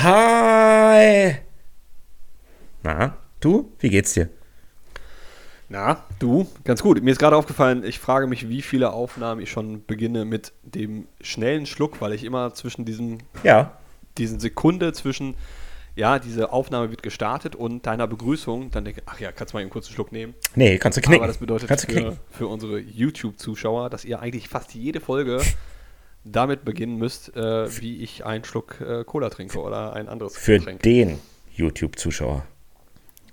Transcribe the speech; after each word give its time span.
Hi! 0.00 1.34
Na, 2.84 3.16
du? 3.40 3.72
Wie 3.80 3.88
geht's 3.90 4.14
dir? 4.14 4.28
Na, 5.68 6.04
du? 6.20 6.46
Ganz 6.62 6.84
gut. 6.84 7.02
Mir 7.02 7.10
ist 7.10 7.18
gerade 7.18 7.34
aufgefallen, 7.34 7.82
ich 7.84 7.98
frage 7.98 8.28
mich, 8.28 8.48
wie 8.48 8.62
viele 8.62 8.92
Aufnahmen 8.92 9.40
ich 9.40 9.50
schon 9.50 9.84
beginne 9.86 10.24
mit 10.24 10.52
dem 10.62 11.08
schnellen 11.20 11.66
Schluck, 11.66 12.00
weil 12.00 12.12
ich 12.12 12.22
immer 12.22 12.54
zwischen 12.54 12.84
diesem, 12.84 13.18
Ja. 13.42 13.76
diesen 14.18 14.38
Sekunde 14.38 14.92
zwischen, 14.92 15.34
ja, 15.96 16.20
diese 16.20 16.52
Aufnahme 16.52 16.90
wird 16.90 17.02
gestartet 17.02 17.56
und 17.56 17.84
deiner 17.84 18.06
Begrüßung 18.06 18.70
dann 18.70 18.84
denke, 18.84 19.02
ach 19.06 19.18
ja, 19.18 19.32
kannst 19.32 19.52
du 19.52 19.56
mal 19.56 19.62
einen 19.62 19.70
kurzen 19.70 19.92
Schluck 19.92 20.12
nehmen. 20.12 20.34
Nee, 20.54 20.78
kannst 20.78 20.96
du 20.96 21.02
knicken. 21.02 21.22
Aber 21.22 21.26
das 21.26 21.38
bedeutet 21.38 21.68
für, 21.90 22.16
für 22.30 22.46
unsere 22.46 22.78
YouTube-Zuschauer, 22.78 23.90
dass 23.90 24.04
ihr 24.04 24.20
eigentlich 24.20 24.48
fast 24.48 24.74
jede 24.74 25.00
Folge 25.00 25.40
damit 26.32 26.64
beginnen 26.64 26.96
müsst, 26.96 27.36
äh, 27.36 27.80
wie 27.80 28.02
ich 28.02 28.24
einen 28.24 28.44
Schluck 28.44 28.80
äh, 28.80 29.04
Cola 29.04 29.30
trinke 29.30 29.58
oder 29.60 29.92
ein 29.94 30.08
anderes 30.08 30.36
Für 30.36 30.58
Getränk. 30.58 30.82
den 30.82 31.18
YouTube-Zuschauer. 31.54 32.44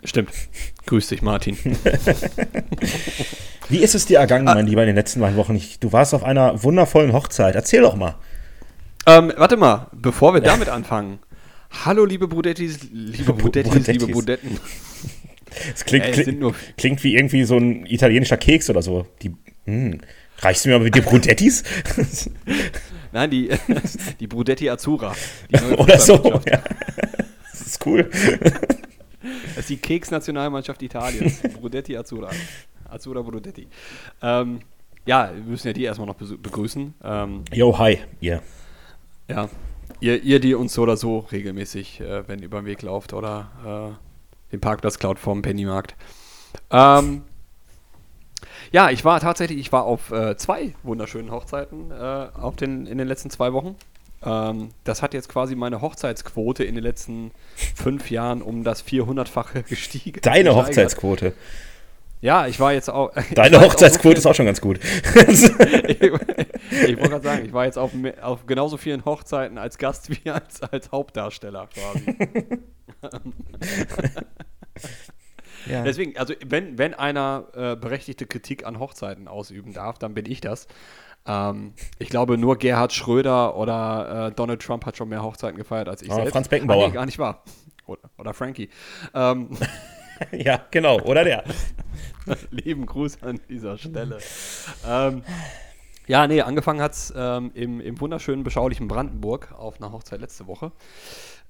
Stimmt. 0.04 0.30
Grüß 0.86 1.08
dich, 1.08 1.22
Martin. 1.22 1.58
Wie 3.70 3.80
ist 3.80 3.96
es 3.96 4.06
dir 4.06 4.20
ergangen, 4.20 4.46
mein 4.46 4.68
Lieber, 4.68 4.82
in 4.84 4.88
den 4.88 4.96
letzten 4.96 5.20
beiden 5.20 5.36
Wochen? 5.36 5.56
Ich, 5.56 5.80
du 5.80 5.92
warst 5.92 6.14
auf 6.14 6.24
einer 6.24 6.62
wundervollen 6.64 7.12
Hochzeit. 7.14 7.56
Erzähl 7.56 7.82
doch 7.82 7.96
mal. 7.96 8.16
Ähm, 9.08 9.34
warte 9.36 9.58
mal, 9.58 9.88
bevor 9.94 10.36
wir 10.36 10.42
damit 10.42 10.70
anfangen. 10.70 11.20
Hallo, 11.84 12.06
liebe 12.06 12.28
Brudettis, 12.28 12.88
liebe 12.92 13.34
Brudettis, 13.34 13.88
liebe 13.88 14.08
Brudettis. 14.08 14.52
Budetten. 14.52 14.60
Es 15.74 15.86
klingt, 15.86 16.06
Ey, 16.06 16.12
klingt, 16.12 16.56
klingt 16.78 17.04
wie 17.04 17.16
irgendwie 17.16 17.44
so 17.44 17.58
ein 17.58 17.86
italienischer 17.86 18.38
Keks 18.38 18.70
oder 18.70 18.82
so. 18.82 19.08
Die, 19.22 19.36
hm, 19.66 20.02
reichst 20.40 20.66
du 20.66 20.70
mir 20.70 20.78
mal 20.78 20.84
mit 20.86 20.96
den 20.96 21.04
Brudettis? 21.04 21.64
Nein, 23.16 23.30
die, 23.30 23.50
die 24.20 24.28
Brudetti 24.28 24.70
Azzurra. 24.70 25.16
Die 25.50 25.56
neue 25.56 25.78
oder 25.78 25.98
so. 25.98 26.42
Ja. 26.46 26.62
Das 27.50 27.62
ist 27.62 27.86
cool. 27.86 28.10
Das 28.12 29.58
ist 29.58 29.70
die 29.70 29.78
Keks-Nationalmannschaft 29.78 30.82
Italiens. 30.84 31.42
Brudetti 31.54 31.96
Azzurra. 31.96 32.30
Azzurra 32.90 33.22
Brudetti. 33.22 33.68
Ähm, 34.22 34.60
ja, 35.06 35.32
wir 35.34 35.44
müssen 35.44 35.68
ja 35.68 35.74
die 35.74 35.84
erstmal 35.84 36.08
noch 36.08 36.16
begrüßen. 36.16 36.94
Ähm, 37.04 37.46
Yo, 37.54 37.78
hi, 37.80 38.00
ihr. 38.20 38.42
ja, 39.30 39.48
ihr, 40.02 40.22
ihr, 40.22 40.40
die 40.42 40.54
uns 40.54 40.74
so 40.74 40.82
oder 40.82 40.98
so 40.98 41.20
regelmäßig, 41.20 42.02
äh, 42.02 42.28
wenn 42.28 42.40
ihr 42.40 42.46
über 42.46 42.62
den 42.62 42.66
Weg 42.66 42.82
lauft 42.82 43.14
oder 43.14 43.96
äh, 43.96 44.52
den 44.52 44.60
Parkplatz 44.60 45.00
klaut 45.00 45.20
vom 45.20 45.42
Pennymarkt. 45.42 45.96
Ähm, 46.70 47.24
ja, 48.76 48.90
ich 48.90 49.06
war 49.06 49.22
tatsächlich, 49.22 49.58
ich 49.58 49.72
war 49.72 49.86
auf 49.86 50.12
äh, 50.12 50.36
zwei 50.36 50.74
wunderschönen 50.84 51.32
Hochzeiten 51.32 51.92
äh, 51.92 52.28
auf 52.38 52.58
den, 52.58 52.88
in 52.88 52.98
den 52.98 53.08
letzten 53.08 53.30
zwei 53.30 53.54
Wochen. 53.54 53.78
Ähm, 54.22 54.72
das 54.84 55.02
hat 55.02 55.14
jetzt 55.14 55.30
quasi 55.30 55.56
meine 55.56 55.80
Hochzeitsquote 55.80 56.66
in 56.66 56.76
den 56.76 56.84
letzten 56.84 57.32
fünf 57.56 58.12
Jahren 58.12 58.42
um 58.42 58.66
das 58.66 58.86
400-fache 58.86 59.64
gestiegen. 59.70 60.20
Deine. 60.22 60.56
Hochzeitsquote. 60.56 61.32
Ja, 62.20 62.48
ich 62.48 62.60
war 62.60 62.74
jetzt 62.74 62.90
auch. 62.90 63.14
Deine 63.34 63.62
Hochzeitsquote 63.62 64.16
auf 64.16 64.18
ist 64.18 64.26
auch 64.26 64.36
schon 64.36 64.46
ganz 64.46 64.60
gut. 64.60 64.82
ich 65.30 65.44
ich 65.46 66.12
wollte 66.12 67.10
gerade 67.10 67.24
sagen, 67.24 67.46
ich 67.46 67.54
war 67.54 67.64
jetzt 67.64 67.78
auf, 67.78 67.92
auf 68.22 68.46
genauso 68.46 68.76
vielen 68.76 69.06
Hochzeiten 69.06 69.58
als 69.58 69.78
Gast 69.78 70.10
wie 70.10 70.30
als, 70.30 70.62
als 70.64 70.92
Hauptdarsteller 70.92 71.70
quasi. 71.74 72.18
Ja. 75.66 75.84
Deswegen, 75.84 76.18
also 76.18 76.34
wenn, 76.46 76.78
wenn 76.78 76.94
einer 76.94 77.46
äh, 77.54 77.76
berechtigte 77.76 78.26
Kritik 78.26 78.66
an 78.66 78.80
Hochzeiten 78.80 79.28
ausüben 79.28 79.74
darf, 79.74 79.98
dann 79.98 80.14
bin 80.14 80.26
ich 80.26 80.42
das. 80.42 80.68
Ähm, 81.28 81.74
ich 82.00 82.10
glaube, 82.10 82.38
nur 82.38 82.58
Gerhard 82.58 82.94
Schröder 82.94 83.56
oder 83.56 84.28
äh, 84.28 84.32
Donald 84.36 84.62
Trump 84.62 84.86
hat 84.86 84.98
schon 84.98 85.10
mehr 85.10 85.24
Hochzeiten 85.24 85.58
gefeiert 85.58 85.90
als 85.90 86.02
ich 86.02 86.12
Ah, 86.12 86.16
selbst. 86.16 86.32
Franz 86.32 86.48
Beckenbauer. 86.50 86.86
Ah, 86.86 86.88
nee, 86.88 86.94
gar 86.94 87.06
nicht 87.06 87.20
wahr. 87.20 87.44
Oder, 87.88 88.10
oder 88.18 88.34
Frankie. 88.34 88.70
Ähm, 89.14 89.50
ja, 90.32 90.62
genau. 90.72 91.00
Oder 91.02 91.24
der. 91.24 91.44
lieben 92.52 92.86
Gruß 92.86 93.22
an 93.24 93.40
dieser 93.50 93.78
Stelle. 93.78 94.18
ähm, 94.88 95.24
ja, 96.08 96.28
nee, 96.28 96.42
angefangen 96.42 96.82
hat 96.82 96.94
es 96.94 97.14
ähm, 97.16 97.52
im, 97.56 97.82
im 97.82 98.00
wunderschönen, 98.00 98.44
beschaulichen 98.44 98.88
Brandenburg 98.88 99.52
auf 99.58 99.82
einer 99.82 99.92
Hochzeit 99.92 100.22
letzte 100.22 100.46
Woche. 100.48 100.72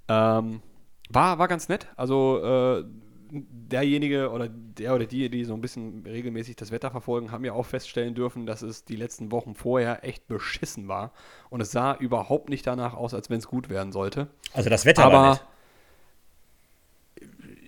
Ähm, 0.08 0.62
war, 1.10 1.38
war 1.40 1.48
ganz 1.48 1.68
nett. 1.70 1.88
Also 1.98 2.40
äh, 2.44 2.86
derjenige 3.32 4.30
oder 4.32 4.48
der 4.50 4.96
oder 4.96 5.06
die, 5.06 5.30
die 5.30 5.44
so 5.46 5.54
ein 5.54 5.62
bisschen 5.62 6.04
regelmäßig 6.06 6.56
das 6.56 6.72
Wetter 6.72 6.92
verfolgen, 6.92 7.32
haben 7.32 7.44
ja 7.46 7.54
auch 7.54 7.66
feststellen 7.66 8.16
dürfen, 8.16 8.46
dass 8.46 8.62
es 8.62 8.86
die 8.86 8.96
letzten 8.96 9.32
Wochen 9.32 9.56
vorher 9.56 10.04
echt 10.04 10.28
beschissen 10.28 10.88
war. 10.88 11.12
Und 11.50 11.62
es 11.62 11.72
sah 11.72 11.96
überhaupt 11.96 12.50
nicht 12.50 12.66
danach 12.68 12.94
aus, 12.94 13.14
als 13.14 13.30
wenn 13.30 13.40
es 13.40 13.48
gut 13.48 13.70
werden 13.70 13.92
sollte. 13.92 14.28
Also 14.54 14.70
das 14.70 14.86
Wetter 14.86 15.04
war 15.04 15.14
Aber 15.14 15.30
nett. 15.32 15.42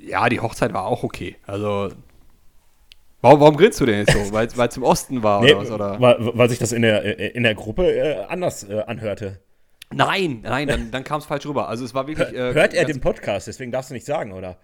ja, 0.10 0.30
die 0.30 0.40
Hochzeit 0.40 0.74
war 0.74 0.86
auch 0.86 1.04
okay. 1.04 1.36
Also 1.46 1.90
warum, 3.22 3.40
warum 3.40 3.58
grinst 3.58 3.80
du 3.80 3.86
denn 3.86 4.00
jetzt 4.06 4.14
so? 4.14 4.20
Weil 4.34 4.48
es 4.48 4.78
im 4.78 4.84
Osten 4.84 5.24
war 5.24 5.42
Nee, 5.42 5.54
oder 5.54 5.62
was? 5.62 5.72
Oder? 5.72 6.00
Weil, 6.00 6.38
weil 6.38 6.50
sich 6.50 6.60
das 6.60 6.72
in 6.72 6.82
der, 6.82 7.36
in 7.36 7.44
der 7.44 7.56
Gruppe 7.56 7.92
äh, 7.92 8.26
anders 8.26 8.64
äh, 8.64 8.82
anhörte. 8.86 9.40
Nein, 9.94 10.42
nein, 10.44 10.68
dann, 10.68 10.92
dann 10.92 11.04
kam 11.04 11.20
es 11.20 11.26
falsch 11.26 11.46
rüber. 11.46 11.70
Also 11.70 11.86
es 11.86 11.94
war 11.94 12.08
wirklich. 12.08 12.34
äh, 12.34 12.54
Hört 12.54 12.74
er 12.74 12.86
den 12.86 13.00
Podcast, 13.00 13.48
deswegen 13.48 13.72
darfst 13.72 13.90
du 13.90 13.94
nicht 13.94 14.06
sagen, 14.06 14.34
oder? 14.34 14.58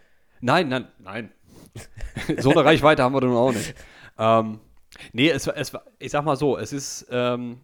Nein, 0.43 0.67
nein, 0.67 0.87
nein. 0.99 1.31
so 2.39 2.51
eine 2.51 2.65
Reichweite 2.65 3.01
haben 3.01 3.13
wir 3.13 3.21
nun 3.21 3.35
auch 3.37 3.53
nicht. 3.53 3.73
Ähm, 4.17 4.59
nee, 5.13 5.29
es, 5.29 5.47
war- 5.47 5.55
es 5.57 5.73
war, 5.73 5.83
ich 5.99 6.11
sag 6.11 6.25
mal 6.25 6.35
so, 6.35 6.57
es 6.57 6.73
ist 6.73 7.07
ähm, 7.09 7.61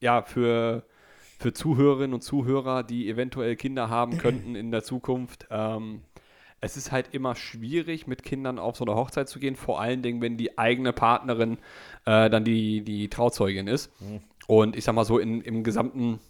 ja 0.00 0.22
für, 0.22 0.84
für 1.38 1.52
Zuhörerinnen 1.52 2.14
und 2.14 2.22
Zuhörer, 2.22 2.84
die 2.84 3.08
eventuell 3.08 3.56
Kinder 3.56 3.90
haben 3.90 4.16
könnten 4.18 4.54
in 4.54 4.70
der 4.70 4.84
Zukunft, 4.84 5.48
ähm, 5.50 6.02
es 6.60 6.76
ist 6.76 6.92
halt 6.92 7.08
immer 7.12 7.34
schwierig, 7.34 8.06
mit 8.06 8.22
Kindern 8.22 8.58
auf 8.60 8.76
so 8.76 8.84
eine 8.86 8.94
Hochzeit 8.94 9.28
zu 9.28 9.40
gehen, 9.40 9.56
vor 9.56 9.80
allen 9.80 10.00
Dingen, 10.00 10.22
wenn 10.22 10.36
die 10.38 10.56
eigene 10.56 10.92
Partnerin 10.94 11.58
äh, 12.06 12.30
dann 12.30 12.44
die, 12.44 12.82
die 12.82 13.08
Trauzeugin 13.10 13.66
ist. 13.66 13.92
Und 14.46 14.76
ich 14.76 14.84
sag 14.84 14.94
mal 14.94 15.04
so, 15.04 15.18
in, 15.18 15.42
im 15.42 15.64
gesamten 15.64 16.20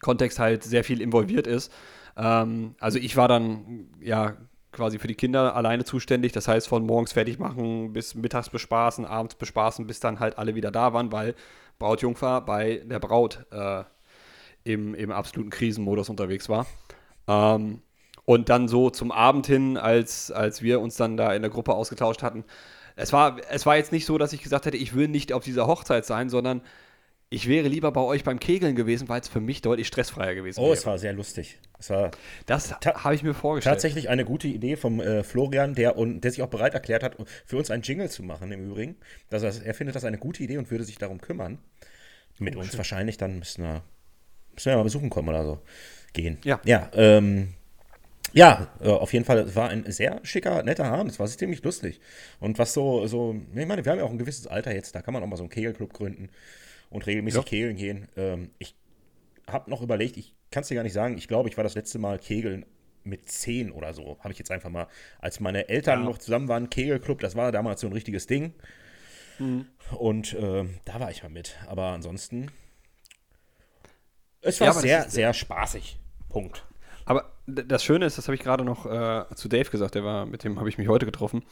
Kontext 0.00 0.38
halt 0.38 0.62
sehr 0.62 0.84
viel 0.84 1.00
involviert 1.02 1.46
ist. 1.46 1.72
Ähm, 2.16 2.74
also 2.80 2.98
ich 2.98 3.16
war 3.16 3.28
dann 3.28 3.88
ja 4.00 4.36
quasi 4.72 4.98
für 4.98 5.08
die 5.08 5.14
Kinder 5.14 5.54
alleine 5.54 5.84
zuständig. 5.84 6.32
Das 6.32 6.48
heißt, 6.48 6.68
von 6.68 6.84
morgens 6.84 7.12
fertig 7.12 7.38
machen 7.38 7.92
bis 7.92 8.14
mittags 8.14 8.50
bespaßen, 8.50 9.04
abends 9.04 9.34
bespaßen, 9.34 9.86
bis 9.86 10.00
dann 10.00 10.20
halt 10.20 10.38
alle 10.38 10.54
wieder 10.54 10.70
da 10.70 10.92
waren, 10.92 11.12
weil 11.12 11.34
Brautjungfer 11.78 12.40
bei 12.42 12.82
der 12.84 12.98
Braut 12.98 13.46
äh, 13.50 13.84
im, 14.64 14.94
im 14.94 15.10
absoluten 15.10 15.50
Krisenmodus 15.50 16.08
unterwegs 16.08 16.48
war. 16.48 16.66
Ähm, 17.26 17.82
und 18.24 18.48
dann 18.48 18.68
so 18.68 18.90
zum 18.90 19.10
Abend 19.10 19.46
hin, 19.46 19.76
als, 19.76 20.30
als 20.30 20.62
wir 20.62 20.80
uns 20.80 20.96
dann 20.96 21.16
da 21.16 21.34
in 21.34 21.42
der 21.42 21.50
Gruppe 21.50 21.74
ausgetauscht 21.74 22.22
hatten, 22.22 22.44
es 22.96 23.12
war, 23.12 23.38
es 23.50 23.64
war 23.66 23.76
jetzt 23.76 23.92
nicht 23.92 24.04
so, 24.04 24.18
dass 24.18 24.32
ich 24.32 24.42
gesagt 24.42 24.66
hätte, 24.66 24.76
ich 24.76 24.94
will 24.94 25.08
nicht 25.08 25.32
auf 25.32 25.42
dieser 25.42 25.66
Hochzeit 25.66 26.04
sein, 26.04 26.28
sondern 26.28 26.60
ich 27.32 27.46
wäre 27.46 27.68
lieber 27.68 27.92
bei 27.92 28.00
euch 28.00 28.24
beim 28.24 28.40
Kegeln 28.40 28.74
gewesen, 28.74 29.08
weil 29.08 29.20
es 29.20 29.28
für 29.28 29.40
mich 29.40 29.62
deutlich 29.62 29.86
stressfreier 29.86 30.34
gewesen 30.34 30.58
Oh, 30.58 30.64
wäre. 30.64 30.72
es 30.74 30.84
war 30.84 30.98
sehr 30.98 31.12
lustig. 31.12 31.58
Es 31.78 31.88
war 31.88 32.10
Das 32.46 32.72
habe 32.82 33.14
ich 33.14 33.22
mir 33.22 33.34
vorgestellt. 33.34 33.72
tatsächlich 33.72 34.08
eine 34.08 34.24
gute 34.24 34.48
Idee 34.48 34.76
vom 34.76 35.00
äh, 35.00 35.22
Florian, 35.22 35.74
der, 35.76 35.96
und, 35.96 36.22
der 36.22 36.32
sich 36.32 36.42
auch 36.42 36.48
bereit 36.48 36.74
erklärt 36.74 37.04
hat, 37.04 37.16
für 37.46 37.56
uns 37.56 37.70
einen 37.70 37.84
Jingle 37.84 38.10
zu 38.10 38.24
machen 38.24 38.50
im 38.50 38.68
Übrigen. 38.68 38.96
Das 39.30 39.44
heißt, 39.44 39.64
er 39.64 39.74
findet 39.74 39.94
das 39.94 40.04
eine 40.04 40.18
gute 40.18 40.42
Idee 40.42 40.58
und 40.58 40.70
würde 40.72 40.82
sich 40.82 40.98
darum 40.98 41.20
kümmern. 41.20 41.58
Mit 42.40 42.56
uns 42.56 42.76
wahrscheinlich, 42.76 43.16
dann 43.16 43.38
müssen 43.38 43.62
wir, 43.62 43.82
müssen 44.54 44.70
wir 44.72 44.76
mal 44.76 44.82
besuchen 44.82 45.08
kommen 45.10 45.28
oder 45.28 45.44
so. 45.44 45.60
Gehen. 46.12 46.38
Ja. 46.42 46.60
Ja, 46.64 46.90
ähm, 46.94 47.54
ja, 48.32 48.66
äh, 48.80 48.88
auf 48.88 49.12
jeden 49.12 49.24
Fall, 49.24 49.38
es 49.38 49.54
war 49.54 49.68
ein 49.68 49.84
sehr 49.92 50.18
schicker, 50.24 50.64
netter 50.64 50.86
Abend. 50.86 51.12
Es 51.12 51.20
war 51.20 51.28
ziemlich 51.28 51.62
lustig. 51.62 52.00
Und 52.40 52.58
was 52.58 52.72
so, 52.72 53.06
so, 53.06 53.36
ich 53.54 53.66
meine, 53.66 53.84
wir 53.84 53.92
haben 53.92 53.98
ja 53.98 54.04
auch 54.04 54.10
ein 54.10 54.18
gewisses 54.18 54.48
Alter 54.48 54.74
jetzt, 54.74 54.96
da 54.96 55.02
kann 55.02 55.14
man 55.14 55.22
auch 55.22 55.28
mal 55.28 55.36
so 55.36 55.44
einen 55.44 55.50
Kegelclub 55.50 55.92
gründen 55.92 56.28
und 56.90 57.06
regelmäßig 57.06 57.38
Ja. 57.42 57.48
kegeln 57.48 57.76
gehen. 57.76 58.08
Ähm, 58.16 58.50
ich 58.58 58.74
habe 59.46 59.70
noch 59.70 59.82
überlegt, 59.82 60.16
ich 60.16 60.34
kann 60.50 60.62
es 60.62 60.68
dir 60.68 60.74
gar 60.74 60.82
nicht 60.82 60.92
sagen, 60.92 61.16
ich 61.16 61.28
glaube, 61.28 61.48
ich 61.48 61.56
war 61.56 61.64
das 61.64 61.74
letzte 61.74 61.98
Mal 61.98 62.18
kegeln 62.18 62.66
mit 63.04 63.30
10 63.30 63.72
oder 63.72 63.94
so. 63.94 64.18
Habe 64.20 64.32
ich 64.32 64.38
jetzt 64.38 64.50
einfach 64.50 64.68
mal, 64.70 64.86
als 65.20 65.40
meine 65.40 65.68
Eltern 65.68 66.00
Ja. 66.00 66.04
noch 66.04 66.18
zusammen 66.18 66.48
waren, 66.48 66.68
Kegelclub, 66.70 67.20
das 67.20 67.34
war 67.36 67.50
damals 67.52 67.80
so 67.80 67.86
ein 67.86 67.92
richtiges 67.92 68.26
Ding. 68.26 68.52
Mhm. 69.38 69.66
Und 69.98 70.36
ähm, 70.38 70.78
da 70.84 71.00
war 71.00 71.10
ich 71.10 71.22
mal 71.22 71.30
mit. 71.30 71.56
Aber 71.66 71.86
ansonsten, 71.86 72.50
es 74.42 74.60
war 74.60 74.68
Ja, 74.68 74.72
sehr, 74.74 75.08
sehr 75.10 75.32
spaßig. 75.32 75.98
Punkt. 76.28 76.66
Aber 77.06 77.32
das 77.46 77.82
Schöne 77.82 78.04
ist, 78.06 78.18
das 78.18 78.28
habe 78.28 78.36
ich 78.36 78.42
gerade 78.42 78.64
noch 78.64 78.86
äh, 78.86 79.24
zu 79.34 79.48
Dave 79.48 79.68
gesagt, 79.70 79.94
der 79.96 80.04
war, 80.04 80.26
mit 80.26 80.44
dem 80.44 80.58
habe 80.60 80.68
ich 80.68 80.78
mich 80.78 80.88
heute 80.88 81.06
getroffen. 81.06 81.42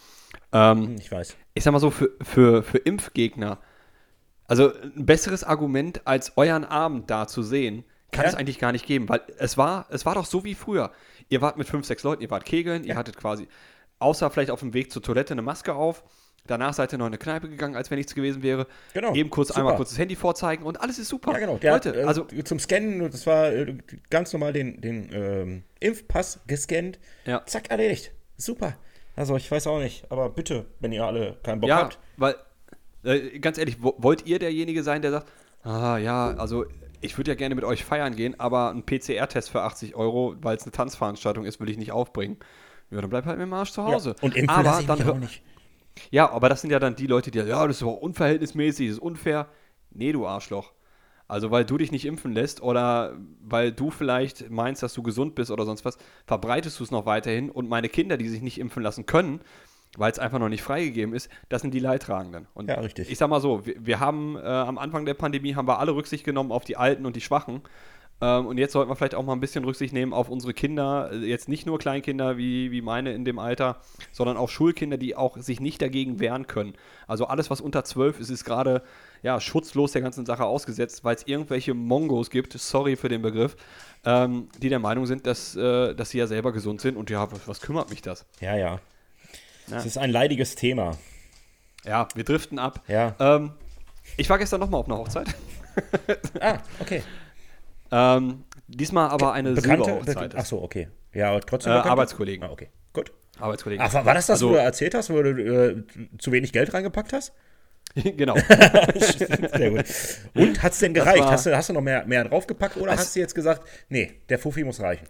Ähm, 0.53 0.87
Hm, 0.89 0.97
Ich 1.01 1.11
weiß. 1.11 1.37
ich 1.55 1.65
sag 1.65 1.73
mal 1.73 1.81
so, 1.81 1.91
für, 1.91 2.11
für, 2.23 2.63
für 2.63 2.79
Impfgegner, 2.79 3.59
also 4.49 4.73
ein 4.75 5.07
besseres 5.07 5.45
Argument, 5.45 6.01
als 6.07 6.33
euren 6.37 6.65
Abend 6.65 7.09
da 7.11 7.29
zu 7.29 7.43
sehen, 7.43 7.85
kann 8.11 8.25
Ja. 8.25 8.31
es 8.31 8.35
eigentlich 8.35 8.59
gar 8.59 8.73
nicht 8.73 8.87
geben, 8.87 9.09
weil 9.09 9.21
es 9.39 9.57
war, 9.57 9.87
es 9.91 10.05
war 10.05 10.15
doch 10.15 10.27
so 10.27 10.43
wie 10.45 10.55
früher. 10.55 10.91
Ihr 11.29 11.41
wart 11.41 11.57
mit 11.59 11.69
fünf, 11.69 11.87
sechs 11.87 12.03
Leuten, 12.03 12.23
ihr 12.23 12.31
wart 12.31 12.45
kegeln, 12.45 12.83
ihr 12.85 12.97
hattet 12.97 13.17
quasi, 13.17 13.47
außer 13.99 14.31
vielleicht 14.31 14.51
auf 14.51 14.61
dem 14.61 14.73
Weg 14.75 14.91
zur 14.91 15.03
Toilette 15.03 15.35
eine 15.35 15.43
Maske 15.43 15.75
auf, 15.75 16.03
Danach 16.49 16.73
seid 16.73 16.93
ihr 16.93 16.99
noch 16.99 17.07
in 17.07 17.11
eine 17.11 17.19
Kneipe 17.19 17.49
gegangen, 17.49 17.77
als 17.77 17.91
wenn 17.91 17.99
nichts 17.99 18.15
gewesen 18.15 18.43
wäre. 18.43 18.67
Genau, 18.95 19.15
Eben 19.15 19.29
kurz 19.29 19.49
super. 19.49 19.61
einmal 19.61 19.77
kurz 19.77 19.91
das 19.91 19.99
Handy 19.99 20.17
vorzeigen 20.17 20.65
und 20.65 20.81
alles 20.81 20.99
ist 20.99 21.09
super. 21.09 21.33
Ja, 21.33 21.39
genau. 21.39 21.59
Der 21.59 21.73
Leute, 21.73 21.91
hat, 21.91 21.97
äh, 21.97 22.03
also 22.05 22.25
zum 22.25 22.59
Scannen, 22.59 23.11
das 23.11 23.27
war 23.27 23.53
äh, 23.53 23.77
ganz 24.09 24.33
normal 24.33 24.55
den, 24.55 24.81
den 24.81 25.11
ähm, 25.13 25.63
Impfpass 25.79 26.41
gescannt. 26.47 26.99
Ja. 27.27 27.45
Zack, 27.45 27.71
erledigt. 27.71 28.13
Super. 28.39 28.79
Also, 29.15 29.37
ich 29.37 29.51
weiß 29.51 29.67
auch 29.67 29.79
nicht, 29.81 30.11
aber 30.11 30.31
bitte, 30.31 30.65
wenn 30.81 30.93
ihr 30.93 31.05
alle 31.05 31.37
keinen 31.43 31.61
Bock 31.61 31.69
ja, 31.69 31.77
habt. 31.83 31.99
weil 32.17 32.37
äh, 33.05 33.39
ganz 33.39 33.59
ehrlich, 33.59 33.83
wo, 33.83 33.95
wollt 33.99 34.27
ihr 34.27 34.39
derjenige 34.39 34.83
sein, 34.83 35.03
der 35.03 35.11
sagt, 35.11 35.29
ah 35.63 35.99
ja, 35.99 36.31
also 36.37 36.65
ich 37.01 37.17
würde 37.17 37.31
ja 37.31 37.35
gerne 37.37 37.55
mit 37.55 37.65
euch 37.65 37.85
feiern 37.85 38.17
gehen, 38.17 38.39
aber 38.39 38.71
ein 38.71 38.85
PCR-Test 38.85 39.51
für 39.51 39.63
80 39.63 39.95
Euro, 39.95 40.35
weil 40.41 40.57
es 40.57 40.65
eine 40.65 40.73
Tanzveranstaltung 40.73 41.45
ist, 41.45 41.61
will 41.61 41.71
ich 41.71 41.79
nicht 41.79 41.93
aufbringen. 41.93 42.39
Ja, 42.91 43.01
dann 43.01 43.11
bleib 43.11 43.27
halt 43.27 43.39
mit 43.39 43.47
dem 43.47 43.53
Arsch 43.53 43.73
zu 43.73 43.85
Hause. 43.85 44.11
Ja. 44.17 44.23
Und 44.23 44.37
impfen 44.37 44.67
aber 44.67 44.83
dann 44.83 45.09
auch 45.09 45.17
nicht. 45.17 45.43
Ja, 46.11 46.31
aber 46.31 46.49
das 46.49 46.61
sind 46.61 46.71
ja 46.71 46.79
dann 46.79 46.97
die 46.97 47.07
Leute, 47.07 47.31
die, 47.31 47.39
ja, 47.39 47.67
das 47.67 47.77
ist 47.77 47.83
aber 47.83 48.03
unverhältnismäßig, 48.03 48.89
das 48.89 48.97
ist 48.97 49.03
unfair. 49.03 49.49
Nee, 49.91 50.13
du 50.13 50.27
Arschloch. 50.27 50.73
Also, 51.27 51.51
weil 51.51 51.67
du 51.67 51.77
dich 51.77 51.93
nicht 51.93 52.07
impfen 52.07 52.33
lässt 52.33 52.63
oder 52.63 53.19
weil 53.43 53.71
du 53.71 53.91
vielleicht 53.91 54.49
meinst, 54.51 54.83
dass 54.83 54.95
du 54.95 55.03
gesund 55.03 55.35
bist 55.35 55.51
oder 55.51 55.67
sonst 55.67 55.85
was, 55.85 55.99
verbreitest 56.27 56.81
du 56.81 56.85
es 56.85 56.91
noch 56.91 57.05
weiterhin 57.05 57.51
und 57.51 57.69
meine 57.69 57.91
Kinder, 57.91 58.17
die 58.17 58.29
sich 58.29 58.41
nicht 58.41 58.59
impfen 58.59 58.83
lassen 58.83 59.05
können, 59.05 59.41
weil 59.97 60.13
es 60.13 60.19
einfach 60.19 60.39
noch 60.39 60.49
nicht 60.49 60.63
freigegeben 60.63 61.15
ist, 61.15 61.31
das 61.49 61.63
sind 61.63 61.73
die 61.73 61.81
Leidtragenden. 61.81 62.47
Und 62.55 62.69
Ja, 62.69 62.81
richtig. 62.81 63.11
ich 63.11 63.19
sag 63.19 63.29
mal 63.31 63.41
so, 63.41 63.67
wir, 63.67 63.75
wir 63.79 64.01
haben 64.01 64.37
äh, 64.37 64.41
am 64.41 64.79
Anfang 64.79 65.07
der 65.07 65.15
Pandemie 65.15 65.55
haben 65.55 65.67
wir 65.67 65.79
alle 65.79 65.95
Rücksicht 65.95 66.25
genommen 66.25 66.53
auf 66.53 66.65
die 66.65 66.77
Alten 66.77 67.07
und 67.07 67.17
die 67.17 67.21
Schwachen. 67.21 67.63
Ähm, 68.21 68.47
und 68.47 68.59
jetzt 68.59 68.73
sollten 68.73 68.91
wir 68.91 68.97
vielleicht 68.97 69.15
auch 69.15 69.25
mal 69.25 69.33
ein 69.33 69.41
bisschen 69.41 69.65
Rücksicht 69.65 69.93
nehmen 69.93 70.13
auf 70.13 70.29
unsere 70.29 70.53
Kinder, 70.53 71.11
äh, 71.13 71.19
jetzt 71.19 71.49
nicht 71.49 71.67
nur 71.67 71.79
Kleinkinder 71.79 72.37
wie, 72.37 72.73
wie 72.73 72.83
meine 72.83 73.13
in 73.13 73.25
dem 73.25 73.39
Alter, 73.39 73.81
sondern 74.13 74.37
auch 74.37 74.49
Schulkinder, 74.49 74.97
die 74.97 75.15
auch 75.15 75.37
sich 75.37 75.61
nicht 75.61 75.81
dagegen 75.81 76.19
wehren 76.19 76.47
können. 76.47 76.75
Also 77.07 77.27
alles, 77.27 77.49
was 77.51 77.61
unter 77.61 77.85
12 77.85 78.19
ist, 78.21 78.31
ist 78.31 78.45
gerade 78.45 78.83
ja, 79.23 79.41
schutzlos 79.41 79.93
der 79.93 80.03
ganzen 80.03 80.27
Sache 80.27 80.45
ausgesetzt, 80.45 81.05
weil 81.05 81.15
es 81.15 81.27
irgendwelche 81.27 81.75
Mongos 81.75 82.31
gibt, 82.31 82.53
sorry 82.55 82.97
für 82.97 83.09
den 83.09 83.23
Begriff, 83.23 83.57
ähm, 84.05 84.49
die 84.59 84.69
der 84.69 84.81
Meinung 84.81 85.07
sind, 85.07 85.27
dass, 85.27 85.55
äh, 85.55 85.95
dass 85.95 86.11
sie 86.11 86.19
ja 86.19 86.27
selber 86.27 86.53
gesund 86.53 86.81
sind 86.81 86.97
und 86.97 87.11
ja, 87.11 87.29
was 87.47 87.61
kümmert 87.61 87.91
mich 87.91 88.03
das? 88.03 88.27
Ja, 88.41 88.57
ja. 88.57 88.81
Das 89.71 89.87
ist 89.87 89.99
ein 89.99 90.11
leidiges 90.11 90.55
Thema. 90.55 90.97
Ja, 91.85 92.09
wir 92.15 92.25
driften 92.25 92.59
ab. 92.59 92.83
Ja. 92.89 93.15
Ähm, 93.19 93.53
ich 94.17 94.29
war 94.31 94.39
gestern 94.39 94.61
nochmal 94.61 94.81
auf 94.81 94.87
einer 94.87 94.99
Hochzeit. 94.99 95.29
Ah, 96.41 96.59
okay. 96.81 97.05
Ähm, 97.93 98.43
diesmal 98.67 99.11
aber 99.11 99.33
eine 99.33 99.53
Bekannte? 99.53 99.85
Silberhochzeit. 99.85 100.35
Ach 100.37 100.45
so, 100.45 100.61
okay. 100.61 100.89
Ja, 101.13 101.31
aber 101.31 101.41
trotzdem. 101.41 101.73
Äh? 101.73 101.77
Arbeitskollegen. 101.77 102.45
Ah, 102.45 102.51
okay. 102.51 102.69
Gut. 102.93 103.13
Arbeitskollegen. 103.39 103.85
Ach, 103.87 103.95
war, 103.95 104.03
das 104.15 104.27
das, 104.27 104.31
Also- 104.31 104.49
wo 104.49 104.53
du 104.55 104.59
erzählt 104.61 104.95
hast, 104.95 105.11
wo 105.11 105.23
du 105.23 105.31
äh, 105.31 105.85
zu 106.19 106.33
wenig 106.33 106.53
Geld 106.53 106.75
reingepackt 106.75 107.13
hast? 107.13 107.33
genau. 107.95 108.37
Sehr 108.37 109.71
gut. 109.71 109.85
Und 110.35 110.63
hat 110.63 110.73
es 110.73 110.79
denn 110.81 110.95
gereicht? 110.95 111.23
war- 111.23 111.31
Hast 111.31 111.47
du, 111.47 111.57
hast 111.57 111.69
du 111.69 111.73
noch 111.73 111.81
mehr, 111.81 112.05
mehr 112.07 112.25
draufgepackt 112.25 112.77
oder 112.77 112.93
Es- 112.93 113.01
hast 113.01 113.17
du 113.17 113.21
jetzt 113.21 113.35
gesagt, 113.37 113.63
nee, 113.89 114.21
der 114.29 114.39
Fuffi 114.41 114.65
muss 114.65 114.81
reichen? 114.81 115.07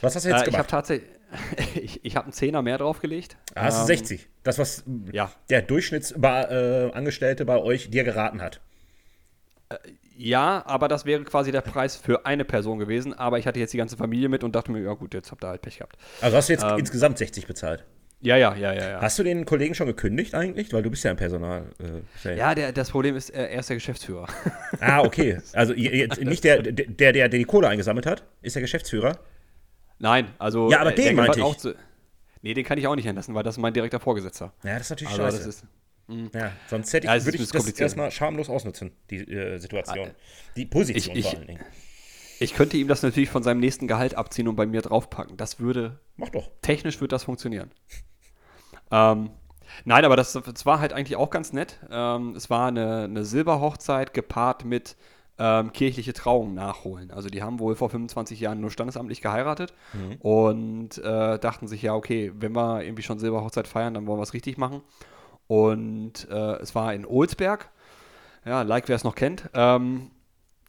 Was 0.00 0.14
hast 0.14 0.24
du 0.24 0.28
jetzt 0.28 0.36
äh, 0.36 0.40
ich 0.42 0.46
habe 0.46 0.50
gemacht? 0.52 0.70
tatsächlich, 0.70 1.10
ich, 1.74 2.04
ich 2.04 2.16
habe 2.16 2.24
einen 2.26 2.32
Zehner 2.32 2.62
mehr 2.62 2.78
draufgelegt. 2.78 3.36
Ah, 3.54 3.62
hast 3.64 3.76
du 3.78 3.80
Ähm, 3.82 3.86
60. 3.98 4.28
Das, 4.42 4.58
was 4.58 4.84
Ja. 5.12 5.30
der 5.50 5.62
Durchschnittsangestellte 5.62 7.42
äh, 7.42 7.46
bei 7.46 7.58
euch 7.58 7.90
dir 7.90 8.04
geraten 8.04 8.40
hat. 8.42 8.60
Ja, 10.16 10.62
aber 10.66 10.86
das 10.88 11.04
wäre 11.06 11.24
quasi 11.24 11.50
der 11.50 11.60
Preis 11.62 11.96
für 11.96 12.24
eine 12.26 12.44
Person 12.44 12.78
gewesen. 12.78 13.14
Aber 13.14 13.38
ich 13.38 13.46
hatte 13.46 13.58
jetzt 13.58 13.72
die 13.72 13.78
ganze 13.78 13.96
Familie 13.96 14.28
mit 14.28 14.44
und 14.44 14.54
dachte 14.54 14.70
mir, 14.70 14.80
ja 14.80 14.92
gut, 14.94 15.14
jetzt 15.14 15.30
habt 15.32 15.42
ihr 15.44 15.48
halt 15.48 15.62
Pech 15.62 15.78
gehabt. 15.78 15.96
Also 16.20 16.36
hast 16.36 16.48
du 16.48 16.52
jetzt 16.52 16.64
Ähm. 16.64 16.78
insgesamt 16.78 17.18
60 17.18 17.46
bezahlt. 17.46 17.84
Ja, 18.20 18.36
ja, 18.38 18.54
ja, 18.54 18.72
ja, 18.72 18.90
ja. 18.90 19.00
Hast 19.02 19.18
du 19.18 19.22
den 19.22 19.44
Kollegen 19.44 19.74
schon 19.74 19.86
gekündigt 19.86 20.34
eigentlich? 20.34 20.72
Weil 20.72 20.82
du 20.82 20.90
bist 20.90 21.04
ja 21.04 21.10
im 21.10 21.16
Personal. 21.18 21.66
Äh, 22.24 22.36
Ja, 22.36 22.54
der, 22.54 22.72
das 22.72 22.90
Problem 22.90 23.16
ist, 23.16 23.28
äh, 23.30 23.48
er 23.48 23.60
ist 23.60 23.68
der 23.68 23.76
Geschäftsführer. 23.76 24.26
Ah, 24.80 25.00
okay. 25.02 25.38
Also 25.52 25.74
nicht 25.74 26.44
der, 26.44 26.62
der, 26.62 26.86
der, 26.86 27.12
der 27.12 27.28
die 27.28 27.44
Kohle 27.44 27.68
eingesammelt 27.68 28.06
hat, 28.06 28.22
ist 28.40 28.54
der 28.56 28.62
Geschäftsführer. 28.62 29.18
Nein, 30.04 30.28
also. 30.38 30.70
Ja, 30.70 30.80
aber 30.80 30.92
äh, 30.92 30.96
den 30.96 31.16
meinte 31.16 31.38
ich. 31.38 31.44
auch 31.44 31.56
zu. 31.56 31.74
Nee, 32.42 32.52
den 32.52 32.62
kann 32.64 32.76
ich 32.76 32.86
auch 32.86 32.94
nicht 32.94 33.06
entlassen, 33.06 33.34
weil 33.34 33.42
das 33.42 33.56
ist 33.56 33.60
mein 33.62 33.72
direkter 33.72 34.00
Vorgesetzter. 34.00 34.52
Ja, 34.62 34.74
das 34.74 34.82
ist 34.82 34.90
natürlich 34.90 35.18
Also, 35.18 35.38
scheiße. 35.38 35.48
ist. 35.48 35.64
ja, 36.34 36.52
sonst 36.68 36.92
hätte 36.92 37.06
ich, 37.06 37.12
Ja, 37.12 37.24
würde 37.24 37.38
ich 37.38 37.50
das 37.50 37.80
erstmal 37.80 38.10
schamlos 38.10 38.50
ausnutzen, 38.50 38.92
die 39.08 39.16
äh, 39.20 39.56
Situation. 39.58 40.10
Die 40.56 40.66
Position 40.66 41.16
Ich- 41.16 41.24
ich- 41.24 41.30
vor 41.30 41.38
allen 41.38 41.48
Dingen. 41.48 41.64
Ich 42.40 42.52
könnte 42.52 42.76
ihm 42.76 42.86
das 42.88 43.02
natürlich 43.02 43.30
von 43.30 43.42
seinem 43.42 43.60
nächsten 43.60 43.86
Gehalt 43.88 44.14
abziehen 44.16 44.46
und 44.48 44.56
bei 44.56 44.66
mir 44.66 44.82
draufpacken. 44.82 45.36
Das 45.38 45.58
würde 45.60 46.00
Mach 46.16 46.28
doch. 46.28 46.50
technisch 46.60 47.00
wird 47.00 47.12
das 47.12 47.24
funktionieren. 47.24 47.70
ähm, 48.90 49.30
nein, 49.84 50.04
aber 50.04 50.16
das, 50.16 50.32
das 50.32 50.66
war 50.66 50.80
halt 50.80 50.92
eigentlich 50.92 51.16
auch 51.16 51.30
ganz 51.30 51.52
nett. 51.54 51.78
Ähm, 51.90 52.34
es 52.36 52.50
war 52.50 52.68
eine, 52.68 53.04
eine 53.04 53.24
Silberhochzeit 53.24 54.12
gepaart 54.14 54.64
mit 54.64 54.96
ähm, 55.38 55.72
kirchliche 55.72 56.12
Trauung 56.12 56.54
nachholen. 56.54 57.10
Also 57.10 57.28
die 57.28 57.42
haben 57.42 57.58
wohl 57.58 57.74
vor 57.74 57.90
25 57.90 58.38
Jahren 58.40 58.60
nur 58.60 58.70
standesamtlich 58.70 59.20
geheiratet 59.20 59.74
und 60.20 60.98
äh, 60.98 61.38
dachten 61.38 61.66
sich, 61.66 61.82
ja, 61.82 61.94
okay, 61.94 62.32
wenn 62.36 62.52
wir 62.52 62.82
irgendwie 62.84 63.02
schon 63.02 63.18
Silberhochzeit 63.18 63.66
feiern, 63.66 63.94
dann 63.94 64.06
wollen 64.06 64.18
wir 64.18 64.22
es 64.22 64.34
richtig 64.34 64.58
machen. 64.58 64.82
Und 65.46 66.28
äh, 66.30 66.56
es 66.60 66.74
war 66.74 66.94
in 66.94 67.04
Olsberg. 67.04 67.70
Ja, 68.44 68.62
like 68.62 68.88
wer 68.88 68.96
es 68.96 69.04
noch 69.04 69.14
kennt. 69.14 69.48
Ähm, 69.54 70.10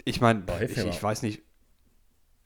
ich 0.04 0.22
meine, 0.22 0.44
ich, 0.62 0.78
ich 0.78 1.04
weiß 1.04 1.22
nicht. 1.22 1.42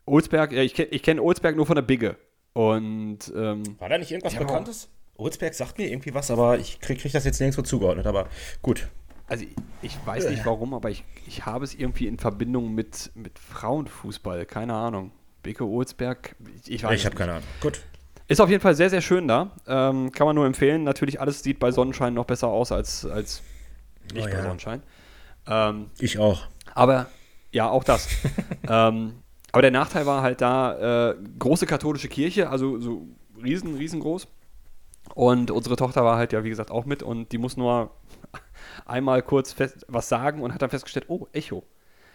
Olsberg, 0.06 0.51
ja, 0.51 0.62
ich 0.62 0.74
kenne 0.74 0.89
ich 0.89 1.04
kenn 1.04 1.19
Olsberg 1.19 1.56
nur 1.56 1.65
von 1.65 1.75
der 1.75 1.83
Bigge. 1.83 2.18
Und 2.54 3.31
ähm, 3.36 3.63
War 3.80 3.89
da 3.89 3.98
nicht 3.98 4.12
irgendwas 4.12 4.36
Bekanntes? 4.36 4.89
Olsberg 5.15 5.54
sagt 5.54 5.77
mir 5.77 5.89
irgendwie 5.89 6.13
was, 6.13 6.31
aber 6.31 6.57
ich 6.57 6.80
krieg, 6.80 7.00
krieg 7.00 7.12
das 7.12 7.25
jetzt 7.25 7.39
nirgendwo 7.39 7.62
zugeordnet. 7.62 8.07
Aber 8.07 8.27
gut. 8.62 8.89
Also 9.30 9.46
ich, 9.81 9.98
weiß 10.06 10.30
nicht 10.30 10.46
warum, 10.46 10.74
aber 10.74 10.90
ich, 10.90 11.04
ich 11.28 11.46
habe 11.46 11.64
es 11.64 11.74
irgendwie 11.74 12.08
in 12.08 12.18
Verbindung 12.18 12.74
mit, 12.74 13.12
mit 13.16 13.38
Frauenfußball. 13.40 14.46
Keine 14.46 14.74
Ahnung. 14.74 15.12
Bicke 15.44 15.64
Olsberg, 15.64 16.36
ich, 16.64 16.72
ich 16.72 16.84
weiß 16.84 17.00
ich 17.00 17.06
habe 17.06 17.16
keine 17.16 17.34
Ahnung. 17.34 17.48
Gut. 17.62 17.81
Ist 18.28 18.42
auf 18.42 18.50
jeden 18.50 18.62
Fall 18.62 18.76
sehr, 18.76 18.90
sehr 18.90 19.02
schön 19.02 19.28
da. 19.28 19.52
Ähm, 19.68 20.12
kann 20.12 20.28
man 20.28 20.36
nur 20.36 20.46
empfehlen. 20.46 20.84
Natürlich, 20.84 21.22
alles 21.22 21.42
sieht 21.42 21.60
bei 21.60 21.72
Sonnenschein 21.72 22.14
noch 22.14 22.26
besser 22.26 22.48
aus 22.48 22.72
als, 22.72 23.06
als 23.06 23.42
nicht 24.14 24.28
Oh 24.28 24.30
bei 24.30 24.36
ja. 24.36 24.44
Sonnenschein. 24.44 24.84
Ähm, 25.48 25.88
Ich 26.00 26.20
auch. 26.20 26.44
aber 26.75 27.08
ja, 27.52 27.70
auch 27.70 27.84
das. 27.84 28.08
ähm, 28.70 29.14
aber 29.52 29.62
der 29.62 29.72
Nachteil 29.72 30.06
war 30.06 30.22
halt 30.22 30.42
da, 30.42 31.12
äh, 31.12 31.16
große 31.40 31.66
katholische 31.66 32.08
Kirche, 32.08 32.50
also 32.50 32.80
so 32.80 33.08
riesen, 33.42 33.75
riesengroß. 33.75 34.28
Und 35.16 35.50
unsere 35.50 35.75
Tochter 35.75 36.04
war 36.04 36.18
halt 36.18 36.34
ja, 36.34 36.44
wie 36.44 36.50
gesagt, 36.50 36.70
auch 36.70 36.86
mit 36.86 37.02
und 37.02 37.32
die 37.32 37.40
muss 37.40 37.58
nur 37.58 37.90
einmal 38.86 39.22
kurz 39.22 39.54
fest, 39.54 39.86
was 39.88 40.10
sagen 40.10 40.42
und 40.42 40.54
hat 40.54 40.62
dann 40.62 40.70
festgestellt, 40.70 41.06
oh, 41.10 41.28
Echo. 41.34 41.64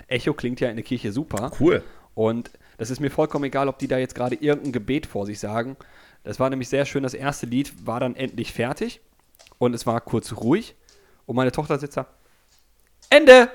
Echo 0.07 0.35
klingt 0.35 0.61
ja 0.61 0.69
in 0.69 0.77
der 0.77 0.85
Kirche 0.85 1.13
super. 1.13 1.51
Cool. 1.59 1.83
Und 2.15 2.51
das 2.79 2.91
ist 2.91 3.01
mir 3.01 3.11
vollkommen 3.11 3.45
egal, 3.45 3.69
ob 3.69 3.79
die 3.79 3.89
da 3.89 3.99
jetzt 3.99 4.15
gerade 4.15 4.35
irgendein 4.37 4.73
Gebet 4.73 5.07
vor 5.07 5.27
sich 5.27 5.39
sagen. 5.39 5.77
Das 6.23 6.41
war 6.41 6.51
nämlich 6.51 6.69
sehr 6.69 6.87
schön. 6.87 7.03
Das 7.03 7.15
erste 7.15 7.47
Lied 7.47 7.87
war 7.87 8.01
dann 8.01 8.17
endlich 8.17 8.53
fertig 8.53 9.01
und 9.59 9.75
es 9.75 9.87
war 9.87 10.01
kurz 10.01 10.33
ruhig. 10.33 10.75
Und 11.27 11.37
meine 11.37 11.53
Tochter 11.53 11.79
sitzt 11.79 11.97
da. 11.97 12.07
Ende! 13.11 13.51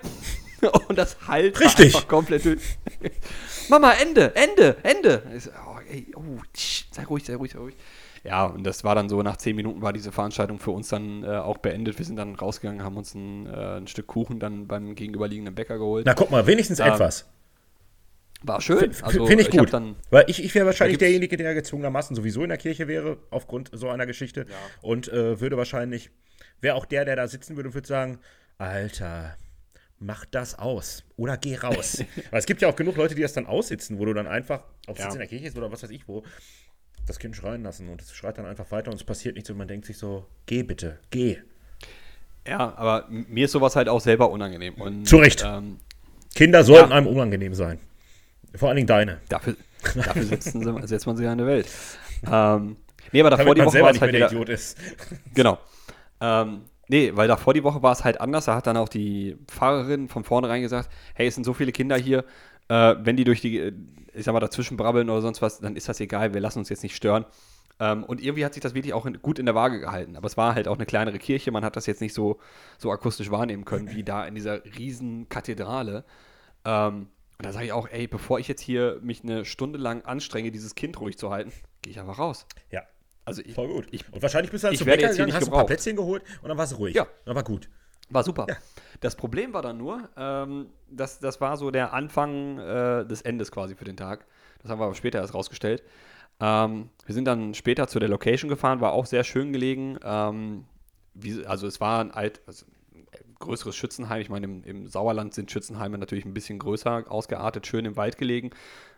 Und 0.89 0.97
das 0.97 1.15
halt 1.25 1.57
Richtig. 1.59 1.95
einfach 1.95 2.07
komplett 2.09 2.43
durch. 2.43 2.61
Mama, 3.69 3.93
Ende, 3.93 4.35
Ende, 4.35 4.75
Ende. 4.83 5.23
So, 5.39 5.51
oh, 5.51 5.79
ey, 5.89 6.11
oh, 6.15 6.41
tsch, 6.53 6.85
sei 6.91 7.05
ruhig, 7.05 7.23
sei 7.23 7.35
ruhig, 7.35 7.51
sei 7.53 7.59
ruhig. 7.59 7.75
Ja, 8.23 8.45
und 8.45 8.63
das 8.65 8.83
war 8.83 8.95
dann 8.95 9.07
so, 9.09 9.21
nach 9.23 9.37
zehn 9.37 9.55
Minuten 9.55 9.81
war 9.81 9.93
diese 9.93 10.11
Veranstaltung 10.11 10.59
für 10.59 10.71
uns 10.71 10.89
dann 10.89 11.23
äh, 11.23 11.27
auch 11.37 11.57
beendet. 11.57 11.97
Wir 11.97 12.05
sind 12.05 12.17
dann 12.17 12.35
rausgegangen, 12.35 12.83
haben 12.83 12.97
uns 12.97 13.13
ein, 13.15 13.47
äh, 13.47 13.77
ein 13.77 13.87
Stück 13.87 14.07
Kuchen 14.07 14.39
dann 14.39 14.67
beim 14.67 14.95
gegenüberliegenden 14.95 15.55
Bäcker 15.55 15.77
geholt. 15.77 16.05
Na, 16.05 16.13
guck 16.13 16.29
mal, 16.31 16.45
wenigstens 16.45 16.79
Ähm, 16.79 16.87
etwas. 16.93 17.27
War 18.41 18.61
schön. 18.61 18.91
Also, 19.01 19.25
Finde 19.25 19.43
ich 19.43 19.49
gut. 19.51 19.73
dann, 19.73 19.95
Weil 20.11 20.23
ich, 20.27 20.41
ich 20.43 20.55
wäre 20.55 20.65
wahrscheinlich 20.65 20.97
derjenige, 20.97 21.35
der 21.35 21.53
gezwungenermaßen 21.53 22.15
sowieso 22.15 22.41
in 22.43 22.49
der 22.49 22.57
Kirche 22.57 22.87
wäre, 22.87 23.17
aufgrund 23.31 23.69
so 23.73 23.89
einer 23.89 24.05
Geschichte. 24.05 24.45
Und 24.81 25.09
äh, 25.09 25.41
würde 25.41 25.57
wahrscheinlich, 25.57 26.09
wäre 26.61 26.75
auch 26.75 26.85
der, 26.85 27.03
der 27.05 27.17
da 27.17 27.27
sitzen 27.27 27.57
würde 27.57 27.69
und 27.69 27.75
würde 27.75 27.87
sagen, 27.87 28.19
Alter, 28.57 29.35
mach 29.97 30.23
das 30.25 30.57
aus. 30.57 31.03
Oder 31.17 31.35
geh 31.37 31.55
raus. 31.57 32.03
Weil 32.31 32.39
es 32.39 32.45
gibt 32.45 32.61
ja 32.61 32.69
auch 32.69 32.75
genug 32.77 32.95
Leute, 32.95 33.13
die 33.15 33.21
das 33.21 33.33
dann 33.33 33.45
aussitzen, 33.45 33.99
wo 33.99 34.05
du 34.05 34.13
dann 34.13 34.27
einfach, 34.27 34.63
ob 34.87 34.95
es 34.95 34.99
Ja. 34.99 35.05
jetzt 35.05 35.13
in 35.15 35.19
der 35.19 35.27
Kirche 35.27 35.47
ist 35.47 35.57
oder 35.57 35.69
was 35.71 35.83
weiß 35.83 35.89
ich 35.89 36.07
wo, 36.07 36.23
das 37.09 37.19
Kind 37.19 37.35
schreien 37.35 37.63
lassen. 37.63 37.89
Und 37.89 38.01
es 38.01 38.13
schreit 38.13 38.37
dann 38.37 38.45
einfach 38.45 38.71
weiter 38.71 38.91
und 38.91 38.95
es 38.97 39.03
passiert 39.03 39.35
nichts 39.35 39.49
und 39.49 39.57
man 39.57 39.67
denkt 39.67 39.85
sich 39.85 39.97
so, 39.97 40.25
geh 40.45 40.63
bitte, 40.63 40.99
geh. 41.11 41.37
Ja, 42.47 42.73
aber 42.77 43.05
mir 43.09 43.45
ist 43.45 43.51
sowas 43.51 43.75
halt 43.75 43.89
auch 43.89 43.99
selber 44.01 44.31
unangenehm. 44.31 44.75
Und, 44.75 45.05
Zu 45.05 45.17
Recht. 45.17 45.43
Ähm, 45.45 45.77
Kinder 46.35 46.63
sollten 46.63 46.91
Ja. 46.91 46.95
einem 46.97 47.07
unangenehm 47.07 47.53
sein. 47.53 47.79
Vor 48.55 48.69
allen 48.69 48.77
Dingen 48.77 48.87
deine. 48.87 49.19
dafür 49.29 49.55
dafür 49.95 50.23
setzen 50.23 50.63
sie, 50.63 50.87
setzt 50.87 51.05
man 51.07 51.15
sich 51.15 51.25
ja 51.25 51.31
in 51.31 51.37
der 51.37 51.47
Welt. 51.47 51.67
Ähm, 52.29 52.77
nee, 53.11 53.21
aber 53.21 53.29
davor 53.29 53.55
Damit 53.55 53.57
die 53.59 53.65
Woche 53.65 53.81
war 53.81 53.91
es 53.91 54.01
halt 54.01 54.13
wieder, 54.13 54.27
Idiot 54.27 54.49
ist. 54.49 54.77
Genau. 55.33 55.57
Ähm, 56.21 56.61
nee, 56.89 57.11
weil 57.15 57.27
davor 57.27 57.53
die 57.53 57.63
Woche 57.63 57.81
war 57.81 57.93
es 57.93 58.03
halt 58.03 58.19
anders. 58.19 58.45
Da 58.45 58.55
hat 58.55 58.67
dann 58.67 58.75
auch 58.77 58.89
die 58.89 59.37
Pfarrerin 59.47 60.09
von 60.09 60.23
vornherein 60.23 60.61
gesagt, 60.61 60.89
hey, 61.13 61.27
es 61.27 61.35
sind 61.35 61.45
so 61.45 61.53
viele 61.53 61.71
Kinder 61.71 61.97
hier, 61.97 62.25
äh, 62.69 62.95
wenn 62.99 63.17
die 63.17 63.25
durch 63.25 63.41
die, 63.41 63.57
äh, 63.59 63.73
ich 64.13 64.23
sag 64.23 64.33
mal, 64.33 64.39
dazwischen 64.39 64.77
brabbeln 64.77 65.09
oder 65.09 65.21
sonst 65.21 65.41
was, 65.41 65.59
dann 65.59 65.75
ist 65.75 65.89
das 65.89 65.99
egal, 65.99 66.33
wir 66.33 66.41
lassen 66.41 66.59
uns 66.59 66.69
jetzt 66.69 66.83
nicht 66.83 66.95
stören. 66.95 67.25
Ähm, 67.79 68.03
und 68.03 68.21
irgendwie 68.21 68.45
hat 68.45 68.53
sich 68.53 68.61
das 68.61 68.73
wirklich 68.73 68.93
auch 68.93 69.05
in, 69.05 69.21
gut 69.21 69.39
in 69.39 69.45
der 69.45 69.55
Waage 69.55 69.79
gehalten. 69.79 70.15
Aber 70.15 70.27
es 70.27 70.37
war 70.37 70.55
halt 70.55 70.67
auch 70.67 70.75
eine 70.75 70.85
kleinere 70.85 71.17
Kirche. 71.17 71.51
Man 71.51 71.63
hat 71.63 71.75
das 71.75 71.85
jetzt 71.85 72.01
nicht 72.01 72.13
so, 72.13 72.39
so 72.77 72.91
akustisch 72.91 73.31
wahrnehmen 73.31 73.65
können, 73.65 73.91
wie 73.91 74.03
da 74.03 74.25
in 74.25 74.35
dieser 74.35 74.63
riesen 74.77 75.29
Kathedrale. 75.29 76.03
Ähm, 76.65 77.07
und 77.37 77.45
da 77.45 77.53
sage 77.53 77.67
ich 77.67 77.71
auch, 77.71 77.87
ey, 77.87 78.07
bevor 78.07 78.39
ich 78.39 78.49
jetzt 78.49 78.61
hier 78.61 78.99
mich 79.01 79.23
eine 79.23 79.45
Stunde 79.45 79.79
lang 79.79 80.03
anstrenge, 80.03 80.51
dieses 80.51 80.75
Kind 80.75 80.99
ruhig 80.99 81.17
zu 81.17 81.29
halten, 81.29 81.53
gehe 81.81 81.91
ich 81.91 81.99
einfach 81.99 82.19
raus. 82.19 82.45
Ja. 82.69 82.83
Also 83.23 83.41
ich, 83.45 83.53
Voll 83.53 83.69
gut. 83.69 83.87
Ich, 83.91 84.11
und 84.11 84.21
wahrscheinlich 84.21 84.51
bist 84.51 84.63
du 84.63 84.67
dann 84.67 84.73
ich 84.73 84.79
zum 84.79 84.87
Bäcker 84.87 85.09
gegangen, 85.09 85.33
hast 85.33 85.45
ein 85.45 85.51
paar. 85.51 85.65
Plätzchen 85.65 85.95
geholt 85.95 86.23
und 86.41 86.49
dann 86.49 86.57
war 86.57 86.65
es 86.65 86.77
ruhig. 86.77 86.95
Ja. 86.95 87.07
Dann 87.23 87.35
war 87.35 87.43
gut. 87.43 87.69
War 88.09 88.23
super. 88.23 88.45
Ja. 88.49 88.55
Das 89.01 89.15
Problem 89.15 89.53
war 89.53 89.61
dann 89.61 89.77
nur, 89.77 90.09
ähm, 90.17 90.67
das, 90.89 91.19
das 91.19 91.39
war 91.39 91.57
so 91.57 91.71
der 91.71 91.93
Anfang 91.93 92.57
äh, 92.57 93.05
des 93.05 93.21
Endes 93.21 93.51
quasi 93.51 93.75
für 93.75 93.85
den 93.85 93.97
Tag. 93.97 94.25
Das 94.61 94.71
haben 94.71 94.79
wir 94.79 94.85
aber 94.85 94.95
später 94.95 95.19
erst 95.19 95.33
rausgestellt. 95.33 95.83
Ähm, 96.39 96.89
wir 97.05 97.15
sind 97.15 97.25
dann 97.25 97.53
später 97.53 97.87
zu 97.87 97.99
der 97.99 98.09
Location 98.09 98.49
gefahren, 98.49 98.81
war 98.81 98.93
auch 98.93 99.05
sehr 99.05 99.23
schön 99.23 99.53
gelegen. 99.53 99.97
Ähm, 100.03 100.65
wie, 101.13 101.45
also 101.45 101.67
es 101.67 101.79
war 101.79 102.01
ein 102.01 102.11
alt, 102.11 102.41
also 102.47 102.65
ein 102.95 103.35
größeres 103.39 103.75
Schützenheim. 103.75 104.21
Ich 104.21 104.29
meine, 104.29 104.45
im, 104.45 104.63
im 104.63 104.87
Sauerland 104.87 105.33
sind 105.33 105.51
Schützenheime 105.51 105.97
natürlich 105.97 106.25
ein 106.25 106.33
bisschen 106.33 106.59
größer 106.59 107.05
ausgeartet, 107.09 107.67
schön 107.67 107.85
im 107.85 107.95
Wald 107.95 108.17
gelegen. 108.17 108.51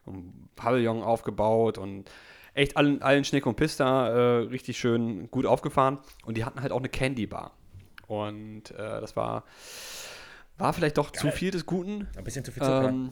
Ein 0.07 0.49
Pavillon 0.55 1.03
aufgebaut 1.03 1.77
und 1.77 2.09
echt 2.53 2.75
allen, 2.77 3.01
allen 3.01 3.23
Schnick 3.23 3.45
und 3.45 3.55
Pista 3.55 4.09
äh, 4.09 4.37
richtig 4.45 4.79
schön 4.79 5.29
gut 5.31 5.45
aufgefahren. 5.45 5.99
Und 6.25 6.37
die 6.37 6.45
hatten 6.45 6.61
halt 6.61 6.71
auch 6.71 6.79
eine 6.79 6.89
Candy 6.89 7.27
Bar. 7.27 7.51
Und 8.11 8.71
äh, 8.71 8.99
das 8.99 9.15
war, 9.15 9.45
war 10.57 10.73
vielleicht 10.73 10.97
doch 10.97 11.11
zu 11.11 11.27
Geil. 11.27 11.31
viel 11.31 11.51
des 11.51 11.65
Guten. 11.65 12.09
Ein 12.17 12.25
bisschen 12.25 12.43
zu 12.43 12.51
viel 12.51 12.61
Zucker. 12.61 12.89
Ähm, 12.89 13.11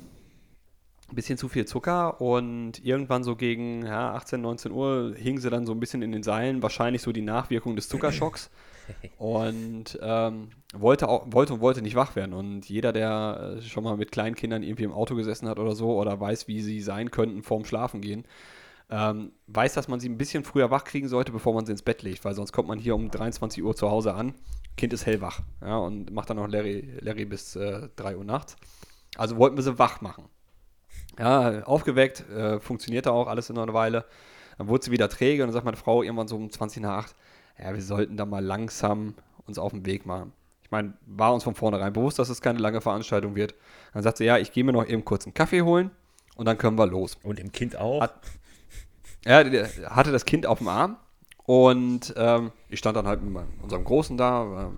ein 1.10 1.16
bisschen 1.16 1.38
zu 1.38 1.48
viel 1.48 1.66
Zucker 1.66 2.20
und 2.20 2.84
irgendwann 2.84 3.24
so 3.24 3.38
gegen 3.38 3.86
ja, 3.86 4.14
18, 4.14 4.42
19 4.42 4.72
Uhr 4.74 5.16
hing 5.16 5.40
sie 5.40 5.50
dann 5.50 5.66
so 5.66 5.72
ein 5.72 5.80
bisschen 5.80 6.02
in 6.02 6.12
den 6.12 6.22
Seilen, 6.22 6.62
wahrscheinlich 6.62 7.02
so 7.02 7.14
die 7.14 7.22
Nachwirkung 7.22 7.78
des 7.78 7.88
Zuckerschocks 7.88 8.52
und 9.18 9.98
ähm, 10.02 10.50
wollte, 10.74 11.08
auch, 11.08 11.26
wollte 11.30 11.54
und 11.54 11.62
wollte 11.62 11.82
nicht 11.82 11.96
wach 11.96 12.18
werden. 12.18 12.34
Und 12.34 12.68
jeder, 12.68 12.92
der 12.92 13.56
äh, 13.58 13.62
schon 13.62 13.86
mal 13.86 13.96
mit 13.96 14.12
kleinen 14.12 14.36
Kindern 14.36 14.64
irgendwie 14.64 14.84
im 14.84 14.92
Auto 14.92 15.16
gesessen 15.16 15.48
hat 15.48 15.60
oder 15.60 15.76
so 15.76 15.98
oder 15.98 16.20
weiß, 16.20 16.50
wie 16.50 16.62
sie 16.62 16.82
sein 16.82 17.10
könnten 17.10 17.42
vorm 17.42 17.64
Schlafen 17.64 18.02
gehen, 18.02 18.26
ähm, 18.90 19.32
weiß, 19.48 19.76
dass 19.76 19.88
man 19.88 20.02
sie 20.02 20.10
ein 20.10 20.18
bisschen 20.18 20.44
früher 20.44 20.72
wach 20.72 20.84
kriegen 20.84 21.08
sollte, 21.08 21.32
bevor 21.32 21.54
man 21.54 21.66
sie 21.66 21.72
ins 21.72 21.84
Bett 21.84 22.02
legt, 22.04 22.26
weil 22.26 22.36
sonst 22.36 22.52
kommt 22.52 22.68
man 22.68 22.80
hier 22.80 22.96
um 22.96 23.10
23 23.10 23.64
Uhr 23.64 23.76
zu 23.76 23.90
Hause 23.90 24.14
an, 24.14 24.34
Kind 24.78 24.94
ist 24.94 25.06
hellwach 25.06 25.42
ja, 25.62 25.78
und 25.78 26.12
macht 26.12 26.30
dann 26.30 26.38
noch 26.38 26.48
Larry, 26.48 26.98
Larry 27.02 27.26
bis 27.26 27.56
äh, 27.56 27.90
3 27.96 28.16
Uhr 28.18 28.24
nachts. 28.24 28.56
Also 29.18 29.38
wollten 29.38 29.58
wir 29.58 29.64
sie 29.64 29.78
wach 29.80 30.02
machen. 30.02 30.26
Ja, 31.18 31.64
aufgeweckt, 31.64 32.30
äh, 32.30 32.60
funktionierte 32.60 33.12
auch 33.12 33.28
alles 33.28 33.50
in 33.50 33.58
einer 33.58 33.74
Weile. 33.74 34.06
Dann 34.58 34.68
wurde 34.68 34.86
sie 34.86 34.92
wieder 34.92 35.10
träge 35.10 35.44
und 35.44 35.48
dann 35.48 35.54
sagt 35.54 35.66
meine 35.66 35.78
Frau 35.78 36.02
irgendwann 36.04 36.28
so 36.28 36.36
um 36.38 36.50
20 36.50 36.82
nach 36.84 37.06
8, 37.06 37.16
ja, 37.62 37.74
wir 37.74 37.82
sollten 37.82 38.16
da 38.18 38.26
mal 38.26 38.44
langsam 38.44 39.16
uns 39.46 39.58
auf 39.60 39.72
den 39.72 39.86
Weg 39.86 40.06
machen. 40.06 40.32
Ich 40.64 40.72
meine, 40.72 40.94
war 41.08 41.34
uns 41.34 41.44
von 41.44 41.56
vornherein 41.56 41.92
bewusst, 41.94 42.20
dass 42.20 42.30
es 42.30 42.42
keine 42.42 42.60
lange 42.60 42.80
Veranstaltung 42.80 43.36
wird. 43.36 43.56
Dann 43.94 44.04
sagt 44.04 44.18
sie, 44.18 44.26
ja, 44.26 44.38
ich 44.38 44.52
gehe 44.54 44.64
mir 44.64 44.72
noch 44.72 44.86
eben 44.86 45.04
kurz 45.04 45.26
einen 45.26 45.34
Kaffee 45.34 45.64
holen 45.64 45.92
und 46.36 46.46
dann 46.46 46.58
können 46.58 46.78
wir 46.78 46.86
los. 46.88 47.18
Und 47.24 47.40
im 47.40 47.52
Kind 47.52 47.76
auch. 47.76 48.02
Hat- 48.02 48.20
Er 49.26 49.44
der 49.44 49.68
hatte 49.90 50.12
das 50.14 50.24
Kind 50.26 50.46
auf 50.46 50.60
dem 50.60 50.68
Arm 50.70 50.96
und 51.50 52.14
ähm, 52.16 52.52
ich 52.68 52.78
stand 52.78 52.96
dann 52.96 53.08
halt 53.08 53.24
mit 53.24 53.44
unserem 53.64 53.84
Großen 53.84 54.16
da, 54.18 54.52
war 54.52 54.72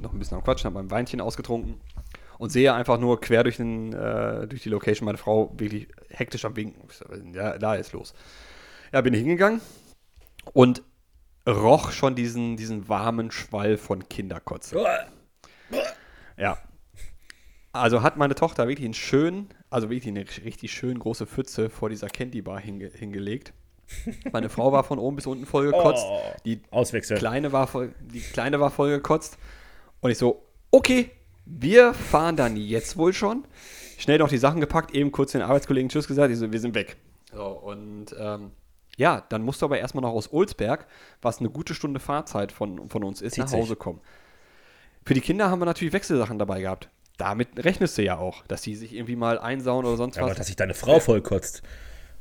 noch 0.00 0.12
ein 0.12 0.18
bisschen 0.18 0.36
am 0.36 0.42
Quatschen, 0.42 0.64
habe 0.64 0.74
mein 0.74 0.90
Weinchen 0.90 1.20
ausgetrunken 1.20 1.80
und 2.38 2.50
sehe 2.50 2.74
einfach 2.74 2.98
nur 2.98 3.20
quer 3.20 3.44
durch, 3.44 3.58
den, 3.58 3.92
äh, 3.92 4.48
durch 4.48 4.64
die 4.64 4.68
Location 4.68 5.06
meine 5.06 5.18
Frau 5.18 5.54
wirklich 5.56 5.86
hektisch 6.08 6.44
am 6.44 6.56
Winken. 6.56 6.88
Ja, 7.32 7.56
da 7.56 7.76
ist 7.76 7.92
los. 7.92 8.14
Ja, 8.92 9.00
bin 9.00 9.14
ich 9.14 9.20
hingegangen 9.20 9.60
und 10.54 10.82
roch 11.48 11.92
schon 11.92 12.16
diesen, 12.16 12.56
diesen 12.56 12.88
warmen 12.88 13.30
Schwall 13.30 13.76
von 13.76 14.08
Kinderkotze. 14.08 14.84
Ja. 16.36 16.58
Also 17.70 18.02
hat 18.02 18.16
meine 18.16 18.34
Tochter 18.34 18.66
wirklich 18.66 18.86
einen 18.86 18.94
schönen, 18.94 19.50
also 19.70 19.88
wirklich 19.88 20.08
eine 20.08 20.24
richtig 20.44 20.72
schön 20.72 20.98
große 20.98 21.28
Pfütze 21.28 21.70
vor 21.70 21.90
dieser 21.90 22.08
Candy 22.08 22.42
Bar 22.42 22.58
hinge 22.58 22.88
hingelegt. 22.88 23.52
Meine 24.32 24.48
Frau 24.48 24.72
war 24.72 24.84
von 24.84 24.98
oben 24.98 25.16
bis 25.16 25.26
unten 25.26 25.46
voll 25.46 25.66
gekotzt. 25.66 26.04
Oh. 26.06 26.20
Die. 26.44 26.60
Kleine 27.18 27.52
war 27.52 27.66
voll, 27.66 27.94
die 28.00 28.20
Kleine 28.20 28.60
war 28.60 28.70
voll 28.70 28.90
gekotzt. 28.90 29.38
Und 30.00 30.10
ich 30.10 30.18
so, 30.18 30.42
okay, 30.70 31.10
wir 31.46 31.94
fahren 31.94 32.36
dann 32.36 32.56
jetzt 32.56 32.96
wohl 32.96 33.12
schon. 33.12 33.44
Schnell 33.96 34.18
noch 34.18 34.28
die 34.28 34.38
Sachen 34.38 34.60
gepackt, 34.60 34.94
eben 34.94 35.10
kurz 35.10 35.32
den 35.32 35.42
Arbeitskollegen 35.42 35.88
Tschüss 35.88 36.06
gesagt, 36.06 36.30
ich 36.30 36.38
so, 36.38 36.52
wir 36.52 36.60
sind 36.60 36.74
weg. 36.74 36.96
So, 37.32 37.46
und 37.46 38.14
ähm, 38.18 38.52
ja, 38.96 39.24
dann 39.28 39.42
musst 39.42 39.62
du 39.62 39.66
aber 39.66 39.78
erstmal 39.78 40.02
noch 40.02 40.12
aus 40.12 40.32
Olsberg, 40.32 40.86
was 41.20 41.40
eine 41.40 41.50
gute 41.50 41.74
Stunde 41.74 42.00
Fahrzeit 42.00 42.52
von, 42.52 42.88
von 42.88 43.02
uns 43.04 43.20
ist, 43.20 43.34
Zieht 43.34 43.44
nach 43.44 43.48
sich. 43.50 43.60
Hause 43.60 43.76
kommen. 43.76 44.00
Für 45.04 45.14
die 45.14 45.20
Kinder 45.20 45.50
haben 45.50 45.60
wir 45.60 45.66
natürlich 45.66 45.92
Wechselsachen 45.94 46.38
dabei 46.38 46.60
gehabt. 46.60 46.90
Damit 47.16 47.64
rechnest 47.64 47.98
du 47.98 48.02
ja 48.02 48.18
auch, 48.18 48.46
dass 48.46 48.62
die 48.62 48.76
sich 48.76 48.94
irgendwie 48.94 49.16
mal 49.16 49.38
einsauen 49.38 49.84
oder 49.84 49.96
sonst 49.96 50.18
Aber 50.18 50.30
was. 50.30 50.36
dass 50.36 50.46
sich 50.46 50.56
deine 50.56 50.74
Frau 50.74 51.00
vollkotzt 51.00 51.62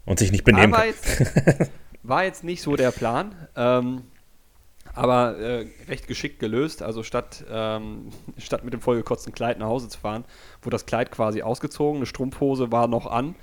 und 0.07 0.17
sich 0.17 0.31
nicht 0.31 0.43
benehmen 0.43 0.73
war, 0.73 0.79
kann. 0.79 0.87
jetzt, 0.87 1.71
war 2.01 2.23
jetzt 2.23 2.43
nicht 2.43 2.61
so 2.63 2.75
der 2.75 2.91
Plan, 2.91 3.35
ähm, 3.55 4.03
aber 4.95 5.37
äh, 5.37 5.67
recht 5.87 6.07
geschickt 6.07 6.39
gelöst. 6.39 6.81
Also 6.81 7.03
statt, 7.03 7.45
ähm, 7.51 8.09
statt 8.37 8.63
mit 8.63 8.73
dem 8.73 8.81
vollgekotzten 8.81 9.33
Kleid 9.33 9.59
nach 9.59 9.67
Hause 9.67 9.89
zu 9.89 9.99
fahren, 9.99 10.23
wurde 10.63 10.75
das 10.75 10.85
Kleid 10.87 11.11
quasi 11.11 11.43
ausgezogen, 11.43 11.97
eine 11.97 12.05
Strumpfhose 12.07 12.71
war 12.71 12.87
noch 12.87 13.05
an. 13.05 13.35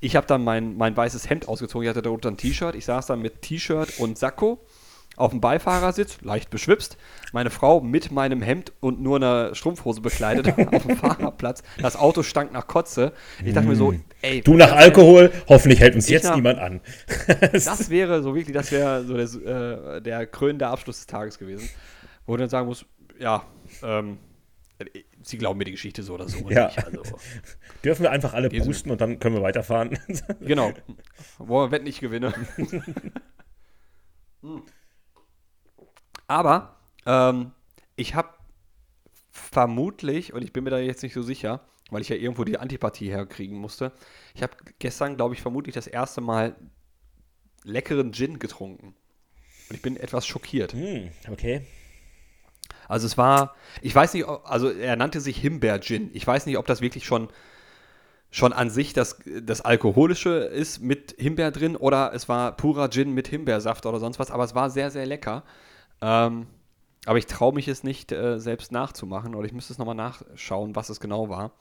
Ich 0.00 0.16
habe 0.16 0.26
dann 0.26 0.44
mein, 0.44 0.76
mein 0.76 0.96
weißes 0.96 1.28
Hemd 1.28 1.48
ausgezogen, 1.48 1.84
ich 1.84 1.90
hatte 1.90 2.02
darunter 2.02 2.30
ein 2.30 2.36
T-Shirt. 2.36 2.74
Ich 2.74 2.84
saß 2.84 3.06
dann 3.06 3.20
mit 3.20 3.42
T-Shirt 3.42 3.98
und 3.98 4.16
Sakko 4.16 4.60
auf 5.16 5.30
dem 5.30 5.40
Beifahrersitz, 5.40 6.18
leicht 6.22 6.50
beschwipst. 6.50 6.96
Meine 7.32 7.50
Frau 7.50 7.80
mit 7.80 8.10
meinem 8.10 8.42
Hemd 8.42 8.72
und 8.80 9.00
nur 9.00 9.16
einer 9.16 9.54
Strumpfhose 9.54 10.00
bekleidet 10.00 10.48
auf 10.74 10.86
dem 10.86 10.96
Fahrerplatz. 10.96 11.62
Das 11.78 11.96
Auto 11.96 12.22
stank 12.22 12.52
nach 12.52 12.66
Kotze. 12.66 13.12
Ich 13.44 13.54
dachte 13.54 13.68
mir 13.68 13.76
so, 13.76 13.94
ey. 14.22 14.40
Du 14.42 14.54
nach 14.54 14.72
Alkohol, 14.72 15.32
hoffentlich 15.48 15.80
hält 15.80 15.94
uns 15.94 16.08
jetzt 16.08 16.24
nach- 16.24 16.34
niemand 16.36 16.58
an. 16.58 16.80
Das 17.52 17.90
wäre 17.90 18.22
so 18.22 18.34
wirklich, 18.34 18.54
das 18.54 18.70
wäre 18.72 19.04
so 19.04 19.14
der, 19.16 19.96
äh, 19.96 20.02
der 20.02 20.26
krönende 20.26 20.66
Abschluss 20.66 20.96
des 20.98 21.06
Tages 21.06 21.38
gewesen. 21.38 21.68
Wo 22.26 22.32
du 22.36 22.40
dann 22.40 22.48
sagen 22.50 22.66
musst, 22.66 22.86
ja, 23.18 23.44
ähm, 23.82 24.18
äh, 24.78 24.84
sie 25.22 25.38
glauben 25.38 25.58
mir 25.58 25.64
die 25.64 25.72
Geschichte 25.72 26.02
so 26.02 26.14
oder 26.14 26.28
so 26.28 26.48
Ja. 26.50 26.66
nicht. 26.66 26.84
Also, 26.84 27.02
Dürfen 27.84 28.02
wir 28.02 28.10
einfach 28.10 28.34
alle 28.34 28.48
pusten 28.50 28.90
und 28.90 29.00
dann 29.00 29.18
können 29.18 29.36
wir 29.36 29.42
weiterfahren. 29.42 29.98
genau. 30.40 30.72
Wollen 31.38 31.70
wir 31.70 31.76
wetten, 31.76 31.86
ich 31.86 32.00
gewinne. 32.00 32.32
Hm. 34.42 34.62
Aber 36.26 36.76
ähm, 37.06 37.52
ich 37.96 38.14
habe 38.14 38.30
vermutlich, 39.30 40.32
und 40.32 40.42
ich 40.42 40.52
bin 40.52 40.64
mir 40.64 40.70
da 40.70 40.78
jetzt 40.78 41.02
nicht 41.02 41.14
so 41.14 41.22
sicher, 41.22 41.60
weil 41.90 42.02
ich 42.02 42.08
ja 42.08 42.16
irgendwo 42.16 42.44
die 42.44 42.58
Antipathie 42.58 43.10
herkriegen 43.10 43.58
musste, 43.58 43.92
ich 44.34 44.42
habe 44.42 44.56
gestern, 44.78 45.16
glaube 45.16 45.34
ich, 45.34 45.42
vermutlich 45.42 45.74
das 45.74 45.86
erste 45.86 46.20
Mal 46.20 46.56
leckeren 47.64 48.12
Gin 48.12 48.38
getrunken. 48.38 48.94
Und 49.68 49.76
ich 49.76 49.82
bin 49.82 49.96
etwas 49.96 50.26
schockiert. 50.26 50.72
hm, 50.72 51.10
okay. 51.30 51.66
Also 52.88 53.06
es 53.06 53.16
war, 53.16 53.54
ich 53.80 53.94
weiß 53.94 54.14
nicht, 54.14 54.26
also 54.26 54.70
er 54.70 54.96
nannte 54.96 55.20
sich 55.20 55.38
Himbeer-Gin. 55.38 56.10
Ich 56.12 56.26
weiß 56.26 56.46
nicht, 56.46 56.58
ob 56.58 56.66
das 56.66 56.80
wirklich 56.80 57.06
schon, 57.06 57.28
schon 58.30 58.52
an 58.52 58.68
sich 58.70 58.92
das, 58.92 59.18
das 59.42 59.62
Alkoholische 59.62 60.30
ist 60.30 60.80
mit 60.80 61.14
Himbeer 61.18 61.50
drin 61.50 61.76
oder 61.76 62.12
es 62.14 62.28
war 62.28 62.56
purer 62.56 62.90
Gin 62.90 63.12
mit 63.12 63.28
Himbeersaft 63.28 63.86
oder 63.86 64.00
sonst 64.00 64.18
was, 64.18 64.30
aber 64.30 64.44
es 64.44 64.54
war 64.54 64.70
sehr, 64.70 64.90
sehr 64.90 65.06
lecker. 65.06 65.44
Ähm, 66.00 66.46
aber 67.06 67.18
ich 67.18 67.26
traue 67.26 67.52
mich 67.52 67.68
es 67.68 67.84
nicht 67.84 68.12
äh, 68.12 68.38
selbst 68.38 68.72
nachzumachen 68.72 69.34
oder 69.34 69.46
ich 69.46 69.52
müsste 69.52 69.72
es 69.72 69.78
nochmal 69.78 69.94
nachschauen, 69.94 70.74
was 70.74 70.88
es 70.88 71.00
genau 71.00 71.28
war. 71.28 71.52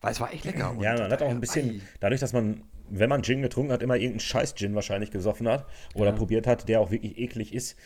Weil 0.00 0.12
es 0.12 0.20
war 0.20 0.32
echt 0.32 0.44
lecker. 0.44 0.76
Ja, 0.80 0.94
man 0.98 1.10
hat 1.10 1.22
auch 1.22 1.30
ein 1.30 1.40
bisschen, 1.40 1.82
dadurch, 2.00 2.20
dass 2.20 2.32
man, 2.32 2.62
wenn 2.88 3.08
man 3.08 3.22
Gin 3.22 3.42
getrunken 3.42 3.72
hat, 3.72 3.82
immer 3.82 3.94
irgendeinen 3.94 4.20
Scheiß-Gin 4.20 4.74
wahrscheinlich 4.74 5.10
gesoffen 5.10 5.48
hat 5.48 5.66
oder 5.94 6.12
probiert 6.12 6.46
hat, 6.46 6.68
der 6.68 6.80
auch 6.80 6.90
wirklich 6.90 7.18
eklig 7.18 7.54
ist, 7.54 7.76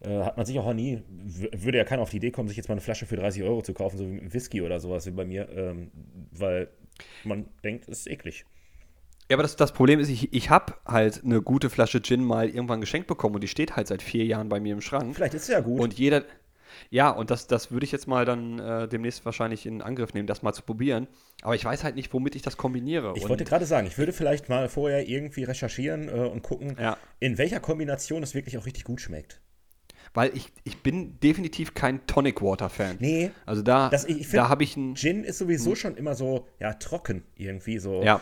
äh, 0.00 0.22
hat 0.22 0.36
man 0.36 0.44
sich 0.44 0.58
auch 0.58 0.72
nie, 0.74 1.02
würde 1.08 1.78
ja 1.78 1.84
keiner 1.84 2.02
auf 2.02 2.10
die 2.10 2.18
Idee 2.18 2.30
kommen, 2.30 2.48
sich 2.48 2.56
jetzt 2.56 2.68
mal 2.68 2.74
eine 2.74 2.82
Flasche 2.82 3.06
für 3.06 3.16
30 3.16 3.42
Euro 3.42 3.62
zu 3.62 3.72
kaufen, 3.72 3.96
so 3.96 4.04
wie 4.04 4.32
Whisky 4.32 4.60
oder 4.62 4.78
sowas 4.80 5.06
wie 5.06 5.12
bei 5.12 5.24
mir, 5.24 5.48
ähm, 5.50 5.90
weil 6.32 6.68
man 7.24 7.46
denkt, 7.64 7.88
es 7.88 8.00
ist 8.00 8.08
eklig. 8.08 8.44
Ja, 9.28 9.36
aber 9.36 9.42
das, 9.42 9.56
das 9.56 9.72
Problem 9.72 9.98
ist, 9.98 10.08
ich, 10.08 10.32
ich 10.32 10.50
habe 10.50 10.74
halt 10.86 11.22
eine 11.24 11.42
gute 11.42 11.68
Flasche 11.70 12.00
Gin 12.00 12.24
mal 12.24 12.48
irgendwann 12.48 12.80
geschenkt 12.80 13.08
bekommen 13.08 13.34
und 13.34 13.40
die 13.40 13.48
steht 13.48 13.74
halt 13.76 13.88
seit 13.88 14.02
vier 14.02 14.24
Jahren 14.24 14.48
bei 14.48 14.60
mir 14.60 14.72
im 14.72 14.80
Schrank. 14.80 15.14
Vielleicht 15.16 15.34
ist 15.34 15.42
es 15.42 15.48
ja 15.48 15.60
gut. 15.60 15.80
Und 15.80 15.94
jeder, 15.94 16.24
ja, 16.90 17.10
und 17.10 17.30
das, 17.30 17.48
das 17.48 17.72
würde 17.72 17.84
ich 17.84 17.90
jetzt 17.92 18.06
mal 18.06 18.24
dann 18.24 18.58
äh, 18.60 18.86
demnächst 18.86 19.24
wahrscheinlich 19.24 19.66
in 19.66 19.82
Angriff 19.82 20.14
nehmen, 20.14 20.28
das 20.28 20.42
mal 20.42 20.52
zu 20.52 20.62
probieren. 20.62 21.08
Aber 21.42 21.56
ich 21.56 21.64
weiß 21.64 21.82
halt 21.82 21.96
nicht, 21.96 22.12
womit 22.12 22.36
ich 22.36 22.42
das 22.42 22.56
kombiniere. 22.56 23.14
ich 23.16 23.24
und, 23.24 23.30
wollte 23.30 23.44
gerade 23.44 23.66
sagen, 23.66 23.88
ich 23.88 23.98
würde 23.98 24.12
vielleicht 24.12 24.48
mal 24.48 24.68
vorher 24.68 25.08
irgendwie 25.08 25.42
recherchieren 25.42 26.08
äh, 26.08 26.12
und 26.12 26.42
gucken, 26.42 26.76
Ja. 26.80 26.96
in 27.18 27.36
welcher 27.36 27.58
Kombination 27.58 28.22
es 28.22 28.34
wirklich 28.34 28.56
auch 28.58 28.66
richtig 28.66 28.84
gut 28.84 29.00
schmeckt. 29.00 29.40
weil 30.14 30.30
ich, 30.36 30.52
ich 30.62 30.82
bin 30.84 31.18
definitiv 31.20 31.74
kein 31.74 32.06
Tonic 32.06 32.40
Water 32.42 32.70
Fan. 32.70 32.96
Nee, 33.00 33.32
Also 33.44 33.62
da, 33.62 33.88
das, 33.90 34.04
ich, 34.04 34.20
ich 34.20 34.30
da 34.30 34.48
habe 34.48 34.62
ich 34.62 34.76
ein, 34.76 34.94
Gin 34.94 35.24
ist 35.24 35.38
sowieso 35.38 35.74
schon 35.74 35.96
immer 35.96 36.14
so, 36.14 36.46
ja, 36.60 36.74
trocken 36.74 37.24
irgendwie 37.34 37.78
so. 37.78 38.02
ja, 38.04 38.20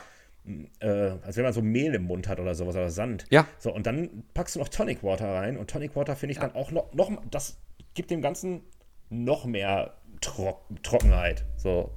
äh, 0.80 0.86
als 1.22 1.36
wenn 1.36 1.44
man 1.44 1.52
so 1.52 1.62
Mehl 1.62 1.94
im 1.94 2.04
Mund 2.04 2.28
hat 2.28 2.38
oder 2.40 2.54
sowas, 2.54 2.74
oder 2.74 2.90
Sand. 2.90 3.24
Ja. 3.30 3.46
So, 3.58 3.72
und 3.72 3.86
dann 3.86 4.24
packst 4.34 4.56
du 4.56 4.60
noch 4.60 4.68
Tonic 4.68 5.02
Water 5.02 5.32
rein 5.32 5.56
und 5.56 5.70
Tonic 5.70 5.96
Water 5.96 6.16
finde 6.16 6.32
ich 6.32 6.38
dann 6.38 6.54
auch 6.54 6.70
noch, 6.70 6.92
noch, 6.92 7.10
das 7.30 7.58
gibt 7.94 8.10
dem 8.10 8.20
Ganzen 8.20 8.62
noch 9.08 9.44
mehr 9.44 9.94
Trock 10.20 10.60
Trockenheit. 10.82 11.44
So. 11.56 11.92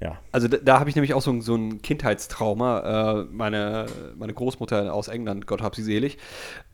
Ja. 0.00 0.18
Also 0.32 0.48
da, 0.48 0.56
da 0.56 0.80
habe 0.80 0.90
ich 0.90 0.96
nämlich 0.96 1.14
auch 1.14 1.22
so, 1.22 1.40
so 1.40 1.54
ein 1.54 1.80
Kindheitstrauma. 1.80 3.20
Äh, 3.20 3.24
meine, 3.30 3.86
meine 4.16 4.34
Großmutter 4.34 4.92
aus 4.92 5.08
England, 5.08 5.46
Gott 5.46 5.62
hab 5.62 5.76
sie 5.76 5.82
selig, 5.82 6.18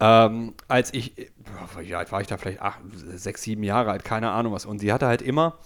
ähm, 0.00 0.54
als 0.66 0.94
ich, 0.94 1.30
wie 1.78 1.94
alt 1.94 2.10
war 2.10 2.22
ich 2.22 2.26
da, 2.26 2.38
vielleicht 2.38 2.62
acht, 2.62 2.80
sechs, 2.94 3.42
sieben 3.42 3.62
Jahre 3.62 3.90
alt, 3.90 4.04
keine 4.04 4.30
Ahnung 4.30 4.54
was. 4.54 4.64
Und 4.64 4.78
sie 4.78 4.92
hatte 4.92 5.06
halt 5.06 5.20
immer 5.20 5.58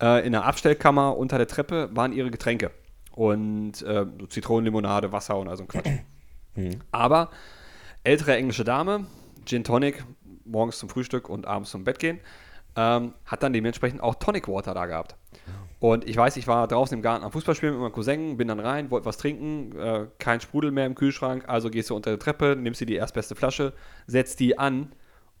äh, 0.00 0.26
in 0.26 0.32
der 0.32 0.44
Abstellkammer 0.44 1.16
unter 1.16 1.36
der 1.36 1.46
Treppe 1.46 1.90
waren 1.92 2.12
ihre 2.12 2.30
Getränke. 2.30 2.70
Und 3.12 3.82
äh, 3.82 4.06
so 4.18 4.26
Zitronenlimonade, 4.26 5.12
Wasser 5.12 5.38
und 5.38 5.48
also 5.48 5.64
ein 5.64 5.68
Quatsch. 5.68 5.90
Hm. 6.54 6.80
Aber 6.90 7.30
ältere 8.04 8.36
englische 8.36 8.62
Dame, 8.62 9.06
Gin 9.46 9.64
Tonic, 9.64 10.04
morgens 10.44 10.78
zum 10.78 10.90
Frühstück 10.90 11.30
und 11.30 11.46
abends 11.46 11.70
zum 11.70 11.82
Bett 11.82 11.98
gehen, 11.98 12.20
ähm, 12.76 13.14
hat 13.24 13.42
dann 13.42 13.54
dementsprechend 13.54 14.02
auch 14.02 14.16
Tonic 14.16 14.48
Water 14.48 14.74
da 14.74 14.84
gehabt. 14.84 15.16
Und 15.82 16.08
ich 16.08 16.16
weiß, 16.16 16.36
ich 16.36 16.46
war 16.46 16.68
draußen 16.68 16.96
im 16.96 17.02
Garten 17.02 17.24
am 17.24 17.32
Fußballspielen 17.32 17.74
mit 17.74 17.82
meinem 17.82 17.92
Cousin, 17.92 18.36
bin 18.36 18.46
dann 18.46 18.60
rein, 18.60 18.92
wollte 18.92 19.04
was 19.04 19.16
trinken, 19.18 19.76
äh, 19.76 20.06
kein 20.20 20.40
Sprudel 20.40 20.70
mehr 20.70 20.86
im 20.86 20.94
Kühlschrank, 20.94 21.48
also 21.48 21.70
gehst 21.70 21.90
du 21.90 21.96
unter 21.96 22.12
die 22.12 22.18
Treppe, 22.18 22.54
nimmst 22.56 22.80
dir 22.80 22.86
die 22.86 22.94
erstbeste 22.94 23.34
Flasche, 23.34 23.72
setzt 24.06 24.38
die 24.38 24.58
an 24.58 24.92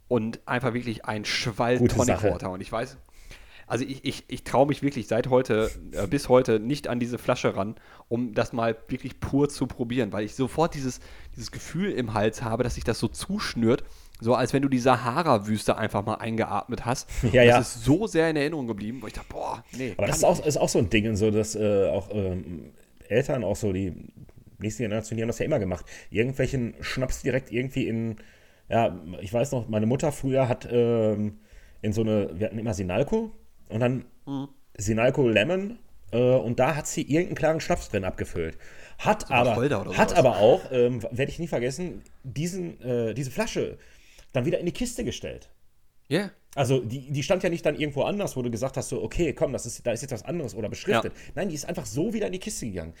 und 0.08 0.40
einfach 0.44 0.74
wirklich 0.74 1.04
ein 1.04 1.24
Schwall 1.24 1.78
Gute 1.78 1.94
Tonic 1.94 2.16
Sache. 2.16 2.30
Water. 2.32 2.50
Und 2.50 2.60
ich 2.60 2.72
weiß, 2.72 2.96
also 3.72 3.86
ich, 3.86 4.04
ich, 4.04 4.24
ich 4.28 4.44
traue 4.44 4.66
mich 4.66 4.82
wirklich 4.82 5.06
seit 5.06 5.30
heute, 5.30 5.70
äh, 5.92 6.06
bis 6.06 6.28
heute 6.28 6.60
nicht 6.60 6.88
an 6.88 7.00
diese 7.00 7.16
Flasche 7.16 7.56
ran, 7.56 7.74
um 8.10 8.34
das 8.34 8.52
mal 8.52 8.76
wirklich 8.88 9.18
pur 9.18 9.48
zu 9.48 9.66
probieren, 9.66 10.12
weil 10.12 10.26
ich 10.26 10.34
sofort 10.34 10.74
dieses, 10.74 11.00
dieses 11.34 11.50
Gefühl 11.50 11.90
im 11.90 12.12
Hals 12.12 12.42
habe, 12.42 12.64
dass 12.64 12.74
sich 12.74 12.84
das 12.84 12.98
so 12.98 13.08
zuschnürt, 13.08 13.82
so 14.20 14.34
als 14.34 14.52
wenn 14.52 14.60
du 14.60 14.68
die 14.68 14.78
Sahara-Wüste 14.78 15.78
einfach 15.78 16.04
mal 16.04 16.16
eingeatmet 16.16 16.84
hast. 16.84 17.08
Ja, 17.32 17.44
ja. 17.44 17.56
Das 17.56 17.76
ist 17.76 17.84
so 17.84 18.06
sehr 18.06 18.28
in 18.28 18.36
Erinnerung 18.36 18.66
geblieben, 18.66 18.98
wo 19.00 19.06
ich 19.06 19.14
dachte, 19.14 19.28
boah, 19.30 19.64
nee. 19.74 19.94
Aber 19.96 20.06
das 20.06 20.18
ist 20.18 20.24
auch, 20.24 20.44
ist 20.44 20.58
auch 20.58 20.68
so 20.68 20.78
ein 20.78 20.90
Ding, 20.90 21.16
so 21.16 21.30
dass 21.30 21.54
äh, 21.54 21.88
auch 21.88 22.10
ähm, 22.12 22.72
Eltern, 23.08 23.42
auch 23.42 23.56
so 23.56 23.72
die 23.72 23.94
nächste 24.58 24.82
Generation, 24.82 25.16
die 25.16 25.22
haben 25.22 25.28
das 25.28 25.38
ja 25.38 25.46
immer 25.46 25.58
gemacht. 25.58 25.86
Irgendwelchen 26.10 26.74
Schnaps 26.82 27.22
direkt 27.22 27.50
irgendwie 27.50 27.88
in, 27.88 28.16
ja, 28.68 29.00
ich 29.22 29.32
weiß 29.32 29.52
noch, 29.52 29.70
meine 29.70 29.86
Mutter 29.86 30.12
früher 30.12 30.46
hat 30.46 30.68
ähm, 30.70 31.38
in 31.80 31.94
so 31.94 32.02
eine, 32.02 32.38
wir 32.38 32.48
hatten 32.48 32.58
immer 32.58 32.74
Sinalco 32.74 33.32
und 33.72 33.80
dann 33.80 34.04
Sinalco 34.76 35.28
Lemon 35.28 35.78
äh, 36.12 36.16
und 36.16 36.58
da 36.58 36.76
hat 36.76 36.86
sie 36.86 37.02
irgendeinen 37.02 37.34
klaren 37.34 37.60
Schnaps 37.60 37.88
drin 37.88 38.04
abgefüllt. 38.04 38.58
Hat 38.98 39.30
aber, 39.30 39.50
Wacholder 39.50 39.80
oder 39.80 39.96
hat 39.96 40.10
sowas. 40.10 40.18
aber 40.24 40.36
auch, 40.38 40.60
ähm, 40.70 41.02
werde 41.10 41.30
ich 41.30 41.38
nie 41.38 41.48
vergessen, 41.48 42.02
diesen, 42.22 42.80
äh, 42.82 43.14
diese 43.14 43.30
Flasche 43.30 43.78
dann 44.32 44.44
wieder 44.44 44.58
in 44.58 44.66
die 44.66 44.72
Kiste 44.72 45.04
gestellt. 45.04 45.50
Ja. 46.08 46.30
Also 46.54 46.80
die, 46.80 47.10
die 47.10 47.22
stand 47.22 47.42
ja 47.42 47.48
nicht 47.48 47.64
dann 47.64 47.76
irgendwo 47.76 48.02
anders, 48.02 48.36
wo 48.36 48.42
du 48.42 48.50
gesagt 48.50 48.76
hast, 48.76 48.90
so, 48.90 49.02
okay, 49.02 49.32
komm, 49.32 49.52
das 49.52 49.64
ist, 49.64 49.86
da 49.86 49.92
ist 49.92 50.02
jetzt 50.02 50.12
was 50.12 50.24
anderes 50.24 50.54
oder 50.54 50.68
beschriftet. 50.68 51.14
Nein, 51.34 51.48
die 51.48 51.54
ist 51.54 51.64
einfach 51.64 51.86
so 51.86 52.12
wieder 52.12 52.26
in 52.26 52.32
die 52.32 52.38
Kiste 52.38 52.66
gegangen. 52.66 52.92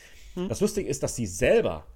Das 0.48 0.60
Lustige 0.60 0.88
ist, 0.88 1.02
dass 1.02 1.14
sie 1.14 1.26
selber 1.26 1.86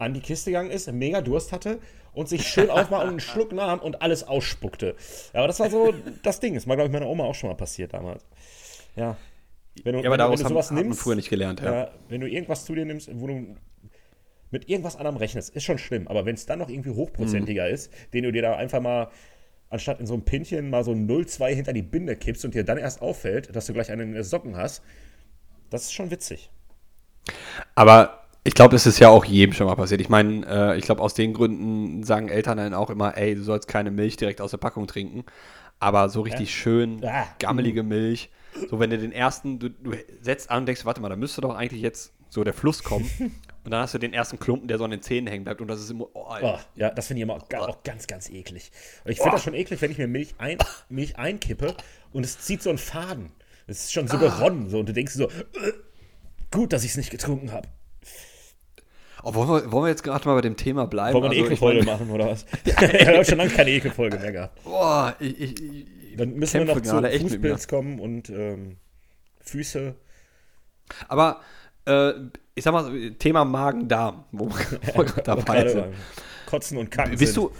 an 0.00 0.14
die 0.14 0.20
Kiste 0.20 0.50
gegangen 0.50 0.70
ist, 0.70 0.90
mega 0.92 1.20
Durst 1.20 1.52
hatte 1.52 1.78
und 2.12 2.28
sich 2.28 2.46
schön 2.46 2.70
aufmacht 2.70 3.04
und 3.04 3.10
einen 3.10 3.20
Schluck 3.20 3.52
nahm 3.52 3.78
und 3.80 4.02
alles 4.02 4.24
ausspuckte. 4.26 4.96
Aber 5.32 5.46
das 5.46 5.60
war 5.60 5.70
so 5.70 5.94
das 6.22 6.40
Ding. 6.40 6.54
Das 6.54 6.66
war, 6.66 6.76
glaube 6.76 6.88
ich, 6.88 6.92
meiner 6.92 7.06
Oma 7.08 7.24
auch 7.24 7.34
schon 7.34 7.50
mal 7.50 7.56
passiert 7.56 7.92
damals. 7.94 8.24
Ja. 8.96 9.16
Wenn 9.84 9.92
du, 9.94 10.00
Ja, 10.00 10.10
aber 10.10 10.12
wenn, 10.12 10.12
du- 10.12 10.12
wenn 10.12 10.18
daraus 10.18 10.38
du 10.40 10.44
haben, 10.46 10.52
sowas 10.52 10.66
hat 10.70 10.74
man 10.74 10.84
nimmst, 10.84 11.00
früher 11.00 11.14
nicht 11.14 11.30
gelernt. 11.30 11.60
Ja. 11.60 11.72
ja, 11.72 11.90
wenn 12.08 12.20
du 12.20 12.26
irgendwas 12.28 12.64
zu 12.64 12.74
dir 12.74 12.84
nimmst, 12.84 13.08
wo 13.14 13.26
du 13.28 13.56
mit 14.50 14.68
irgendwas 14.68 14.96
anderem 14.96 15.16
rechnest, 15.16 15.50
ist 15.54 15.62
schon 15.62 15.78
schlimm. 15.78 16.08
Aber 16.08 16.26
wenn 16.26 16.34
es 16.34 16.44
dann 16.44 16.58
noch 16.58 16.68
irgendwie 16.68 16.90
hochprozentiger 16.90 17.68
Mhm. 17.68 17.74
ist, 17.74 17.92
den 18.12 18.24
du 18.24 18.32
dir 18.32 18.42
da 18.42 18.56
einfach 18.56 18.80
mal, 18.80 19.08
anstatt 19.68 20.00
in 20.00 20.06
so 20.06 20.14
einem 20.14 20.24
Pinchen 20.24 20.70
mal 20.70 20.82
so 20.82 20.90
ein 20.90 21.06
0,2 21.08 21.54
hinter 21.54 21.72
die 21.72 21.82
Binde 21.82 22.16
kippst 22.16 22.44
und 22.44 22.54
dir 22.54 22.64
dann 22.64 22.76
erst 22.78 23.00
auffällt, 23.00 23.54
dass 23.54 23.66
du 23.66 23.72
gleich 23.72 23.92
einen 23.92 24.20
Socken 24.24 24.56
hast, 24.56 24.82
das 25.70 25.82
ist 25.82 25.92
schon 25.92 26.10
witzig. 26.10 26.50
Aber 27.76 28.19
ich 28.44 28.54
glaube, 28.54 28.72
das 28.72 28.86
ist 28.86 28.98
ja 28.98 29.08
auch 29.08 29.24
jedem 29.24 29.52
schon 29.54 29.66
mal 29.66 29.74
passiert. 29.76 30.00
Ich 30.00 30.08
meine, 30.08 30.46
äh, 30.46 30.78
ich 30.78 30.84
glaube, 30.84 31.02
aus 31.02 31.14
den 31.14 31.32
Gründen 31.34 32.02
sagen 32.04 32.28
Eltern 32.28 32.56
dann 32.58 32.74
auch 32.74 32.90
immer, 32.90 33.16
ey, 33.16 33.34
du 33.34 33.42
sollst 33.42 33.68
keine 33.68 33.90
Milch 33.90 34.16
direkt 34.16 34.40
aus 34.40 34.50
der 34.52 34.58
Packung 34.58 34.86
trinken. 34.86 35.24
Aber 35.78 36.08
so 36.10 36.20
richtig 36.22 36.54
schön 36.54 37.02
Ah. 37.04 37.26
gammelige 37.38 37.82
Milch. 37.82 38.30
So, 38.68 38.78
wenn 38.80 38.90
du 38.90 38.98
den 38.98 39.12
ersten, 39.12 39.58
du, 39.58 39.70
du 39.70 39.92
setzt 40.20 40.50
an 40.50 40.58
und 40.60 40.66
denkst, 40.66 40.84
warte 40.84 41.00
mal, 41.00 41.08
da 41.08 41.16
müsste 41.16 41.40
doch 41.40 41.54
eigentlich 41.54 41.80
jetzt 41.82 42.12
so 42.28 42.44
der 42.44 42.52
Fluss 42.52 42.82
kommen. 42.82 43.08
und 43.64 43.70
dann 43.70 43.80
hast 43.82 43.94
du 43.94 43.98
den 43.98 44.12
ersten 44.12 44.38
Klumpen, 44.38 44.68
der 44.68 44.76
so 44.78 44.84
an 44.84 44.90
den 44.90 45.00
Zähnen 45.02 45.26
hängen 45.26 45.44
bleibt. 45.44 45.60
Und 45.60 45.68
das 45.68 45.80
ist 45.80 45.90
immer, 45.90 46.06
oh, 46.12 46.26
Oh, 46.42 46.58
ja, 46.76 46.90
das 46.90 47.06
finde 47.06 47.20
ich 47.20 47.22
immer 47.24 47.34
auch, 47.34 47.48
ga- 47.48 47.60
auch 47.60 47.82
ganz, 47.82 48.06
ganz 48.06 48.28
eklig. 48.28 48.70
Und 49.04 49.12
ich 49.12 49.18
finde 49.18 49.32
das 49.32 49.42
schon 49.44 49.54
eklig, 49.54 49.80
wenn 49.80 49.90
ich 49.90 49.98
mir 49.98 50.08
Milch, 50.08 50.34
ein, 50.38 50.58
Milch 50.88 51.18
einkippe 51.18 51.74
und 52.12 52.24
es 52.24 52.38
zieht 52.40 52.62
so 52.62 52.68
einen 52.70 52.78
Faden. 52.78 53.30
Es 53.66 53.84
ist 53.84 53.92
schon 53.92 54.04
Ah. 54.06 54.12
so 54.12 54.18
geronnen. 54.18 54.68
So, 54.68 54.80
und 54.80 54.88
du 54.88 54.92
denkst 54.92 55.14
so, 55.14 55.28
äh, 55.28 55.30
gut, 56.50 56.72
dass 56.72 56.84
ich 56.84 56.90
es 56.90 56.96
nicht 56.96 57.10
getrunken 57.10 57.52
habe. 57.52 57.68
Oh, 59.22 59.34
wollen, 59.34 59.48
wir, 59.48 59.72
wollen 59.72 59.84
wir 59.84 59.88
jetzt 59.88 60.02
gerade 60.02 60.26
mal 60.28 60.34
bei 60.34 60.40
dem 60.40 60.56
Thema 60.56 60.86
bleiben? 60.86 61.14
Wollen 61.14 61.24
wir 61.24 61.30
eine 61.30 61.38
Also, 61.38 61.46
Ekelfolge 61.46 61.82
machen 61.84 62.10
oder 62.10 62.26
was? 62.30 62.46
ich 62.64 63.06
habe 63.06 63.24
schon 63.24 63.38
lange 63.38 63.50
keine 63.50 63.70
Ekelfolge 63.70 64.18
mehr 64.18 64.32
gehabt. 64.32 64.62
Boah, 64.64 65.14
ich, 65.20 65.40
ich, 65.40 65.62
ich 65.62 65.86
Dann 66.16 66.34
müssen 66.34 66.66
wir 66.66 66.74
noch 66.74 66.80
zu. 66.80 67.00
Fußpilz 67.20 67.68
kommen 67.68 67.98
und 68.00 68.28
ähm, 68.30 68.76
Füße. 69.40 69.94
Aber 71.08 71.40
äh, 71.86 72.12
ich 72.54 72.64
sag 72.64 72.72
mal, 72.72 73.10
Thema 73.18 73.44
Magen-Darm, 73.44 74.24
wo 74.32 74.48
wir 74.48 74.78
gerade 75.04 75.22
dabei 75.22 75.68
sind. 75.68 75.86
Kotzen 76.46 76.78
und 76.78 76.90
Kacken 76.90 77.16
Bist 77.16 77.34
sind. 77.34 77.44
du, 77.44 77.52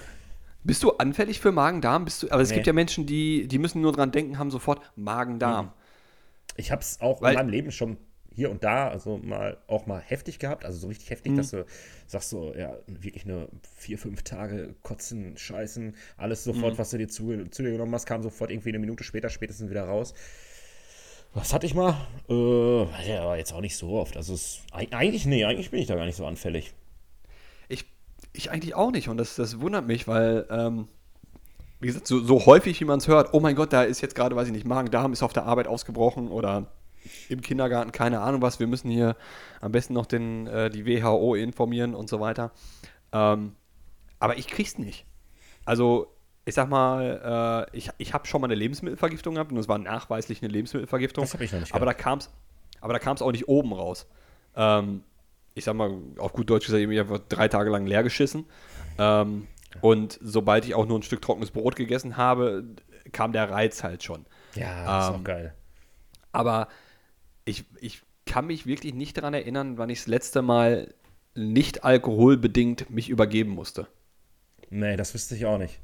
bist 0.64 0.82
du 0.82 0.90
anfällig 0.92 1.40
für 1.40 1.52
Magen-Darm? 1.52 2.04
Bist 2.04 2.22
du, 2.22 2.30
aber 2.30 2.42
es 2.42 2.50
Nee. 2.50 2.56
gibt 2.56 2.66
ja 2.66 2.72
Menschen, 2.72 3.06
die, 3.06 3.46
die 3.48 3.58
müssen 3.58 3.80
nur 3.80 3.92
dran 3.92 4.10
denken, 4.12 4.38
haben 4.38 4.50
sofort 4.50 4.80
Magen-Darm. 4.96 5.72
Ich 6.56 6.70
habe 6.72 6.82
es 6.82 7.00
auch 7.00 7.22
Weil- 7.22 7.32
in 7.32 7.38
meinem 7.38 7.48
Leben 7.50 7.70
schon 7.72 7.96
hier 8.40 8.50
und 8.50 8.64
da, 8.64 8.88
also 8.88 9.18
mal 9.18 9.58
auch 9.66 9.84
mal 9.84 10.00
heftig 10.00 10.38
gehabt, 10.38 10.64
also 10.64 10.78
so 10.78 10.88
richtig 10.88 11.08
Mhm. 11.10 11.12
heftig, 11.14 11.34
dass 11.34 11.50
du 11.50 11.66
sagst 12.06 12.30
so, 12.30 12.54
ja, 12.54 12.74
wirklich 12.86 13.26
eine 13.26 13.48
vier, 13.76 13.98
fünf 13.98 14.22
Tage 14.22 14.74
kotzen, 14.82 15.36
scheißen, 15.36 15.94
alles 16.16 16.46
Mhm. 16.46 16.52
sofort, 16.54 16.78
was 16.78 16.88
du 16.88 16.96
dir 16.96 17.08
zu, 17.08 17.44
zu 17.50 17.62
dir 17.62 17.70
genommen 17.72 17.94
hast, 17.94 18.06
kam 18.06 18.22
sofort 18.22 18.50
irgendwie 18.50 18.70
eine 18.70 18.78
Minute 18.78 19.04
später 19.04 19.28
spätestens 19.28 19.68
wieder 19.68 19.84
raus. 19.84 20.14
Was 21.34 21.52
hatte 21.52 21.66
ich 21.66 21.74
mal? 21.74 21.96
Äh, 22.30 23.08
ja, 23.08 23.22
aber 23.22 23.36
jetzt 23.36 23.52
auch 23.52 23.60
nicht 23.60 23.76
so 23.76 23.90
oft. 23.90 24.16
Also 24.16 24.32
es, 24.32 24.60
eig- 24.72 24.92
eigentlich, 24.92 25.26
nee, 25.26 25.44
eigentlich 25.44 25.70
bin 25.70 25.80
ich 25.80 25.86
da 25.86 25.94
gar 25.96 26.06
nicht 26.06 26.16
so 26.16 26.24
anfällig. 26.24 26.72
Ich, 27.68 27.84
ich 28.32 28.50
eigentlich 28.50 28.74
auch 28.74 28.90
nicht 28.90 29.08
und 29.10 29.18
das, 29.18 29.36
das 29.36 29.60
wundert 29.60 29.86
mich, 29.86 30.08
weil, 30.08 30.46
ähm, 30.50 30.88
wie 31.78 31.86
gesagt, 31.88 32.06
so, 32.06 32.20
so 32.20 32.46
häufig, 32.46 32.80
wie 32.80 32.84
man 32.84 32.98
es 32.98 33.06
hört, 33.06 33.32
oh 33.32 33.40
mein 33.40 33.54
Gott, 33.54 33.72
da 33.72 33.82
ist 33.84 34.00
jetzt 34.00 34.14
gerade, 34.14 34.34
weiß 34.34 34.46
ich 34.48 34.52
nicht, 34.52 34.66
Magen-Darm 34.66 35.12
ist 35.12 35.22
auf 35.22 35.32
der 35.32 35.44
Arbeit 35.44 35.66
ausgebrochen 35.68 36.28
oder 36.28 36.66
im 37.28 37.40
Kindergarten, 37.40 37.92
keine 37.92 38.20
Ahnung 38.20 38.42
was, 38.42 38.60
wir 38.60 38.66
müssen 38.66 38.90
hier 38.90 39.16
am 39.60 39.72
besten 39.72 39.94
noch 39.94 40.06
den, 40.06 40.46
äh, 40.46 40.70
die 40.70 40.86
WHO 40.86 41.34
informieren 41.34 41.94
und 41.94 42.08
so 42.08 42.20
weiter. 42.20 42.52
Ähm, 43.12 43.54
aber 44.18 44.38
ich 44.38 44.46
krieg's 44.48 44.78
nicht. 44.78 45.06
Also, 45.64 46.14
ich 46.44 46.54
sag 46.54 46.68
mal, 46.68 47.66
äh, 47.72 47.76
ich, 47.76 47.90
ich 47.98 48.14
habe 48.14 48.26
schon 48.26 48.40
mal 48.40 48.46
eine 48.46 48.54
Lebensmittelvergiftung 48.54 49.34
gehabt 49.34 49.52
und 49.52 49.58
es 49.58 49.68
war 49.68 49.78
nachweislich 49.78 50.42
eine 50.42 50.52
Lebensmittelvergiftung. 50.52 51.24
Das 51.24 51.34
hab 51.34 51.40
ich 51.40 51.52
noch 51.52 51.60
nicht 51.60 51.74
Aber 51.74 51.86
da 51.86 51.94
kam's, 51.94 52.30
aber 52.80 52.92
da 52.92 52.98
kam 52.98 53.14
es 53.16 53.22
auch 53.22 53.32
nicht 53.32 53.48
oben 53.48 53.72
raus. 53.72 54.06
Ähm, 54.56 55.02
ich 55.54 55.64
sag 55.64 55.74
mal, 55.74 55.92
auf 56.18 56.32
gut 56.32 56.48
Deutsch 56.48 56.66
gesagt, 56.66 56.82
ich 56.82 56.98
habe 56.98 57.20
drei 57.28 57.48
Tage 57.48 57.70
lang 57.70 57.86
leer 57.86 58.02
geschissen. 58.02 58.46
Ähm, 58.98 59.46
und 59.80 60.18
sobald 60.22 60.64
ich 60.64 60.74
auch 60.74 60.86
nur 60.86 60.98
ein 60.98 61.02
Stück 61.02 61.22
trockenes 61.22 61.50
Brot 61.50 61.76
gegessen 61.76 62.16
habe, 62.16 62.64
kam 63.12 63.32
der 63.32 63.50
Reiz 63.50 63.82
halt 63.82 64.02
schon. 64.02 64.26
Ja, 64.54 64.84
das 64.84 65.04
ist 65.04 65.14
Ähm, 65.14 65.20
auch 65.20 65.24
geil. 65.24 65.54
Aber 66.32 66.68
ich, 67.50 67.64
ich 67.80 68.02
kann 68.26 68.46
mich 68.46 68.66
wirklich 68.66 68.94
nicht 68.94 69.16
daran 69.16 69.34
erinnern, 69.34 69.76
wann 69.78 69.90
ich 69.90 69.98
das 70.00 70.06
letzte 70.06 70.42
Mal 70.42 70.94
nicht 71.34 71.84
alkoholbedingt 71.84 72.90
mich 72.90 73.08
übergeben 73.08 73.50
musste. 73.50 73.86
Nee, 74.70 74.96
das 74.96 75.14
wüsste 75.14 75.34
ich 75.34 75.46
auch 75.46 75.58
nicht. 75.58 75.80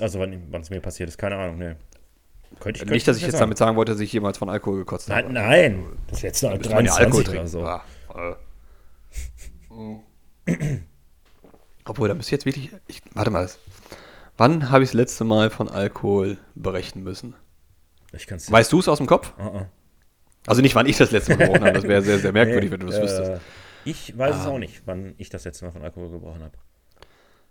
Also 0.00 0.18
wann 0.18 0.60
es 0.60 0.70
mir 0.70 0.80
passiert 0.80 1.08
ist, 1.08 1.18
keine 1.18 1.36
Ahnung, 1.36 1.58
nee. 1.58 1.74
Könnte 2.60 2.84
ich, 2.84 2.90
nicht, 2.90 3.08
dass 3.08 3.16
ich 3.16 3.22
könnte 3.22 3.34
jetzt 3.34 3.40
damit 3.40 3.58
sagen 3.58 3.76
wollte, 3.76 3.92
dass 3.92 4.00
ich 4.00 4.12
jemals 4.12 4.38
von 4.38 4.48
Alkohol 4.48 4.78
gekotzt 4.78 5.10
habe. 5.10 5.32
Nein, 5.32 5.32
nein, 5.32 5.84
das 6.06 6.18
ist 6.18 6.22
jetzt 6.22 6.42
noch 6.42 6.56
Müsste 6.56 6.74
man 6.74 6.86
ja 6.86 6.94
23 6.94 7.34
oder 7.34 7.46
so. 7.48 7.64
Ah, 7.64 7.84
äh. 8.14 8.36
Obwohl, 11.84 12.08
da 12.08 12.14
müsste 12.14 12.28
ich 12.28 12.32
jetzt 12.32 12.46
wirklich. 12.46 12.70
Ich, 12.86 13.02
warte 13.14 13.30
mal. 13.30 13.48
Wann 14.36 14.70
habe 14.70 14.82
ich 14.82 14.90
das 14.90 14.94
letzte 14.94 15.24
Mal 15.24 15.50
von 15.50 15.68
Alkohol 15.68 16.38
berechnen 16.54 17.04
müssen? 17.04 17.34
Ich 18.12 18.26
kann's 18.26 18.50
Weißt 18.50 18.72
du 18.72 18.80
es 18.80 18.88
aus 18.88 18.98
dem 18.98 19.06
Kopf? 19.06 19.32
Uh 19.38 19.42
-uh. 19.42 19.66
Also 20.46 20.60
nicht, 20.62 20.74
wann 20.74 20.86
ich 20.86 20.96
das 20.98 21.10
letzte 21.10 21.32
Mal 21.36 21.38
gebrochen 21.46 21.62
habe. 21.64 21.72
Das 21.72 21.84
wäre 21.84 22.02
sehr, 22.02 22.18
sehr 22.18 22.32
merkwürdig, 22.40 22.70
wenn 22.70 22.80
du 22.80 22.86
das 22.86 22.96
äh, 22.96 23.02
wüsstest. 23.02 23.42
Ich 23.84 24.16
weiß 24.16 24.36
es 24.36 24.42
Ah. 24.42 24.48
auch 24.50 24.58
nicht, 24.58 24.82
wann 24.86 25.14
ich 25.18 25.28
das 25.30 25.44
letzte 25.44 25.64
Mal 25.64 25.70
von 25.72 25.82
Alkohol 25.82 26.10
gebrochen 26.10 26.42
habe. 26.42 26.56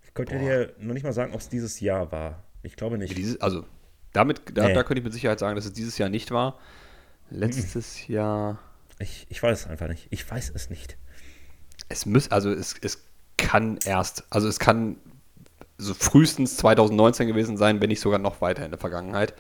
Ich 0.04 0.14
könnte 0.14 0.38
dir 0.38 0.74
noch 0.80 0.94
nicht 0.94 1.04
mal 1.04 1.14
sagen, 1.14 1.34
ob 1.34 1.40
es 1.40 1.50
dieses 1.50 1.80
Jahr 1.80 2.12
war. 2.12 2.44
Ich 2.62 2.76
glaube 2.76 2.98
nicht. 2.98 3.18
Dieses, 3.18 3.42
also, 3.42 3.66
damit, 4.14 4.42
da, 4.56 4.68
Nee. 4.68 4.74
da 4.74 4.84
könnte 4.84 5.00
ich 5.00 5.04
mit 5.04 5.14
Sicherheit 5.14 5.40
sagen, 5.40 5.56
dass 5.56 5.66
es 5.66 5.74
dieses 5.74 5.98
Jahr 5.98 6.10
nicht 6.10 6.32
war. 6.32 6.60
Letztes 7.30 8.08
Jahr. 8.08 8.60
Ich, 9.00 9.26
ich 9.30 9.42
weiß 9.42 9.62
es 9.62 9.68
einfach 9.68 9.88
nicht. 9.88 10.08
Ich 10.12 10.30
weiß 10.30 10.52
es 10.54 10.70
nicht. 10.70 10.98
es 11.90 12.06
muss, 12.06 12.30
also 12.32 12.52
es, 12.52 12.76
es 12.82 13.04
kann 13.38 13.80
erst, 13.86 14.24
also 14.30 14.48
es 14.48 14.60
kann 14.60 14.98
so 15.80 15.94
frühestens 15.96 16.58
2019 16.58 17.28
gewesen 17.28 17.58
sein, 17.58 17.82
wenn 17.82 17.90
nicht 17.90 18.00
sogar 18.00 18.20
noch 18.20 18.40
weiter 18.42 18.64
in 18.64 18.72
der 18.72 18.80
Vergangenheit. 18.80 19.34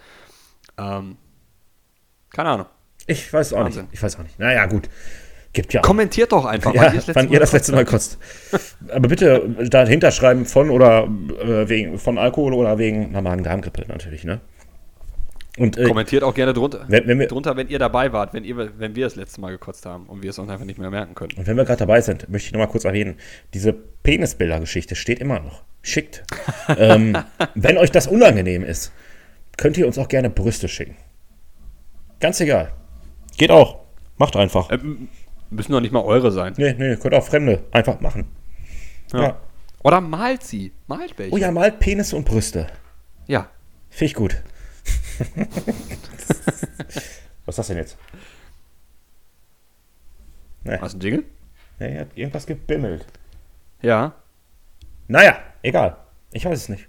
Ähm, 0.78 1.18
keine 2.32 2.50
Ahnung. 2.50 2.66
Ich 3.08 3.32
weiß 3.34 3.54
auch 3.54 3.60
Wahnsinn. 3.66 3.84
nicht. 3.84 3.94
Ich 3.96 4.04
weiß 4.04 4.18
auch 4.18 4.24
nicht. 4.24 4.40
Naja, 4.40 4.66
gut. 4.66 4.90
Gibt 5.52 5.72
ja. 5.74 5.82
Kommentiert 5.82 6.32
doch 6.32 6.46
einfach, 6.46 6.74
ja, 6.74 6.90
das 6.90 7.14
wann 7.14 7.30
ihr 7.30 7.40
das 7.40 7.52
letzte 7.52 7.74
Mal 7.74 7.86
kotzt. 7.86 8.18
Aber 8.90 9.08
bitte 9.08 9.48
dahinter 9.70 10.12
schreiben 10.12 10.46
von 10.46 10.72
oder 10.72 11.04
äh, 11.04 11.70
wegen 11.70 12.00
von 12.00 12.18
Alkohol 12.18 12.54
oder 12.56 12.80
wegen 12.80 13.06
einer 13.10 13.22
Magen-Darm-Grippe 13.22 13.86
natürlich, 13.88 14.24
ne? 14.24 14.42
Und 15.60 15.78
äh, 15.78 15.84
Kommentiert 15.84 16.24
auch 16.24 16.34
gerne 16.34 16.54
drunter, 16.54 16.86
Wenn- 16.88 17.06
wenn 17.08 17.20
wir- 17.20 17.28
drunter, 17.28 17.56
wenn 17.56 17.68
ihr 17.68 17.78
dabei 17.78 18.12
wart, 18.12 18.34
wenn, 18.34 18.44
ihr, 18.44 18.72
wenn 18.80 18.96
wir 18.96 19.06
das 19.06 19.16
letzte 19.16 19.40
Mal 19.42 19.52
gekotzt 19.52 19.86
haben 19.86 20.08
und 20.08 20.24
wir 20.24 20.32
es 20.32 20.40
uns 20.40 20.50
einfach 20.50 20.66
nicht 20.66 20.80
mehr 20.80 20.90
merken 20.90 21.14
können. 21.14 21.34
Und 21.38 21.46
wenn 21.46 21.56
wir 21.56 21.66
gerade 21.66 21.78
dabei 21.78 22.02
sind, 22.02 22.28
möchte 22.30 22.48
ich 22.48 22.54
noch 22.54 22.60
mal 22.60 22.66
kurz 22.66 22.86
erwähnen, 22.86 23.18
diese 23.54 23.72
Penisbilder-Geschichte 23.74 24.96
steht 24.96 25.20
immer 25.20 25.40
noch. 25.40 25.62
Schickt. 25.84 26.24
ähm, 26.80 27.16
wenn 27.54 27.78
euch 27.78 27.92
das 27.92 28.08
unangenehm 28.08 28.64
ist, 28.64 28.92
könnt 29.58 29.78
ihr 29.78 29.86
uns 29.86 30.00
auch 30.00 30.08
gerne 30.08 30.32
Brüste 30.32 30.68
schicken. 30.68 30.98
Ganz 32.20 32.42
egal. 32.42 32.72
Geht 33.38 33.52
auch. 33.52 33.80
Macht 34.18 34.36
einfach. 34.36 34.72
Ähm, 34.72 35.10
müssen 35.50 35.72
doch 35.72 35.82
nicht 35.82 35.92
mal 35.92 36.04
eure 36.04 36.32
sein. 36.32 36.54
Nee, 36.58 36.74
nee, 36.78 36.96
könnt 36.96 37.14
auch 37.14 37.26
Fremde 37.26 37.64
einfach 37.72 38.00
machen. 38.00 38.28
Ja. 39.12 39.38
Oder 39.84 40.02
malt 40.02 40.44
sie. 40.44 40.72
Malt 40.88 41.18
welche. 41.18 41.34
Oh 41.34 41.38
ja, 41.38 41.52
malt 41.52 41.80
Penisse 41.80 42.16
und 42.16 42.26
Brüste. 42.26 42.68
ja. 43.28 43.50
Finde 43.90 44.06
ich 44.06 44.16
gut. 44.16 44.42
Was 47.46 47.54
ist 47.54 47.58
das 47.60 47.68
denn 47.68 47.78
jetzt? 47.78 47.98
Nee, 50.64 50.78
Hast 50.80 50.94
du 50.94 50.96
einen 50.98 51.02
Jingle? 51.02 51.24
nee, 51.80 52.00
hat 52.00 52.08
irgendwas 52.16 52.48
gebimmelt. 52.48 53.06
Ja. 53.82 54.14
Naja, 55.08 55.38
egal. 55.62 55.98
Ich 56.32 56.46
weiß 56.46 56.58
es 56.58 56.70
nicht. 56.70 56.88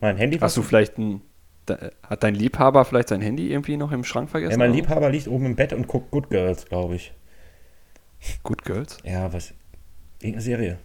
Mein 0.00 0.16
Handy 0.16 0.38
Hast 0.38 0.56
du 0.56 0.62
vielleicht 0.62 0.96
ein. 0.98 1.20
Da, 1.66 1.90
hat 2.02 2.22
dein 2.22 2.34
Liebhaber 2.34 2.84
vielleicht 2.84 3.08
sein 3.08 3.20
Handy 3.20 3.50
irgendwie 3.50 3.76
noch 3.76 3.92
im 3.92 4.04
Schrank 4.04 4.30
vergessen? 4.30 4.52
Ja, 4.52 4.58
mein 4.58 4.70
oder? 4.70 4.80
Liebhaber 4.80 5.10
liegt 5.10 5.28
oben 5.28 5.46
im 5.46 5.56
Bett 5.56 5.72
und 5.72 5.86
guckt 5.88 6.10
Good 6.10 6.30
Girls, 6.30 6.66
glaube 6.66 6.94
ich. 6.96 7.12
Good 8.42 8.64
Girls. 8.64 8.98
Ja, 9.04 9.32
was? 9.32 9.52
Irgendeine 10.20 10.42
Serie. 10.42 10.78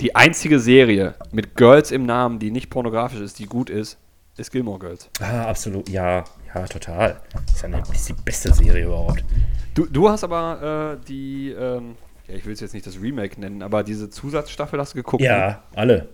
Die 0.00 0.14
einzige 0.14 0.58
Serie 0.58 1.14
mit 1.32 1.56
Girls 1.56 1.90
im 1.90 2.04
Namen, 2.04 2.38
die 2.38 2.50
nicht 2.50 2.68
pornografisch 2.68 3.20
ist, 3.20 3.38
die 3.38 3.46
gut 3.46 3.70
ist, 3.70 3.98
ist 4.36 4.50
Gilmore 4.50 4.78
Girls. 4.78 5.08
Ah, 5.20 5.44
absolut. 5.44 5.88
Ja, 5.88 6.24
ja, 6.54 6.66
total. 6.66 7.20
Ist, 7.46 7.64
eine, 7.64 7.82
ist 7.92 8.08
die 8.08 8.12
beste 8.12 8.52
Serie 8.52 8.84
überhaupt. 8.84 9.24
Du, 9.74 9.86
du 9.86 10.08
hast 10.08 10.24
aber 10.24 10.98
äh, 11.00 11.06
die, 11.06 11.50
ähm, 11.50 11.96
ja, 12.28 12.34
ich 12.34 12.44
will 12.44 12.52
es 12.52 12.60
jetzt 12.60 12.74
nicht 12.74 12.86
das 12.86 13.00
Remake 13.00 13.40
nennen, 13.40 13.62
aber 13.62 13.82
diese 13.82 14.10
Zusatzstaffel 14.10 14.78
hast 14.78 14.92
du 14.92 14.96
geguckt. 14.98 15.22
ne? 15.22 15.28
Ja, 15.28 15.62
alle. 15.74 16.08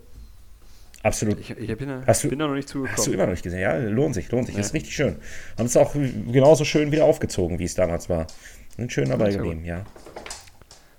Absolut. 1.03 1.41
Ich, 1.41 1.51
ich 1.51 1.77
bin, 1.77 1.89
da- 1.89 2.03
Hast 2.07 2.23
du- 2.25 2.29
bin 2.29 2.39
da 2.39 2.47
noch 2.47 2.55
nicht 2.55 2.69
zugekommen. 2.69 2.97
Hast 2.97 3.07
du 3.07 3.13
immer 3.13 3.25
noch 3.25 3.33
nicht 3.33 3.43
gesehen? 3.43 3.61
Ja, 3.61 3.77
lohnt 3.77 4.15
sich, 4.15 4.31
lohnt 4.31 4.47
sich. 4.47 4.55
Ja. 4.55 4.61
Ist 4.61 4.73
richtig 4.73 4.95
schön. 4.95 5.17
Haben 5.59 5.67
es 5.67 5.77
auch 5.77 5.93
genauso 5.95 6.65
schön 6.65 6.93
wieder 6.93 7.05
aufgezogen, 7.05 7.59
wie 7.59 7.65
es 7.65 7.75
damals 7.75 8.09
war. 8.09 8.27
Sind 8.77 8.93
schön 8.93 9.09
dabei 9.09 9.31
geblieben, 9.33 9.65
ja. 9.65 9.85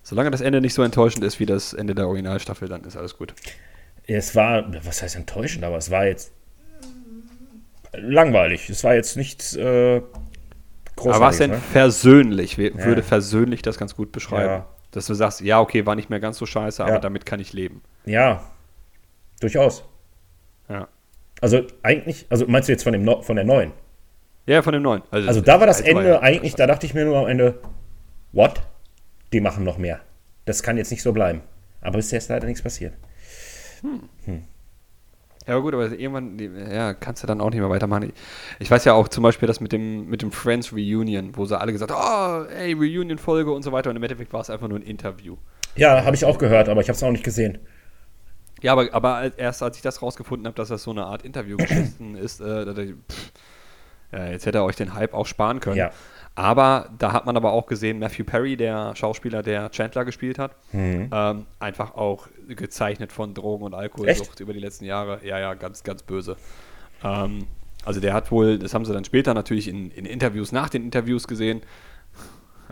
Solange 0.04 0.30
das 0.32 0.42
Ende 0.42 0.60
nicht 0.60 0.74
so 0.74 0.84
enttäuschend 0.84 1.24
ist 1.24 1.40
wie 1.40 1.46
das 1.46 1.74
Ende 1.74 1.96
der 1.96 2.08
Originalstaffel, 2.08 2.68
dann 2.68 2.84
ist 2.84 2.98
alles 2.98 3.18
gut. 3.18 3.34
Es 4.06 4.36
war, 4.36 4.66
was 4.86 5.02
heißt 5.02 5.16
enttäuschend, 5.16 5.64
aber 5.64 5.78
es 5.78 5.90
war 5.90 6.06
jetzt 6.06 6.34
langweilig. 7.94 8.70
Es 8.70 8.84
war 8.84 8.96
jetzt 8.96 9.16
nichts 9.18 9.56
äh, 9.56 10.02
großartiges. 10.96 11.16
aber 11.16 11.20
was 11.26 11.38
denn 11.38 11.52
ne? 11.52 11.58
versöhnlich? 11.72 12.58
Ja. 12.58 12.74
Würde 12.86 13.04
versöhnlich 13.04 13.62
das 13.62 13.78
ganz 13.78 13.96
gut 13.96 14.12
beschreiben. 14.12 14.50
Ja. 14.50 14.66
Dass 14.92 15.08
du 15.08 15.14
sagst, 15.14 15.42
ja, 15.42 15.60
okay, 15.62 15.86
war 15.86 15.96
nicht 15.96 16.10
mehr 16.10 16.20
ganz 16.20 16.38
so 16.38 16.46
scheiße, 16.46 16.84
aber 16.84 16.94
Ja. 16.96 17.00
damit 17.00 17.26
kann 17.26 17.40
ich 17.40 17.54
leben. 17.54 17.82
Ja, 18.06 18.44
durchaus. 19.40 19.84
Ja. 20.70 20.88
Also 21.42 21.62
eigentlich, 21.82 22.26
also 22.30 22.46
meinst 22.48 22.70
du 22.70 22.74
jetzt 22.74 22.84
von, 22.84 22.94
dem 22.94 23.04
no 23.04 23.22
von 23.22 23.36
der 23.36 23.46
neuen? 23.46 23.72
Ja, 24.46 24.62
von 24.62 24.74
dem 24.74 24.82
neuen. 24.84 25.04
Also 25.12 25.42
da 25.42 25.60
war 25.60 25.68
das 25.68 25.82
Ende 25.82 26.08
ja- 26.08 26.22
eigentlich, 26.22 26.56
da 26.56 26.68
dachte 26.68 26.86
ich 26.86 26.94
mir 26.94 27.06
nur 27.06 27.18
am 27.18 27.28
Ende, 27.28 27.60
what? 28.32 28.62
Die 29.32 29.40
machen 29.42 29.64
noch 29.64 29.78
mehr. 29.78 30.00
Das 30.46 30.64
kann 30.64 30.78
jetzt 30.78 30.92
nicht 30.92 31.02
so 31.02 31.12
bleiben. 31.14 31.42
Aber 31.82 31.98
bisher 31.98 32.18
ist 32.18 32.30
leider 32.30 32.46
nichts 32.48 32.62
passiert. 32.62 32.94
Ja, 35.46 35.56
aber 35.56 35.62
gut, 35.62 35.74
aber 35.74 35.92
irgendwann, 35.92 36.40
ja, 36.72 36.94
kannst 36.94 37.22
du 37.24 37.28
dann 37.28 37.42
auch 37.42 37.50
nicht 37.50 37.60
mehr 37.60 37.70
weitermachen. 37.70 38.04
Ich- 38.04 38.14
Ich 38.60 38.72
weiß 38.72 38.86
ja 38.86 38.94
auch 38.94 39.10
zum 39.10 39.24
Beispiel 39.24 39.48
das 39.48 39.60
mit 39.60 39.74
dem, 39.74 40.08
mit 40.10 40.22
dem 40.22 40.32
Friends 40.32 40.72
Reunion, 40.72 41.36
wo 41.36 41.44
sie 41.46 41.60
alle 41.60 41.74
gesagt 41.74 41.92
haben, 41.92 42.48
oh, 42.48 42.54
ey, 42.54 42.72
Reunion-Folge 42.74 43.52
und 43.52 43.64
so 43.64 43.74
weiter. 43.74 43.90
Und 43.90 43.98
im 43.98 44.04
Endeffekt 44.04 44.32
war 44.32 44.40
es 44.40 44.50
einfach 44.50 44.70
nur 44.70 44.80
ein 44.80 44.84
Interview. 44.84 45.36
Ja, 45.76 46.06
habe 46.06 46.16
ich 46.16 46.24
auch 46.24 46.38
gehört, 46.38 46.70
aber 46.70 46.80
ich 46.80 46.88
habe 46.88 46.96
es 46.96 47.04
auch 47.04 47.12
nicht 47.12 47.26
gesehen. 47.26 47.58
Ja, 48.64 48.72
aber, 48.72 48.88
aber 48.94 49.38
erst 49.38 49.62
als 49.62 49.78
ich 49.78 49.84
das 49.84 50.02
rausgefunden 50.02 50.48
habe, 50.48 50.56
dass 50.56 50.70
das 50.70 50.82
so 50.84 50.92
eine 50.92 51.06
Art 51.06 51.24
Interview-Geschichten 51.24 52.16
ist, 52.16 52.42
äh, 52.42 52.64
ich, 52.82 52.94
pff, 53.12 53.32
ja, 54.12 54.28
jetzt 54.28 54.46
hätte 54.46 54.60
er 54.60 54.64
euch 54.64 54.76
den 54.78 54.94
Hype 54.94 55.14
auch 55.14 55.28
sparen 55.28 55.60
können. 55.60 55.78
Ja. 55.78 55.92
Aber 56.36 56.90
da 56.98 57.14
hat 57.14 57.26
man 57.28 57.38
aber 57.38 57.52
auch 57.52 57.68
gesehen, 57.68 58.00
Matthew 58.00 58.24
Perry, 58.24 58.58
der 58.58 58.96
Schauspieler, 58.96 59.44
der 59.44 59.70
Chandler 59.70 60.04
gespielt 60.06 60.40
hat, 60.40 60.56
Mhm. 60.72 61.10
ähm, 61.14 61.46
einfach 61.60 61.94
auch 61.96 62.28
gezeichnet 62.48 63.12
von 63.12 63.34
Drogen- 63.36 63.64
und 63.66 63.76
Alkoholsucht 63.76 64.40
über 64.40 64.54
die 64.54 64.60
letzten 64.60 64.86
Jahre. 64.86 65.20
Ja, 65.24 65.38
ja, 65.40 65.54
ganz, 65.54 65.84
ganz 65.84 66.02
böse. 66.02 66.38
Ähm, 67.04 67.46
also 67.86 68.00
der 68.00 68.14
hat 68.14 68.32
wohl, 68.32 68.58
das 68.58 68.74
haben 68.74 68.86
sie 68.86 68.94
dann 68.94 69.04
später 69.06 69.34
natürlich 69.34 69.68
in, 69.68 69.92
in 69.92 70.06
Interviews, 70.06 70.52
nach 70.52 70.70
den 70.70 70.84
Interviews 70.84 71.28
gesehen. 71.28 71.62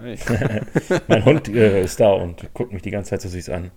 Hey. 0.02 0.18
Mein 1.08 1.26
Hund 1.26 1.50
äh, 1.50 1.84
ist 1.84 2.00
da 2.00 2.12
und 2.14 2.52
guckt 2.54 2.72
mich 2.72 2.82
die 2.82 2.92
ganze 2.92 3.12
Zeit 3.12 3.22
so 3.22 3.30
süß 3.30 3.50
an. 3.50 3.72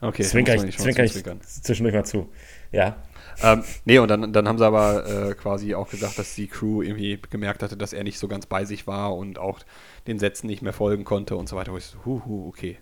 Okay, 0.00 0.22
Zwinker 0.22 0.54
ich, 0.54 0.78
zwinker 0.78 1.04
ich 1.04 1.12
zwischendurch 1.12 1.94
mal 1.94 2.04
zu. 2.04 2.30
Ja. 2.72 2.96
Ähm, 3.42 3.64
nee, 3.84 3.98
und 3.98 4.08
dann, 4.08 4.32
dann 4.32 4.48
haben 4.48 4.58
sie 4.58 4.66
aber 4.66 5.06
äh, 5.06 5.34
quasi 5.34 5.74
auch 5.74 5.90
gesagt, 5.90 6.18
dass 6.18 6.34
die 6.34 6.46
Crew 6.46 6.82
irgendwie 6.82 7.18
gemerkt 7.30 7.62
hatte, 7.62 7.76
dass 7.76 7.92
er 7.92 8.04
nicht 8.04 8.18
so 8.18 8.28
ganz 8.28 8.46
bei 8.46 8.64
sich 8.64 8.86
war 8.86 9.16
und 9.16 9.38
auch 9.38 9.60
den 10.06 10.18
Sätzen 10.18 10.46
nicht 10.46 10.62
mehr 10.62 10.72
folgen 10.72 11.04
konnte 11.04 11.36
und 11.36 11.48
so 11.48 11.56
weiter. 11.56 11.72
Wo 11.72 11.76
ich 11.76 11.84
so, 11.84 11.98
huhu, 12.04 12.48
okay. 12.48 12.78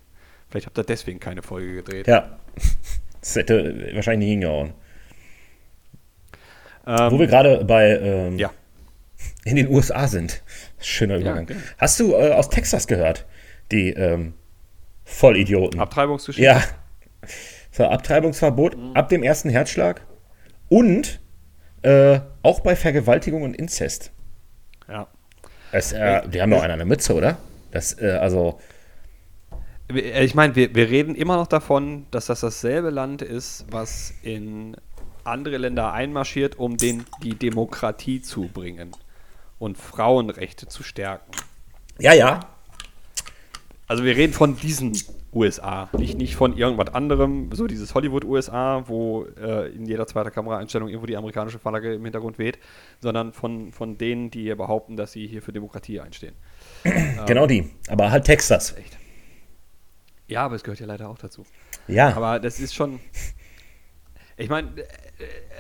Vielleicht 0.49 0.67
habt 0.67 0.79
ihr 0.79 0.85
deswegen 0.85 1.21
keine 1.21 1.43
Folge 1.43 1.75
gedreht. 1.75 2.07
Ja. 2.07 2.39
Das 3.21 3.35
hätte 3.35 3.91
wahrscheinlich 3.95 4.29
nicht 4.29 4.35
hingehauen. 4.35 4.75
Ähm, 6.87 7.11
Wo 7.11 7.19
wir 7.19 7.27
gerade 7.27 7.65
bei 7.65 7.99
ähm, 7.99 8.39
ja. 8.39 8.51
in 9.45 9.57
den 9.57 9.69
USA 9.69 10.07
sind. 10.07 10.43
Schöner 10.81 11.17
Übergang. 11.17 11.47
gerne. 11.47 11.63
Hast 11.77 12.01
du 12.01 12.15
äh, 12.15 12.33
aus 12.33 12.49
Texas 12.49 12.87
gehört? 12.87 13.27
Die 13.73 13.91
ähm, 13.91 14.35
Vollidioten. 15.05 15.81
Abtreibungsgeschichte. 15.81 16.43
Ja. 16.43 16.63
So, 17.71 17.85
Abtreibungsverbot 17.85 18.77
ab 18.95 19.09
dem 19.09 19.23
ersten 19.23 19.51
Herzschlag 19.51 20.03
und 20.69 21.21
äh, 21.83 22.21
auch 22.43 22.61
bei 22.61 22.77
Vergewaltigung 22.77 23.43
und 23.43 23.55
Inzest. 23.55 24.11
ja. 24.89 25.07
Es, 25.71 25.93
äh, 25.93 26.27
die 26.29 26.41
haben 26.41 26.51
doch 26.51 26.63
einer 26.63 26.75
eine 26.75 26.87
Mütze, 26.87 27.15
oder? 27.15 27.37
Das, 27.71 28.01
äh, 28.01 28.19
also, 28.21 28.59
äh, 29.93 30.25
Ich 30.25 30.35
meine, 30.35 30.57
wir, 30.57 30.75
wir 30.75 30.89
reden 30.89 31.15
immer 31.15 31.37
noch 31.37 31.47
davon, 31.47 32.07
dass 32.11 32.27
das 32.27 32.41
dasselbe 32.41 32.91
Land 32.91 33.21
ist, 33.21 33.67
was 33.71 34.15
in 34.23 34.77
andere 35.25 35.59
Länder 35.59 35.93
einmarschiert, 35.93 36.59
um 36.59 36.79
den, 36.79 37.05
die 37.23 37.35
Demokratie 37.35 38.23
zu 38.23 38.49
bringen 38.49 38.93
und 39.59 39.77
Frauenrechte 39.77 40.69
zu 40.69 40.83
stärken. 40.83 41.33
ja, 41.99 42.15
ja. 42.15 42.41
Also 43.87 44.05
wir 44.05 44.17
reden 44.17 44.35
von 44.35 44.57
diesen 44.57 44.93
USA, 45.33 45.91
nicht, 45.97 46.17
nicht 46.17 46.37
von 46.37 46.57
irgendwas 46.57 46.95
anderem, 46.95 47.51
so 47.53 47.67
dieses 47.67 47.95
Hollywood-USA, 47.95 48.89
wo 48.89 49.27
äh, 49.41 49.71
in 49.75 49.85
jeder 49.85 50.07
zweiten 50.07 50.31
Kameraeinstellung 50.31 50.89
irgendwo 50.89 51.07
die 51.07 51.17
amerikanische 51.17 51.59
Flagge 51.59 51.95
im 51.95 52.03
Hintergrund 52.03 52.39
weht, 52.39 52.59
sondern 53.01 53.33
von, 53.33 53.73
von 53.73 53.99
denen, 53.99 54.31
die 54.31 54.55
behaupten, 54.55 54.97
dass 54.97 55.13
sie 55.13 55.27
hier 55.27 55.43
für 55.43 55.53
Demokratie 55.53 56.01
einstehen. 56.01 56.35
Genau 57.27 57.47
die. 57.47 57.71
Aber 57.89 58.11
halt 58.11 58.25
Texas. 58.25 58.75
Echt. 58.77 58.97
Ja, 60.29 60.45
aber 60.45 60.55
es 60.55 60.63
gehört 60.63 60.81
ja 60.81 60.87
leider 60.87 61.09
auch 61.09 61.19
dazu. 61.19 61.45
Ja. 61.89 62.15
Aber 62.15 62.39
das 62.39 62.61
ist 62.61 62.75
schon. 62.75 63.01
Ich 64.37 64.49
meine, 64.49 64.69
äh, 64.79 64.85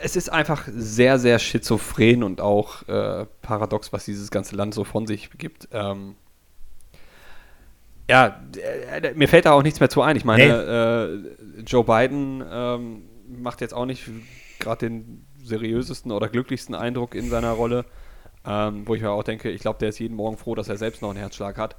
es 0.03 0.15
ist 0.15 0.31
einfach 0.31 0.69
sehr, 0.71 1.19
sehr 1.19 1.39
schizophren 1.39 2.23
und 2.23 2.41
auch 2.41 2.87
äh, 2.87 3.27
paradox, 3.43 3.93
was 3.93 4.05
dieses 4.05 4.31
ganze 4.31 4.55
Land 4.57 4.73
so 4.73 4.85
von 4.85 5.07
sich 5.07 5.31
gibt. 5.37 5.69
Ähm, 5.73 6.15
ja, 8.09 8.41
äh, 9.03 9.13
mir 9.15 9.29
fällt 9.29 9.47
da 9.47 9.53
auch 9.53 9.63
nichts 9.63 9.81
mehr 9.81 9.89
zu 9.91 10.03
ein. 10.03 10.17
Ich 10.17 10.25
meine, 10.25 11.23
äh, 11.57 11.61
Joe 11.63 11.85
Biden 11.85 12.43
ähm, 12.51 13.03
macht 13.29 13.61
jetzt 13.61 13.75
auch 13.75 13.85
nicht 13.87 14.09
gerade 14.59 14.89
den 14.89 15.27
seriösesten 15.43 16.11
oder 16.13 16.29
glücklichsten 16.29 16.75
Eindruck 16.75 17.15
in 17.15 17.29
seiner 17.31 17.53
Rolle, 17.53 17.85
ähm, 18.47 18.87
wo 18.87 18.95
ich 18.95 19.03
mir 19.03 19.11
auch 19.11 19.23
denke, 19.25 19.51
ich 19.51 19.61
glaube, 19.61 19.79
der 19.79 19.91
ist 19.91 19.99
jeden 19.99 20.17
Morgen 20.17 20.37
froh, 20.37 20.55
dass 20.55 20.69
er 20.69 20.77
selbst 20.77 21.03
noch 21.03 21.11
einen 21.11 21.19
Herzschlag 21.19 21.59
hat. 21.59 21.77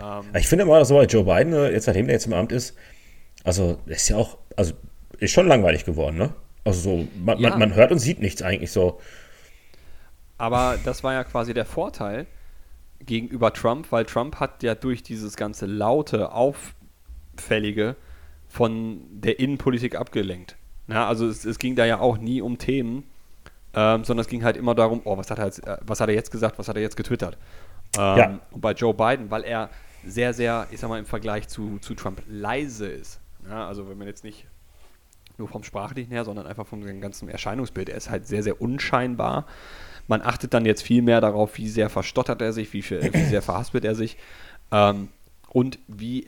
Ähm, 0.00 0.24
Ich 0.34 0.48
finde 0.48 0.64
mal 0.64 0.84
so 0.84 0.96
bei 0.96 1.04
Joe 1.04 1.24
Biden, 1.24 1.52
äh, 1.52 1.70
jetzt 1.70 1.86
nachdem 1.86 2.06
der 2.06 2.14
jetzt 2.14 2.26
im 2.26 2.32
Amt 2.32 2.52
ist, 2.52 2.76
also 3.44 3.78
ist 3.86 4.08
ja 4.08 4.16
auch, 4.16 4.38
also 4.56 4.74
ist 5.18 5.32
schon 5.32 5.48
langweilig 5.48 5.84
geworden, 5.84 6.16
ne? 6.16 6.34
Also 6.64 6.80
so, 6.80 7.08
man, 7.24 7.38
Ja. 7.38 7.50
man, 7.50 7.58
man 7.60 7.74
hört 7.74 7.92
und 7.92 7.98
sieht 7.98 8.20
nichts 8.20 8.42
eigentlich 8.42 8.72
so. 8.72 9.00
Aber 10.36 10.76
das 10.84 11.02
war 11.02 11.12
ja 11.14 11.24
quasi 11.24 11.54
der 11.54 11.64
Vorteil 11.64 12.26
gegenüber 13.00 13.52
Trump, 13.52 13.90
weil 13.90 14.04
Trump 14.04 14.40
hat 14.40 14.62
ja 14.62 14.74
durch 14.74 15.02
dieses 15.02 15.36
ganze 15.36 15.66
laute, 15.66 16.32
auffällige 16.32 17.96
von 18.48 19.00
der 19.10 19.38
Innenpolitik 19.40 19.94
abgelenkt. 19.94 20.56
Na, 20.86 21.06
also 21.06 21.28
es, 21.28 21.44
es 21.44 21.58
ging 21.58 21.76
da 21.76 21.84
ja 21.84 22.00
auch 22.00 22.18
nie 22.18 22.40
um 22.40 22.58
Themen, 22.58 23.04
ähm, 23.74 24.04
sondern 24.04 24.22
es 24.22 24.28
ging 24.28 24.42
halt 24.42 24.56
immer 24.56 24.74
darum, 24.74 25.02
oh, 25.04 25.16
was 25.16 25.30
hat 25.30 25.38
er 25.38 25.46
jetzt, 25.46 25.66
äh, 25.66 25.76
was 25.82 26.00
hat 26.00 26.08
er 26.08 26.14
jetzt 26.14 26.30
gesagt, 26.30 26.58
was 26.58 26.68
hat 26.68 26.76
er 26.76 26.82
jetzt 26.82 26.96
getwittert. 26.96 27.36
Ähm, 27.96 28.18
ja. 28.18 28.40
Und 28.50 28.60
bei 28.60 28.72
Joe 28.72 28.94
Biden, 28.94 29.30
weil 29.30 29.44
er 29.44 29.70
sehr, 30.04 30.32
sehr, 30.32 30.66
ich 30.70 30.80
sag 30.80 30.88
mal, 30.88 30.98
im 30.98 31.06
Vergleich 31.06 31.48
zu, 31.48 31.78
zu 31.80 31.94
Trump 31.94 32.22
leise 32.26 32.88
ist. 32.88 33.20
Ja, 33.48 33.66
also 33.66 33.88
wenn 33.88 33.98
man 33.98 34.06
jetzt 34.06 34.24
nicht 34.24 34.46
nur 35.38 35.48
vom 35.48 35.62
Sprachlichen 35.62 36.10
her, 36.10 36.24
sondern 36.24 36.46
einfach 36.46 36.66
vom 36.66 37.00
ganzen 37.00 37.28
Erscheinungsbild. 37.28 37.88
Er 37.88 37.96
ist 37.96 38.10
halt 38.10 38.26
sehr, 38.26 38.42
sehr 38.42 38.60
unscheinbar. 38.60 39.46
Man 40.08 40.22
achtet 40.22 40.54
dann 40.54 40.64
jetzt 40.66 40.82
viel 40.82 41.02
mehr 41.02 41.20
darauf, 41.20 41.56
wie 41.58 41.68
sehr 41.68 41.88
verstottert 41.90 42.42
er 42.42 42.52
sich, 42.52 42.72
wie, 42.72 42.82
viel, 42.82 43.12
wie 43.12 43.24
sehr 43.24 43.42
verhaspelt 43.42 43.84
er 43.84 43.94
sich 43.94 44.16
ähm, 44.72 45.08
und 45.50 45.78
wie 45.86 46.26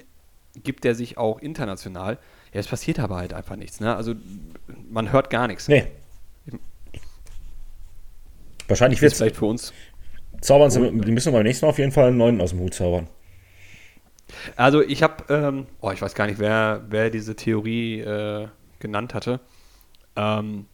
gibt 0.63 0.85
er 0.85 0.95
sich 0.95 1.19
auch 1.19 1.41
international. 1.41 2.19
Ja, 2.53 2.61
es 2.61 2.69
passiert 2.69 2.99
aber 2.99 3.17
halt 3.17 3.33
einfach 3.33 3.57
nichts. 3.57 3.81
Ne? 3.81 3.95
Also 3.95 4.15
man 4.91 5.13
hört 5.13 5.31
gar 5.31 5.47
nichts. 5.47 5.69
Nee. 5.69 5.87
Wahrscheinlich 8.69 9.03
wird 9.03 9.13
es 9.13 9.19
vielleicht 9.19 9.37
für 9.37 9.47
uns. 9.47 9.73
Zaubern, 10.41 10.71
sie, 10.71 10.81
die 10.81 11.11
müssen 11.11 11.33
wir 11.33 11.39
beim 11.39 11.43
nächsten 11.43 11.67
Mal 11.67 11.71
auf 11.71 11.79
jeden 11.79 11.93
Fall 11.93 12.09
einen 12.09 12.17
neuen 12.17 12.41
aus 12.41 12.51
dem 12.51 12.61
Hut 12.61 12.75
zaubern. 12.75 13.09
Also 14.57 14.81
ich 14.83 15.03
habe, 15.03 15.25
ähm, 15.29 15.67
oh, 15.81 15.91
ich 15.91 16.01
weiß 16.01 16.15
gar 16.15 16.27
nicht, 16.27 16.39
wer, 16.39 16.85
wer 16.89 17.11
diese 17.11 17.35
Theorie 17.35 18.01
äh, 18.01 18.49
genannt 18.79 19.13
hatte, 19.13 19.41
ähm, 20.17 20.67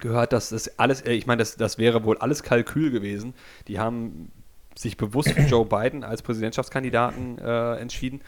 gehört, 0.00 0.32
dass 0.32 0.50
das 0.50 0.78
alles, 0.78 1.02
äh, 1.02 1.12
ich 1.12 1.26
meine, 1.26 1.38
das, 1.38 1.56
das 1.56 1.78
wäre 1.78 2.04
wohl 2.04 2.18
alles 2.18 2.42
Kalkül 2.42 2.90
gewesen. 2.90 3.34
Die 3.68 3.78
haben 3.78 4.30
sich 4.74 4.96
bewusst 4.96 5.30
für 5.30 5.40
Joe 5.42 5.64
Biden 5.64 6.04
als 6.04 6.22
Präsidentschaftskandidaten 6.22 7.38
äh, 7.38 7.76
entschieden 7.76 8.22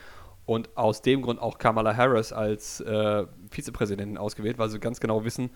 und 0.44 0.76
aus 0.76 1.02
dem 1.02 1.22
Grund 1.22 1.40
auch 1.40 1.58
Kamala 1.58 1.96
Harris 1.96 2.32
als 2.32 2.80
äh, 2.80 3.24
Vizepräsidentin 3.50 4.16
ausgewählt, 4.16 4.58
weil 4.58 4.68
sie 4.68 4.78
ganz 4.78 5.00
genau 5.00 5.24
wissen, 5.24 5.50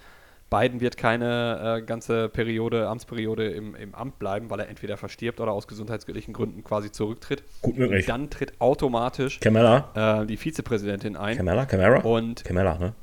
Biden 0.50 0.80
wird 0.80 0.96
keine 0.96 1.78
äh, 1.78 1.82
ganze 1.82 2.28
Periode, 2.28 2.88
Amtsperiode 2.88 3.50
im, 3.50 3.76
im 3.76 3.94
Amt 3.94 4.18
bleiben, 4.18 4.50
weil 4.50 4.58
er 4.58 4.68
entweder 4.68 4.96
verstirbt 4.96 5.38
oder 5.38 5.52
aus 5.52 5.68
gesundheitsrechtlichen 5.68 6.34
Gründen 6.34 6.64
quasi 6.64 6.90
zurücktritt. 6.90 7.44
Gut 7.62 7.78
möglich. 7.78 8.06
Dann 8.06 8.30
tritt 8.30 8.60
automatisch 8.60 9.38
Kamala. 9.38 10.22
Äh, 10.22 10.26
die 10.26 10.36
Vizepräsidentin 10.36 11.16
ein. 11.16 11.36
Kamala, 11.36 11.66
Kamala. 11.66 12.00
Und 12.00 12.44
Kamala, 12.44 12.78
ne? 12.78 12.94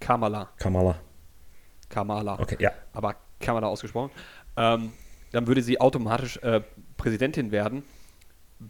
Kamala. 0.00 0.48
Kamala. 0.56 0.98
Kamala. 1.88 2.38
Okay, 2.38 2.56
ja. 2.60 2.72
Aber 2.92 3.16
Kamala 3.40 3.66
ausgesprochen. 3.66 4.10
Ähm, 4.56 4.92
dann 5.32 5.46
würde 5.46 5.62
sie 5.62 5.80
automatisch 5.80 6.38
äh, 6.38 6.62
Präsidentin 6.96 7.52
werden, 7.52 7.82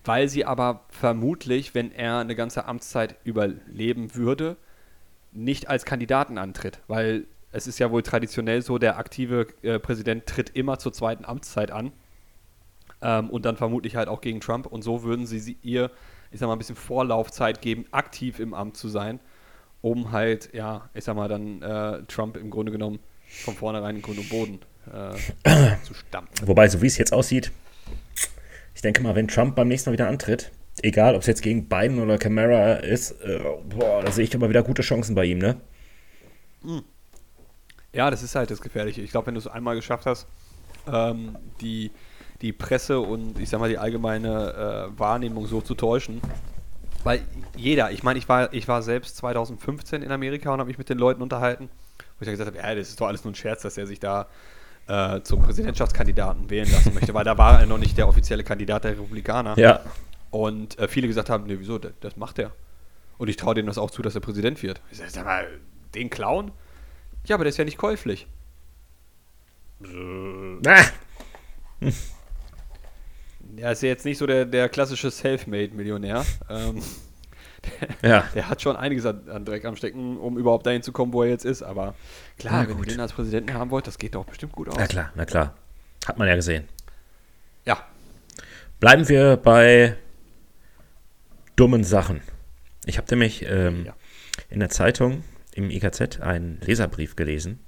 weil 0.04 0.28
sie 0.28 0.44
aber 0.44 0.84
vermutlich, 0.88 1.74
wenn 1.74 1.92
er 1.92 2.18
eine 2.18 2.34
ganze 2.34 2.66
Amtszeit 2.66 3.16
überleben 3.24 4.14
würde, 4.14 4.56
nicht 5.32 5.68
als 5.68 5.84
Kandidaten 5.84 6.38
antritt, 6.38 6.80
weil 6.88 7.26
es 7.52 7.66
ist 7.66 7.78
ja 7.78 7.90
wohl 7.90 8.02
traditionell 8.02 8.62
so, 8.62 8.78
der 8.78 8.98
aktive 8.98 9.46
äh, 9.62 9.78
Präsident 9.78 10.26
tritt 10.26 10.50
immer 10.50 10.78
zur 10.78 10.92
zweiten 10.92 11.24
Amtszeit 11.24 11.70
an 11.70 11.92
ähm, 13.00 13.30
und 13.30 13.44
dann 13.44 13.56
vermutlich 13.56 13.96
halt 13.96 14.08
auch 14.08 14.20
gegen 14.20 14.40
Trump 14.40 14.66
und 14.66 14.82
so 14.82 15.02
würden 15.02 15.26
sie, 15.26 15.38
sie 15.38 15.56
ihr, 15.62 15.90
ich 16.30 16.40
sag 16.40 16.46
mal, 16.46 16.54
ein 16.54 16.58
bisschen 16.58 16.76
Vorlaufzeit 16.76 17.62
geben, 17.62 17.86
aktiv 17.90 18.38
im 18.40 18.52
Amt 18.52 18.76
zu 18.76 18.88
sein, 18.88 19.20
um 19.80 20.12
halt, 20.12 20.52
ja, 20.52 20.90
ich 20.92 21.04
sag 21.04 21.16
mal, 21.16 21.28
dann 21.28 21.62
äh, 21.62 22.02
Trump 22.08 22.36
im 22.36 22.50
Grunde 22.50 22.72
genommen 22.72 22.98
von 23.28 23.54
vornherein 23.54 23.96
in 23.96 24.02
Grund 24.02 24.18
und 24.18 24.28
Boden 24.28 24.60
äh, 24.92 25.76
zu 25.82 25.94
stampfen. 25.94 26.46
Wobei, 26.46 26.68
so 26.68 26.82
wie 26.82 26.86
es 26.86 26.98
jetzt 26.98 27.12
aussieht, 27.12 27.52
ich 28.74 28.82
denke 28.82 29.02
mal, 29.02 29.14
wenn 29.14 29.28
Trump 29.28 29.56
beim 29.56 29.68
nächsten 29.68 29.90
Mal 29.90 29.94
wieder 29.94 30.08
antritt, 30.08 30.50
egal 30.82 31.14
ob 31.14 31.22
es 31.22 31.26
jetzt 31.26 31.42
gegen 31.42 31.68
Biden 31.68 32.00
oder 32.00 32.18
Camara 32.18 32.74
ist, 32.74 33.12
äh, 33.22 33.40
boah, 33.68 34.02
da 34.02 34.10
sehe 34.12 34.24
ich 34.24 34.34
aber 34.34 34.48
wieder 34.48 34.62
gute 34.62 34.82
Chancen 34.82 35.14
bei 35.14 35.24
ihm, 35.24 35.38
ne? 35.38 35.60
Hm. 36.62 36.82
Ja, 37.92 38.10
das 38.10 38.22
ist 38.22 38.34
halt 38.34 38.50
das 38.50 38.60
Gefährliche. 38.60 39.00
Ich 39.00 39.10
glaube, 39.10 39.28
wenn 39.28 39.34
du 39.34 39.40
es 39.40 39.46
einmal 39.46 39.74
geschafft 39.74 40.06
hast, 40.06 40.26
ähm, 40.86 41.36
die, 41.60 41.90
die 42.42 42.52
Presse 42.52 43.00
und 43.00 43.38
ich 43.38 43.48
sag 43.48 43.60
mal 43.60 43.68
die 43.68 43.78
allgemeine 43.78 44.90
äh, 44.94 44.98
Wahrnehmung 44.98 45.46
so 45.46 45.60
zu 45.60 45.74
täuschen, 45.74 46.20
weil 47.04 47.22
jeder, 47.56 47.90
ich 47.90 48.02
meine, 48.02 48.18
ich 48.18 48.28
war, 48.28 48.52
ich 48.52 48.68
war 48.68 48.82
selbst 48.82 49.16
2015 49.16 50.02
in 50.02 50.12
Amerika 50.12 50.52
und 50.52 50.60
habe 50.60 50.68
mich 50.68 50.78
mit 50.78 50.88
den 50.88 50.98
Leuten 50.98 51.22
unterhalten, 51.22 51.70
ich 52.20 52.26
dann 52.26 52.32
gesagt 52.32 52.56
habe, 52.56 52.58
ja, 52.58 52.74
das 52.74 52.88
ist 52.88 53.00
doch 53.00 53.06
alles 53.06 53.24
nur 53.24 53.32
ein 53.32 53.36
Scherz, 53.36 53.62
dass 53.62 53.76
er 53.76 53.86
sich 53.86 54.00
da 54.00 54.26
äh, 54.86 55.20
zum 55.22 55.42
Präsidentschaftskandidaten 55.42 56.50
wählen 56.50 56.70
lassen 56.70 56.94
möchte, 56.94 57.14
weil 57.14 57.24
da 57.24 57.36
war 57.38 57.60
er 57.60 57.66
noch 57.66 57.78
nicht 57.78 57.96
der 57.98 58.08
offizielle 58.08 58.44
Kandidat 58.44 58.84
der 58.84 58.92
Republikaner. 58.92 59.58
Ja. 59.58 59.80
Und 60.30 60.78
äh, 60.78 60.88
viele 60.88 61.06
gesagt 61.06 61.30
haben, 61.30 61.44
nee, 61.44 61.56
wieso, 61.58 61.78
das, 61.78 61.92
das 62.00 62.16
macht 62.16 62.38
er. 62.38 62.52
Und 63.18 63.28
ich 63.28 63.36
traue 63.36 63.54
dem 63.54 63.66
das 63.66 63.78
auch 63.78 63.90
zu, 63.90 64.02
dass 64.02 64.14
er 64.14 64.20
Präsident 64.20 64.62
wird. 64.62 64.80
Ich 64.90 64.98
sag 64.98 65.24
mal, 65.24 65.46
den 65.94 66.10
Clown? 66.10 66.52
Ja, 67.24 67.34
aber 67.34 67.44
der 67.44 67.50
ist 67.50 67.56
ja 67.56 67.64
nicht 67.64 67.78
käuflich. 67.78 68.26
Ah. 69.84 70.84
Er 73.56 73.72
ist 73.72 73.82
ja 73.82 73.88
jetzt 73.88 74.04
nicht 74.04 74.18
so 74.18 74.26
der, 74.26 74.44
der 74.44 74.68
klassische 74.68 75.10
Selfmade-Millionär. 75.10 76.24
Ähm, 76.50 76.82
ja. 78.02 78.24
der, 78.34 78.48
hat 78.48 78.62
schon 78.62 78.76
einiges 78.76 79.06
an, 79.06 79.28
an, 79.28 79.44
Dreck 79.44 79.64
am 79.64 79.76
Stecken, 79.76 80.18
um 80.18 80.38
überhaupt 80.38 80.66
dahin 80.66 80.82
zu 80.82 80.92
kommen, 80.92 81.12
wo 81.12 81.22
er 81.22 81.30
jetzt 81.30 81.44
ist. 81.44 81.62
Aber 81.62 81.94
klar, 82.38 82.62
na 82.62 82.68
wenn 82.68 82.78
ihr 82.78 82.84
den 82.84 83.00
als 83.00 83.12
Präsidenten 83.12 83.54
haben 83.54 83.70
wollt, 83.70 83.86
das 83.86 83.98
geht 83.98 84.14
doch 84.14 84.24
bestimmt 84.24 84.52
gut 84.52 84.68
aus. 84.68 84.76
Na 84.78 84.86
klar, 84.86 85.12
na 85.14 85.24
klar. 85.24 85.54
Hat 86.06 86.18
man 86.18 86.28
ja 86.28 86.36
gesehen. 86.36 86.68
Ja. 87.64 87.78
Bleiben 88.80 89.08
wir 89.08 89.36
bei 89.36 89.96
dummen 91.56 91.84
Sachen. 91.84 92.20
Ich 92.86 92.96
habe 92.96 93.08
nämlich 93.10 93.44
ähm, 93.46 93.84
ja. 93.86 93.94
in 94.48 94.60
der 94.60 94.70
Zeitung 94.70 95.24
im 95.54 95.70
IKZ 95.70 96.20
einen 96.20 96.60
Leserbrief 96.64 97.16
gelesen, 97.16 97.58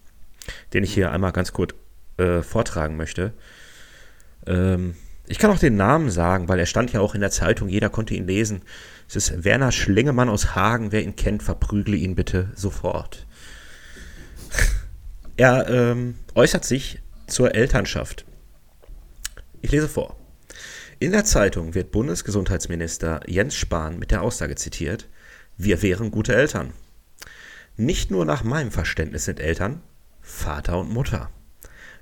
den 0.73 0.85
ich 0.85 0.95
hier 0.95 1.11
einmal 1.11 1.33
ganz 1.33 1.53
kurz 1.53 1.75
äh, 2.17 2.43
vortragen 2.43 2.97
möchte. 2.97 3.35
Ähm, 4.47 4.95
ich 5.27 5.39
kann 5.39 5.51
auch 5.51 5.59
den 5.59 5.77
Namen 5.77 6.11
sagen, 6.11 6.49
weil 6.49 6.59
er 6.59 6.67
stand 6.67 6.93
ja 6.93 7.01
auch 7.01 7.15
in 7.15 7.21
der 7.21 7.31
Zeitung, 7.31 7.69
jeder 7.69 7.89
konnte 7.89 8.15
ihn 8.15 8.27
lesen. 8.27 8.63
Es 9.11 9.17
ist 9.17 9.43
Werner 9.43 9.73
Schlingemann 9.73 10.29
aus 10.29 10.55
Hagen. 10.55 10.93
Wer 10.93 11.03
ihn 11.03 11.17
kennt, 11.17 11.43
verprügle 11.43 11.97
ihn 11.97 12.15
bitte 12.15 12.53
sofort. 12.55 13.27
er 15.37 15.69
ähm, 15.69 16.15
äußert 16.37 16.65
sich 16.65 17.01
zur 17.27 17.53
Elternschaft. 17.57 18.25
Ich 19.63 19.73
lese 19.73 19.89
vor. 19.89 20.15
In 21.01 21.11
der 21.11 21.25
Zeitung 21.25 21.75
wird 21.75 21.91
Bundesgesundheitsminister 21.91 23.23
Jens 23.27 23.57
Spahn 23.57 23.99
mit 23.99 24.13
der 24.13 24.23
Aussage 24.23 24.55
zitiert, 24.55 25.09
wir 25.57 25.83
wären 25.83 26.13
gute 26.13 26.37
Eltern. 26.37 26.73
Nicht 27.77 28.13
nur 28.13 28.25
nach 28.25 28.45
meinem 28.45 28.71
Verständnis 28.71 29.25
sind 29.25 29.41
Eltern 29.41 29.83
Vater 30.23 30.79
und 30.79 30.89
Mutter. 30.89 31.31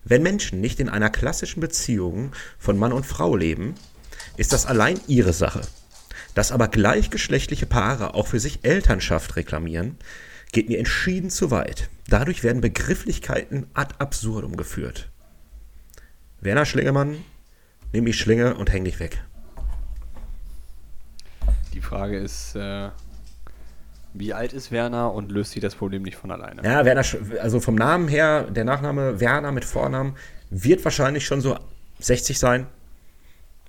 Wenn 0.04 0.22
Menschen 0.22 0.60
nicht 0.60 0.78
in 0.78 0.90
einer 0.90 1.08
klassischen 1.08 1.60
Beziehung 1.60 2.32
von 2.58 2.76
Mann 2.76 2.92
und 2.92 3.06
Frau 3.06 3.34
leben, 3.34 3.76
ist 4.36 4.52
das 4.52 4.66
allein 4.66 5.00
ihre 5.06 5.32
Sache. 5.32 5.62
Dass 6.38 6.52
aber 6.52 6.68
gleichgeschlechtliche 6.68 7.66
Paare 7.66 8.14
auch 8.14 8.28
für 8.28 8.38
sich 8.38 8.60
Elternschaft 8.62 9.34
reklamieren, 9.34 9.96
geht 10.52 10.68
mir 10.68 10.78
entschieden 10.78 11.30
zu 11.30 11.50
weit. 11.50 11.90
Dadurch 12.06 12.44
werden 12.44 12.60
Begrifflichkeiten 12.60 13.66
ad 13.74 13.96
absurdum 13.98 14.56
geführt. 14.56 15.08
Werner 16.40 16.64
Schlingemann, 16.64 17.16
nimm 17.92 18.06
die 18.06 18.12
Schlinge 18.12 18.54
und 18.54 18.72
häng 18.72 18.84
dich 18.84 19.00
weg. 19.00 19.20
Die 21.74 21.80
Frage 21.80 22.16
ist, 22.18 22.54
äh, 22.54 22.90
wie 24.14 24.32
alt 24.32 24.52
ist 24.52 24.70
Werner 24.70 25.12
und 25.12 25.32
löst 25.32 25.50
sie 25.50 25.60
das 25.60 25.74
Problem 25.74 26.02
nicht 26.02 26.18
von 26.18 26.30
alleine? 26.30 26.62
Ja, 26.62 26.84
Werner, 26.84 27.02
also 27.40 27.58
vom 27.58 27.74
Namen 27.74 28.06
her, 28.06 28.44
der 28.44 28.62
Nachname 28.62 29.18
Werner 29.18 29.50
mit 29.50 29.64
Vornamen 29.64 30.14
wird 30.50 30.84
wahrscheinlich 30.84 31.26
schon 31.26 31.40
so 31.40 31.58
60 31.98 32.38
sein, 32.38 32.68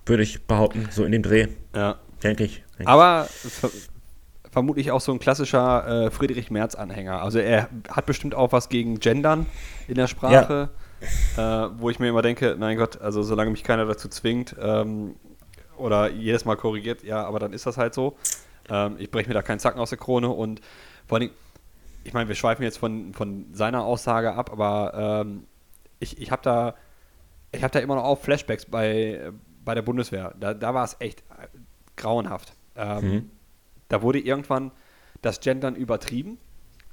würde 0.05 0.21
ich 0.21 0.45
behaupten, 0.45 0.88
so 0.91 1.03
in 1.03 1.12
dem 1.12 1.23
Dreh. 1.23 1.47
Ja. 1.73 1.97
Denke 2.23 2.43
ich. 2.45 2.63
Denk 2.77 2.89
Aber 2.89 3.25
ver 3.25 3.69
vermutlich 4.51 4.89
auch 4.89 4.99
so 4.99 5.12
ein 5.12 5.19
klassischer 5.19 6.08
äh, 6.08 6.10
Friedrich 6.10 6.49
Merz-Anhänger. 6.49 7.21
Also 7.21 7.38
er 7.38 7.69
hat 7.88 8.08
bestimmt 8.08 8.34
auch 8.34 8.51
was 8.51 8.67
gegen 8.67 8.99
Gendern 8.99 9.45
in 9.88 9.93
der 9.93 10.08
Sprache. 10.08 10.69
Ja 10.73 10.79
äh, 11.38 11.69
wo 11.77 11.89
ich 11.89 11.99
mir 11.99 12.10
immer 12.10 12.21
denke, 12.21 12.55
mein 12.60 12.77
Gott, 12.77 13.01
also 13.01 13.23
solange 13.23 13.51
mich 13.51 13.63
keiner 13.63 13.86
dazu 13.86 14.10
zwingt 14.10 14.55
ähm, 14.60 15.15
oder 15.77 16.10
jedes 16.10 16.45
Mal 16.45 16.58
korrigiert, 16.58 17.03
ja, 17.03 17.23
aber 17.25 17.39
dann 17.39 17.53
ist 17.53 17.65
das 17.65 17.77
halt 17.77 17.93
so. 17.93 18.17
Ähm, 18.69 18.95
ich 18.99 19.10
breche 19.10 19.27
mir 19.27 19.34
da 19.34 19.41
keinen 19.41 19.60
Zacken 19.60 19.79
aus 19.79 19.89
der 19.89 19.97
Krone 19.97 20.29
und 20.29 20.62
vor 21.08 21.17
allem, 21.17 21.32
ich 22.03 22.13
meine, 22.13 22.27
wir 22.27 22.36
schweifen 22.36 22.63
jetzt 22.63 22.77
von, 22.77 23.13
von 23.13 23.45
seiner 23.53 23.84
Aussage 23.84 24.34
ab, 24.34 24.51
aber 24.51 25.23
ähm, 25.25 25.45
ich, 25.99 26.21
ich 26.21 26.32
habe 26.32 26.41
da, 26.43 26.75
ich 27.51 27.62
da 27.62 27.79
immer 27.79 27.95
noch 27.95 28.03
auch 28.03 28.19
Flashbacks 28.19 28.65
bei, 28.65 29.32
bei 29.63 29.75
der 29.75 29.82
Bundeswehr. 29.82 30.34
Da, 30.39 30.53
da 30.53 30.73
war 30.73 30.84
es 30.84 30.97
echt 30.99 31.23
grauenhaft. 32.00 32.54
Ähm, 32.76 33.12
mhm. 33.12 33.30
Da 33.88 34.02
wurde 34.02 34.20
irgendwann 34.20 34.72
das 35.22 35.40
Gendern 35.40 35.76
übertrieben. 35.76 36.38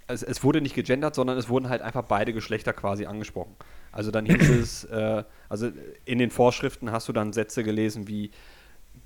Es, 0.08 0.22
es, 0.22 0.44
wurde 0.44 0.60
nicht 0.60 0.74
gegendert, 0.74 1.14
sondern 1.14 1.36
es 1.36 1.48
wurden 1.48 1.68
halt 1.68 1.82
einfach 1.82 2.04
beide 2.04 2.32
Geschlechter 2.32 2.72
quasi 2.72 3.06
angesprochen. 3.06 3.56
Also 3.92 4.10
dann 4.10 4.26
hieß 4.26 4.48
es, 4.50 4.84
äh, 4.84 5.24
also 5.48 5.70
in 6.04 6.18
den 6.18 6.30
Vorschriften 6.30 6.92
hast 6.92 7.08
du 7.08 7.12
dann 7.12 7.32
Sätze 7.32 7.64
gelesen 7.64 8.06
wie 8.08 8.30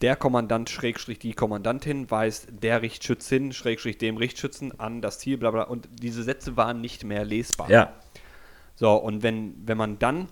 der 0.01 0.17
Kommandant, 0.17 0.71
Schrägstrich 0.71 1.19
die 1.19 1.35
Kommandantin, 1.35 2.11
weist 2.11 2.49
der 2.63 2.83
Richtschützin, 2.83 3.53
Schrägstrich 3.53 3.99
dem 3.99 4.17
Richtschützen 4.17 4.79
an 4.79 5.03
das 5.03 5.19
Ziel, 5.19 5.37
bla 5.37 5.51
bla. 5.51 5.63
Und 5.65 5.89
diese 6.03 6.23
Sätze 6.23 6.57
waren 6.57 6.81
nicht 6.81 7.05
mehr 7.05 7.25
lesbar. 7.25 7.71
Ja. 7.71 7.93
So, 8.77 8.95
und 8.95 9.23
wenn, 9.23 9.55
wenn 9.67 9.77
man 9.77 9.99
dann 9.99 10.29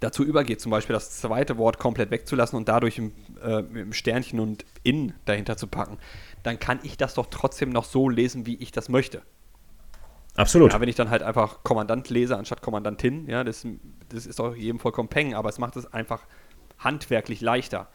dazu 0.00 0.24
übergeht, 0.24 0.60
zum 0.60 0.70
Beispiel 0.70 0.94
das 0.94 1.10
zweite 1.20 1.58
Wort 1.58 1.78
komplett 1.78 2.10
wegzulassen 2.10 2.56
und 2.56 2.68
dadurch 2.68 2.98
im, 2.98 3.12
äh, 3.42 3.62
mit 3.62 3.76
dem 3.76 3.92
Sternchen 3.92 4.40
und 4.40 4.64
in 4.82 5.12
dahinter 5.24 5.56
zu 5.56 5.66
packen, 5.66 5.98
dann 6.42 6.58
kann 6.58 6.80
ich 6.82 6.96
das 6.96 7.14
doch 7.14 7.26
trotzdem 7.26 7.70
noch 7.70 7.84
so 7.84 8.08
lesen, 8.08 8.46
wie 8.46 8.56
ich 8.56 8.72
das 8.72 8.88
möchte. 8.88 9.22
Absolut. 10.34 10.72
Ja, 10.72 10.80
wenn 10.80 10.88
ich 10.88 10.96
dann 10.96 11.10
halt 11.10 11.22
einfach 11.22 11.62
Kommandant 11.62 12.08
lese 12.08 12.36
anstatt 12.36 12.62
Kommandantin, 12.62 13.28
ja, 13.28 13.44
das, 13.44 13.66
das 14.08 14.26
ist 14.26 14.38
doch 14.38 14.54
jedem 14.56 14.78
vollkommen 14.78 15.08
peng, 15.08 15.34
aber 15.34 15.48
es 15.50 15.58
macht 15.58 15.76
es 15.76 15.92
einfach 15.92 16.24
handwerklich 16.78 17.40
leichter. 17.40 17.88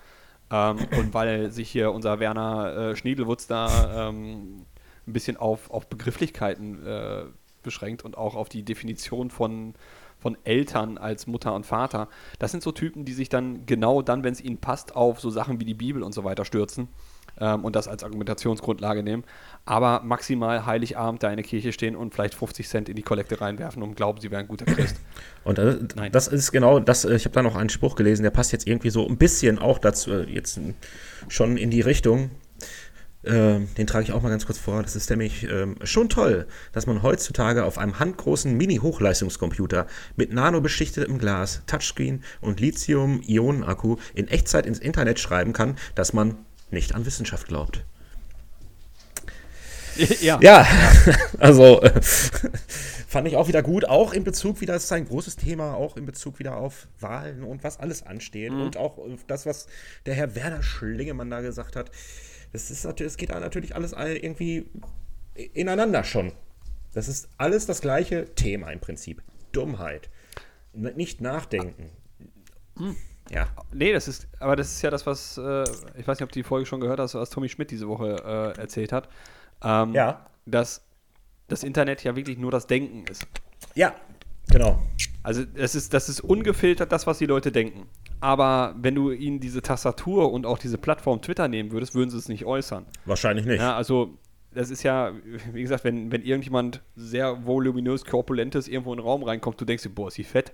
Ähm, 0.52 0.78
und 0.98 1.14
weil 1.14 1.52
sich 1.52 1.70
hier 1.70 1.92
unser 1.92 2.20
Werner 2.20 2.76
äh, 2.92 2.96
Schniedelwutz 2.96 3.48
da 3.48 4.10
ähm, 4.10 4.66
ein 5.08 5.14
bisschen 5.14 5.38
auf, 5.38 5.70
auf 5.72 5.88
Begrifflichkeiten 5.88 6.86
äh, 6.86 7.24
beschränkt 7.64 8.06
und 8.06 8.18
auch 8.18 8.36
auf 8.36 8.50
die 8.50 8.64
Definition 8.64 9.30
von, 9.30 9.74
von 10.20 10.38
Eltern 10.44 10.98
als 10.98 11.28
Mutter 11.28 11.54
und 11.54 11.66
Vater. 11.66 12.08
Das 12.40 12.52
sind 12.52 12.64
so 12.64 12.72
Typen, 12.72 13.06
die 13.06 13.14
sich 13.14 13.30
dann 13.30 13.66
genau 13.66 14.02
dann, 14.02 14.24
wenn 14.24 14.34
es 14.34 14.42
ihnen 14.42 14.58
passt, 14.58 14.96
auf 14.96 15.20
so 15.20 15.30
Sachen 15.30 15.60
wie 15.60 15.66
die 15.66 15.74
Bibel 15.74 16.04
und 16.04 16.14
so 16.14 16.24
weiter 16.24 16.46
stürzen 16.46 16.90
ähm, 17.40 17.64
und 17.64 17.76
das 17.76 17.88
als 17.88 18.04
Argumentationsgrundlage 18.04 19.04
nehmen. 19.04 19.24
Aber 19.66 20.02
maximal 20.04 20.66
Heiligabend 20.66 21.24
da 21.24 21.30
in 21.30 21.38
der 21.38 21.46
Kirche 21.46 21.72
stehen 21.72 21.96
und 21.96 22.14
vielleicht 22.14 22.34
50 22.34 22.68
Cent 22.68 22.90
in 22.90 22.96
die 22.96 23.04
Kollekte 23.04 23.40
reinwerfen 23.40 23.84
und 23.84 23.96
glauben, 23.96 24.20
sie 24.20 24.32
wären 24.32 24.42
ein 24.42 24.48
guter 24.48 24.66
Christ. 24.66 24.98
Und 25.44 25.58
das, 25.58 25.78
das 26.12 26.28
ist 26.28 26.52
genau 26.52 26.80
das, 26.80 27.06
äh, 27.06 27.16
ich 27.16 27.26
habe 27.26 27.34
da 27.34 27.44
noch 27.44 27.56
einen 27.56 27.70
Spruch 27.70 27.96
gelesen, 27.96 28.24
der 28.24 28.32
passt 28.32 28.52
jetzt 28.52 28.68
irgendwie 28.68 28.90
so 28.90 29.08
ein 29.08 29.18
bisschen 29.18 29.60
auch 29.60 29.80
dazu, 29.80 30.12
äh, 30.12 30.24
jetzt 30.24 30.60
schon 31.28 31.58
in 31.58 31.70
die 31.70 31.82
Richtung. 31.82 32.32
Ähm, 33.24 33.68
den 33.78 33.88
trage 33.88 34.04
ich 34.04 34.12
auch 34.12 34.22
mal 34.22 34.30
ganz 34.30 34.46
kurz 34.46 34.58
vor. 34.58 34.82
Das 34.82 34.96
ist 34.96 35.10
nämlich 35.10 35.44
ähm, 35.44 35.76
schon 35.84 36.08
toll, 36.08 36.48
dass 36.72 36.86
man 36.86 37.02
heutzutage 37.02 37.66
auf 37.66 37.78
einem 37.78 38.00
handgroßen 38.00 38.56
Mini-Hochleistungscomputer 38.56 39.88
mit 40.16 40.32
nano-beschichtetem 40.32 41.18
Glas, 41.18 41.62
Touchscreen 41.68 42.24
und 42.42 42.60
Lithium-Ionen-Akku 42.60 43.98
in 44.14 44.28
Echtzeit 44.28 44.66
ins 44.66 44.80
Internet 44.80 45.20
schreiben 45.20 45.52
kann, 45.52 45.78
dass 45.96 46.14
man 46.14 46.36
nicht 46.70 46.94
an 46.96 47.06
Wissenschaft 47.06 47.48
glaubt. 47.48 47.84
Ja, 50.22 50.40
ja. 50.42 50.68
also 51.40 51.82
äh, 51.82 51.92
fand 53.08 53.28
ich 53.28 53.36
auch 53.36 53.48
wieder 53.48 53.64
gut, 53.64 53.86
auch 53.86 54.14
in 54.14 54.24
Bezug 54.24 54.62
wieder, 54.62 54.74
das 54.74 54.84
ist 54.84 54.92
ein 54.92 55.08
großes 55.08 55.38
Thema, 55.38 55.74
auch 55.74 55.98
in 55.98 56.06
Bezug 56.06 56.38
wieder 56.38 56.58
auf 56.58 56.88
Wahlen 57.00 57.44
und 57.44 57.64
was 57.64 57.80
alles 57.80 58.04
ansteht 58.04 58.52
mhm. 58.52 58.62
und 58.62 58.78
auch 58.78 59.00
das, 59.26 59.48
was 59.48 59.66
der 60.06 60.14
Herr 60.14 60.36
Werner 60.36 60.62
Schlingemann 60.62 61.32
da 61.32 61.42
gesagt 61.42 61.76
hat. 61.76 61.90
Das 62.54 62.72
ist 62.72 62.86
natürlich, 62.86 63.14
es 63.14 63.18
geht 63.18 63.30
natürlich 63.30 63.76
alles 63.76 63.94
irgendwie 63.94 64.70
ineinander 65.54 66.04
schon. 66.04 66.32
Das 66.94 67.08
ist 67.08 67.30
alles 67.38 67.66
das 67.66 67.82
gleiche 67.82 68.34
Thema 68.36 68.72
im 68.72 68.80
Prinzip. 68.80 69.22
Dummheit. 69.52 70.10
Nicht 70.74 71.22
nachdenken. 71.22 71.90
Mhm. 72.76 72.96
Ja. 73.30 73.48
Nee, 73.74 73.92
das 73.92 74.08
ist, 74.08 74.28
aber 74.40 74.56
das 74.56 74.72
ist 74.72 74.82
ja 74.82 74.90
das, 74.90 75.06
was, 75.06 75.38
äh, 75.38 75.64
ich 75.98 76.08
weiß 76.08 76.20
nicht, 76.20 76.24
ob 76.24 76.32
du 76.32 76.40
die 76.40 76.44
Folge 76.44 76.66
schon 76.66 76.80
gehört 76.80 77.00
hast, 77.00 77.16
was 77.16 77.30
Tommy 77.30 77.50
Schmidt 77.50 77.72
diese 77.72 77.88
Woche 77.88 78.54
äh, 78.58 78.60
erzählt 78.60 78.92
hat. 78.92 79.10
Ähm, 79.62 79.94
ja. 79.94 80.26
Dass 80.46 80.82
das 81.48 81.64
Internet 81.64 82.04
ja 82.04 82.16
wirklich 82.16 82.38
nur 82.38 82.52
das 82.52 82.68
Denken 82.68 83.06
ist. 83.10 83.26
Ja, 83.76 83.96
genau. 84.50 84.82
Also 85.24 85.44
das 85.44 85.76
ist, 85.76 85.94
das 85.94 86.10
ist 86.10 86.22
ungefiltert 86.22 86.92
das, 86.92 87.08
was 87.08 87.18
die 87.18 87.26
Leute 87.26 87.52
denken. 87.52 87.88
Aber 88.20 88.76
wenn 88.80 88.96
du 88.96 89.12
ihnen 89.12 89.40
diese 89.40 89.62
Tastatur 89.62 90.32
und 90.32 90.46
auch 90.46 90.58
diese 90.58 90.78
Plattform 90.78 91.22
Twitter 91.22 91.48
nehmen 91.48 91.72
würdest, 91.72 91.94
würden 91.94 92.10
sie 92.10 92.18
es 92.18 92.30
nicht 92.30 92.46
äußern. 92.46 92.86
Wahrscheinlich 93.06 93.46
nicht. 93.46 93.60
Ja, 93.60 93.76
also 93.76 94.18
das 94.54 94.72
ist 94.72 94.84
ja, 94.84 95.12
wie 95.54 95.62
gesagt, 95.62 95.84
wenn, 95.84 96.12
wenn 96.12 96.24
irgendjemand 96.24 96.82
sehr 96.96 97.46
voluminös, 97.46 98.06
korpulentes 98.06 98.68
irgendwo 98.68 98.92
in 98.94 98.98
den 98.98 99.06
Raum 99.06 99.24
reinkommt, 99.24 99.62
du 99.62 99.66
denkst 99.66 99.84
dir, 99.84 99.90
boah, 99.90 100.08
ist 100.08 100.16
sie 100.16 100.24
fett 100.24 100.54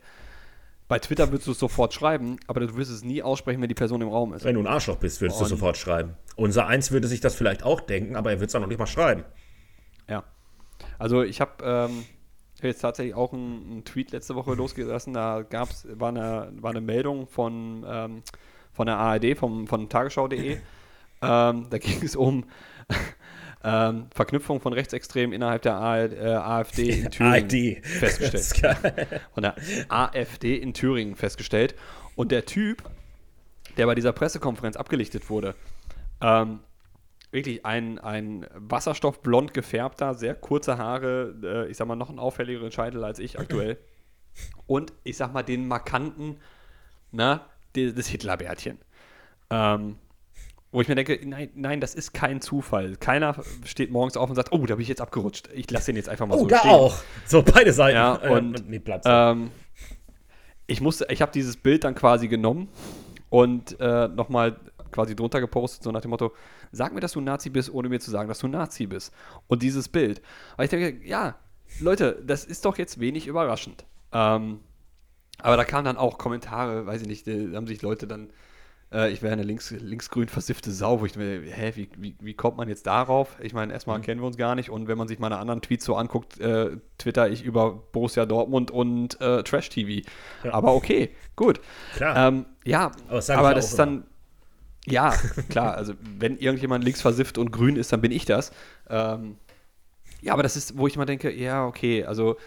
bei 0.87 0.99
Twitter 0.99 1.31
würdest 1.31 1.47
du 1.47 1.51
es 1.51 1.59
sofort 1.59 1.93
schreiben, 1.93 2.37
aber 2.47 2.59
du 2.59 2.75
wirst 2.75 2.91
es 2.91 3.03
nie 3.03 3.23
aussprechen, 3.23 3.61
wenn 3.61 3.69
die 3.69 3.75
Person 3.75 4.01
im 4.01 4.09
Raum 4.09 4.33
ist. 4.33 4.43
Wenn 4.43 4.55
du 4.55 4.61
ein 4.61 4.67
Arschloch 4.67 4.97
bist, 4.97 5.21
würdest 5.21 5.39
du 5.41 5.45
sofort 5.45 5.77
schreiben. 5.77 6.15
Unser 6.35 6.67
Eins 6.67 6.91
würde 6.91 7.07
sich 7.07 7.21
das 7.21 7.35
vielleicht 7.35 7.63
auch 7.63 7.81
denken, 7.81 8.15
aber 8.15 8.31
er 8.31 8.39
wird 8.39 8.49
es 8.49 8.53
dann 8.53 8.61
noch 8.61 8.69
nicht 8.69 8.79
mal 8.79 8.85
schreiben. 8.85 9.23
Ja. 10.09 10.23
Also 10.99 11.23
ich 11.23 11.41
habe 11.41 11.63
ähm, 11.63 12.05
jetzt 12.69 12.79
tatsächlich 12.79 13.15
auch 13.15 13.33
einen, 13.33 13.71
einen, 13.71 13.85
Tweet 13.85 14.11
letzte 14.11 14.35
Woche 14.35 14.53
losgelassen. 14.53 15.13
Da 15.13 15.41
gab's, 15.41 15.87
war, 15.89 16.09
eine, 16.09 16.51
war 16.59 16.71
eine 16.71 16.81
Meldung 16.81 17.27
von, 17.27 17.85
ähm, 17.87 18.23
von 18.71 18.87
der 18.87 18.97
ARD, 18.97 19.37
vom, 19.37 19.67
von 19.67 19.89
tagesschau.de. 19.89 20.57
ähm, 21.21 21.67
da 21.69 21.77
ging 21.77 22.03
es 22.03 22.15
um 22.15 22.45
ähm, 23.63 24.07
Verknüpfung 24.13 24.59
von 24.59 24.73
Rechtsextremen 24.73 25.33
innerhalb 25.33 25.61
der 25.61 25.75
AfD 25.75 26.89
in 26.89 27.11
Thüringen 27.11 27.81
ARD. 27.81 27.85
festgestellt. 27.85 29.21
Von 29.33 29.43
der 29.43 29.55
AfD 29.87 30.57
in 30.57 30.73
Thüringen 30.73 31.15
festgestellt. 31.15 31.75
Und 32.15 32.31
der 32.31 32.45
Typ, 32.45 32.83
der 33.77 33.85
bei 33.85 33.95
dieser 33.95 34.11
Pressekonferenz 34.11 34.75
abgelichtet 34.75 35.29
wurde, 35.29 35.55
ähm, 36.21 36.59
wirklich 37.33 37.65
ein, 37.65 37.99
ein 37.99 38.45
wasserstoffblond 38.53 39.53
gefärbter, 39.53 40.13
sehr 40.13 40.35
kurze 40.35 40.77
Haare, 40.77 41.35
äh, 41.43 41.69
ich 41.69 41.77
sag 41.77 41.87
mal, 41.87 41.95
noch 41.95 42.09
ein 42.09 42.19
auffälligeren 42.19 42.71
Scheitel 42.71 43.03
als 43.03 43.19
ich 43.19 43.39
aktuell. 43.39 43.77
Und 44.67 44.93
ich 45.03 45.17
sag 45.17 45.33
mal, 45.33 45.43
den 45.43 45.67
markanten, 45.67 46.37
na, 47.11 47.45
das 47.75 48.07
Hitlerbärtchen. 48.07 48.77
Ähm, 49.49 49.97
wo 50.71 50.81
ich 50.81 50.87
mir 50.87 50.95
denke, 50.95 51.19
nein, 51.23 51.49
nein, 51.53 51.81
das 51.81 51.93
ist 51.93 52.13
kein 52.13 52.41
Zufall. 52.41 52.95
Keiner 52.95 53.35
steht 53.63 53.91
morgens 53.91 54.17
auf 54.17 54.27
und 54.27 54.35
sagt, 54.35 54.51
oh, 54.51 54.65
da 54.65 54.75
bin 54.75 54.81
ich 54.81 54.87
jetzt 54.87 55.01
abgerutscht. 55.01 55.49
Ich 55.53 55.69
lasse 55.69 55.87
den 55.87 55.97
jetzt 55.97 56.09
einfach 56.09 56.25
mal 56.25 56.35
oh, 56.35 56.39
so 56.39 56.47
da 56.47 56.59
stehen. 56.59 56.71
auch. 56.71 56.95
So, 57.27 57.43
beide 57.43 57.73
Seiten. 57.73 57.95
Ja, 57.95 58.13
und 58.13 58.59
äh, 58.59 58.63
nee, 58.67 58.81
ähm, 59.05 59.51
ich 60.65 60.81
musste, 60.81 61.05
ich 61.11 61.21
habe 61.21 61.31
dieses 61.31 61.57
Bild 61.57 61.83
dann 61.83 61.93
quasi 61.93 62.27
genommen 62.27 62.69
und 63.29 63.79
äh, 63.79 64.07
nochmal 64.07 64.59
quasi 64.93 65.15
drunter 65.15 65.41
gepostet, 65.41 65.83
so 65.83 65.91
nach 65.91 66.01
dem 66.01 66.11
Motto, 66.11 66.33
sag 66.71 66.93
mir, 66.93 67.01
dass 67.01 67.13
du 67.13 67.21
Nazi 67.21 67.49
bist, 67.49 67.73
ohne 67.73 67.89
mir 67.89 67.99
zu 67.99 68.11
sagen, 68.11 68.29
dass 68.29 68.39
du 68.39 68.47
Nazi 68.47 68.87
bist. 68.87 69.13
Und 69.47 69.61
dieses 69.61 69.89
Bild. 69.89 70.21
Weil 70.55 70.65
ich 70.65 70.69
denke, 70.69 71.05
ja, 71.05 71.35
Leute, 71.79 72.21
das 72.25 72.45
ist 72.45 72.65
doch 72.65 72.77
jetzt 72.77 72.99
wenig 72.99 73.27
überraschend. 73.27 73.85
Ähm, 74.11 74.59
aber 75.39 75.57
da 75.57 75.65
kamen 75.65 75.85
dann 75.85 75.97
auch 75.97 76.17
Kommentare, 76.17 76.85
weiß 76.85 77.01
ich 77.01 77.07
nicht, 77.07 77.27
da 77.27 77.31
haben 77.55 77.67
sich 77.67 77.81
Leute 77.81 78.07
dann 78.07 78.29
äh, 78.93 79.11
ich 79.11 79.21
wäre 79.21 79.33
eine 79.33 79.43
links, 79.43 79.71
linksgrün 79.71 80.27
versiffte 80.27 80.71
Sau, 80.71 81.01
wo 81.01 81.05
ich 81.05 81.15
mir, 81.15 81.41
hä, 81.41 81.71
wie, 81.75 81.89
wie, 81.97 82.15
wie 82.19 82.33
kommt 82.33 82.57
man 82.57 82.69
jetzt 82.69 82.85
darauf? 82.85 83.37
Ich 83.41 83.53
meine, 83.53 83.73
erstmal 83.73 83.97
mhm. 83.97 84.03
kennen 84.03 84.21
wir 84.21 84.27
uns 84.27 84.37
gar 84.37 84.55
nicht 84.55 84.69
und 84.69 84.87
wenn 84.87 84.97
man 84.97 85.07
sich 85.07 85.19
meine 85.19 85.37
anderen 85.37 85.61
Tweets 85.61 85.85
so 85.85 85.95
anguckt, 85.95 86.39
äh, 86.39 86.77
twitter 86.97 87.29
ich 87.29 87.43
über 87.43 87.73
Borussia 87.91 88.25
Dortmund 88.25 88.71
und 88.71 89.19
äh, 89.19 89.43
Trash 89.43 89.69
TV. 89.69 90.07
Ja. 90.43 90.53
Aber 90.53 90.75
okay, 90.75 91.09
gut. 91.35 91.59
Klar. 91.95 92.27
Ähm, 92.27 92.45
ja, 92.63 92.91
aber 93.09 93.23
aber 93.29 93.53
das 93.53 93.71
ist 93.71 93.79
dann. 93.79 94.05
Ja, 94.85 95.13
klar, 95.49 95.75
also 95.75 95.93
wenn 96.17 96.37
irgendjemand 96.37 96.83
links 96.83 97.01
versifft 97.01 97.37
und 97.37 97.51
grün 97.51 97.75
ist, 97.75 97.93
dann 97.93 98.01
bin 98.01 98.11
ich 98.11 98.25
das. 98.25 98.51
Ähm, 98.89 99.37
ja, 100.21 100.33
aber 100.33 100.43
das 100.43 100.55
ist, 100.55 100.77
wo 100.77 100.87
ich 100.87 100.97
mal 100.97 101.05
denke, 101.05 101.31
ja, 101.31 101.65
okay, 101.65 102.03
also 102.05 102.37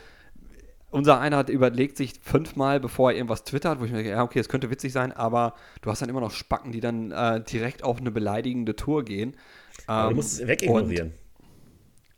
unser 0.90 1.20
einer 1.20 1.36
hat 1.36 1.50
überlegt 1.50 1.96
sich 1.96 2.14
fünfmal, 2.22 2.80
bevor 2.80 3.10
er 3.10 3.16
irgendwas 3.16 3.44
twittert, 3.44 3.80
wo 3.80 3.84
ich 3.84 3.90
mir 3.90 3.98
denke, 3.98 4.12
ja, 4.12 4.22
okay, 4.22 4.38
es 4.38 4.48
könnte 4.48 4.70
witzig 4.70 4.92
sein, 4.92 5.12
aber 5.12 5.54
du 5.82 5.90
hast 5.90 6.00
dann 6.00 6.08
immer 6.08 6.20
noch 6.20 6.30
Spacken, 6.30 6.72
die 6.72 6.80
dann 6.80 7.10
äh, 7.10 7.42
direkt 7.42 7.84
auf 7.84 7.98
eine 7.98 8.10
beleidigende 8.10 8.76
Tour 8.76 9.04
gehen. 9.04 9.36
Aber 9.86 10.04
ähm, 10.04 10.10
du 10.10 10.16
musst 10.16 10.40
es 10.40 10.46
wegignorieren. 10.46 11.12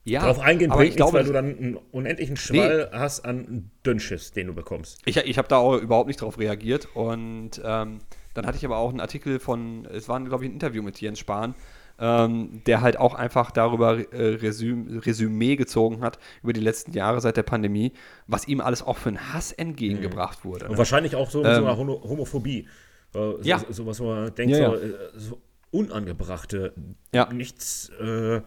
Ja, 0.04 0.20
Darauf 0.20 0.40
eingehen 0.40 0.70
bringt 0.70 0.96
nichts, 0.96 1.12
weil 1.12 1.24
du 1.24 1.32
dann 1.32 1.58
einen 1.58 1.76
unendlichen 1.76 2.36
Schwall 2.36 2.88
nee. 2.90 2.98
hast 2.98 3.26
an 3.26 3.70
Dünnschiss, 3.84 4.32
den 4.32 4.46
du 4.46 4.54
bekommst. 4.54 5.00
Ich, 5.04 5.18
ich 5.18 5.36
habe 5.36 5.48
da 5.48 5.58
auch 5.58 5.76
überhaupt 5.76 6.06
nicht 6.06 6.22
drauf 6.22 6.38
reagiert 6.38 6.88
und 6.94 7.60
ähm, 7.62 7.98
dann 8.38 8.46
hatte 8.46 8.56
ich 8.56 8.64
aber 8.64 8.76
auch 8.76 8.90
einen 8.90 9.00
Artikel 9.00 9.40
von, 9.40 9.84
es 9.86 10.08
war, 10.08 10.20
glaube 10.20 10.44
ich, 10.44 10.50
ein 10.50 10.54
Interview 10.54 10.80
mit 10.80 11.00
Jens 11.00 11.18
Spahn, 11.18 11.56
ähm, 11.98 12.62
der 12.66 12.82
halt 12.82 12.96
auch 12.96 13.14
einfach 13.14 13.50
darüber 13.50 13.98
äh, 14.12 14.34
Resüm 14.36 15.00
Resümee 15.04 15.56
gezogen 15.56 16.02
hat 16.02 16.20
über 16.44 16.52
die 16.52 16.60
letzten 16.60 16.92
Jahre 16.92 17.20
seit 17.20 17.36
der 17.36 17.42
Pandemie, 17.42 17.92
was 18.28 18.46
ihm 18.46 18.60
alles 18.60 18.84
auch 18.84 18.96
für 18.96 19.08
einen 19.08 19.32
Hass 19.32 19.50
entgegengebracht 19.50 20.44
mhm. 20.44 20.48
wurde. 20.48 20.64
Und 20.66 20.72
ne? 20.72 20.78
wahrscheinlich 20.78 21.16
auch 21.16 21.28
so, 21.30 21.44
ähm, 21.44 21.64
so 21.64 21.66
eine 21.66 21.76
Homophobie. 21.76 22.68
Äh, 23.12 23.42
ja. 23.42 23.60
So, 23.70 23.86
was 23.86 23.98
man 23.98 24.32
denkt, 24.32 24.54
ja, 24.54 24.60
ja. 24.60 24.70
So, 24.70 24.76
äh, 24.76 24.94
so, 25.16 25.42
unangebrachte, 25.72 26.74
ja. 27.12 27.32
nichts. 27.32 27.90
Äh, 28.00 28.42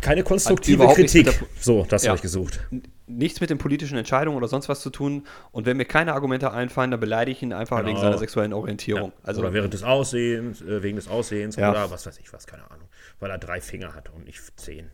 keine 0.00 0.22
konstruktive 0.22 0.86
Kritik. 0.88 1.28
so, 1.60 1.86
das 1.88 2.04
ja. 2.04 2.10
habe 2.10 2.16
ich 2.16 2.22
gesucht. 2.22 2.60
Nichts 3.06 3.40
mit 3.40 3.50
den 3.50 3.58
politischen 3.58 3.98
Entscheidungen 3.98 4.36
oder 4.36 4.48
sonst 4.48 4.68
was 4.68 4.80
zu 4.80 4.90
tun. 4.90 5.26
Und 5.52 5.66
wenn 5.66 5.76
mir 5.76 5.84
keine 5.84 6.12
Argumente 6.14 6.52
einfallen, 6.52 6.90
dann 6.90 7.00
beleidige 7.00 7.36
ich 7.36 7.42
ihn 7.42 7.52
einfach 7.52 7.78
genau. 7.78 7.88
wegen 7.88 8.00
seiner 8.00 8.18
sexuellen 8.18 8.52
Orientierung. 8.52 9.10
Ja. 9.10 9.18
Also, 9.24 9.40
oder 9.40 9.52
während 9.52 9.74
des 9.74 9.82
Aussehens, 9.82 10.62
äh, 10.62 10.82
wegen 10.82 10.96
des 10.96 11.08
Aussehens 11.08 11.56
ja. 11.56 11.70
oder 11.70 11.90
was 11.90 12.06
weiß 12.06 12.18
ich 12.18 12.32
was, 12.32 12.46
keine 12.46 12.70
Ahnung. 12.70 12.88
Weil 13.18 13.30
er 13.30 13.38
drei 13.38 13.60
Finger 13.60 13.94
hat 13.94 14.10
und 14.10 14.26
nicht 14.26 14.40
zehn. 14.58 14.90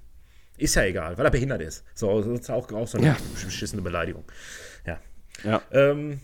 Ist 0.58 0.74
ja 0.74 0.84
egal, 0.84 1.18
weil 1.18 1.26
er 1.26 1.30
behindert 1.30 1.60
ist. 1.60 1.84
So, 1.94 2.22
das 2.22 2.40
ist 2.40 2.50
auch, 2.50 2.72
auch 2.72 2.88
so 2.88 2.98
eine 2.98 3.16
beschissene 3.44 3.82
Beleidigung. 3.82 4.24
Ja. 4.86 4.98
ja. 5.44 5.60
Ähm, 5.70 6.20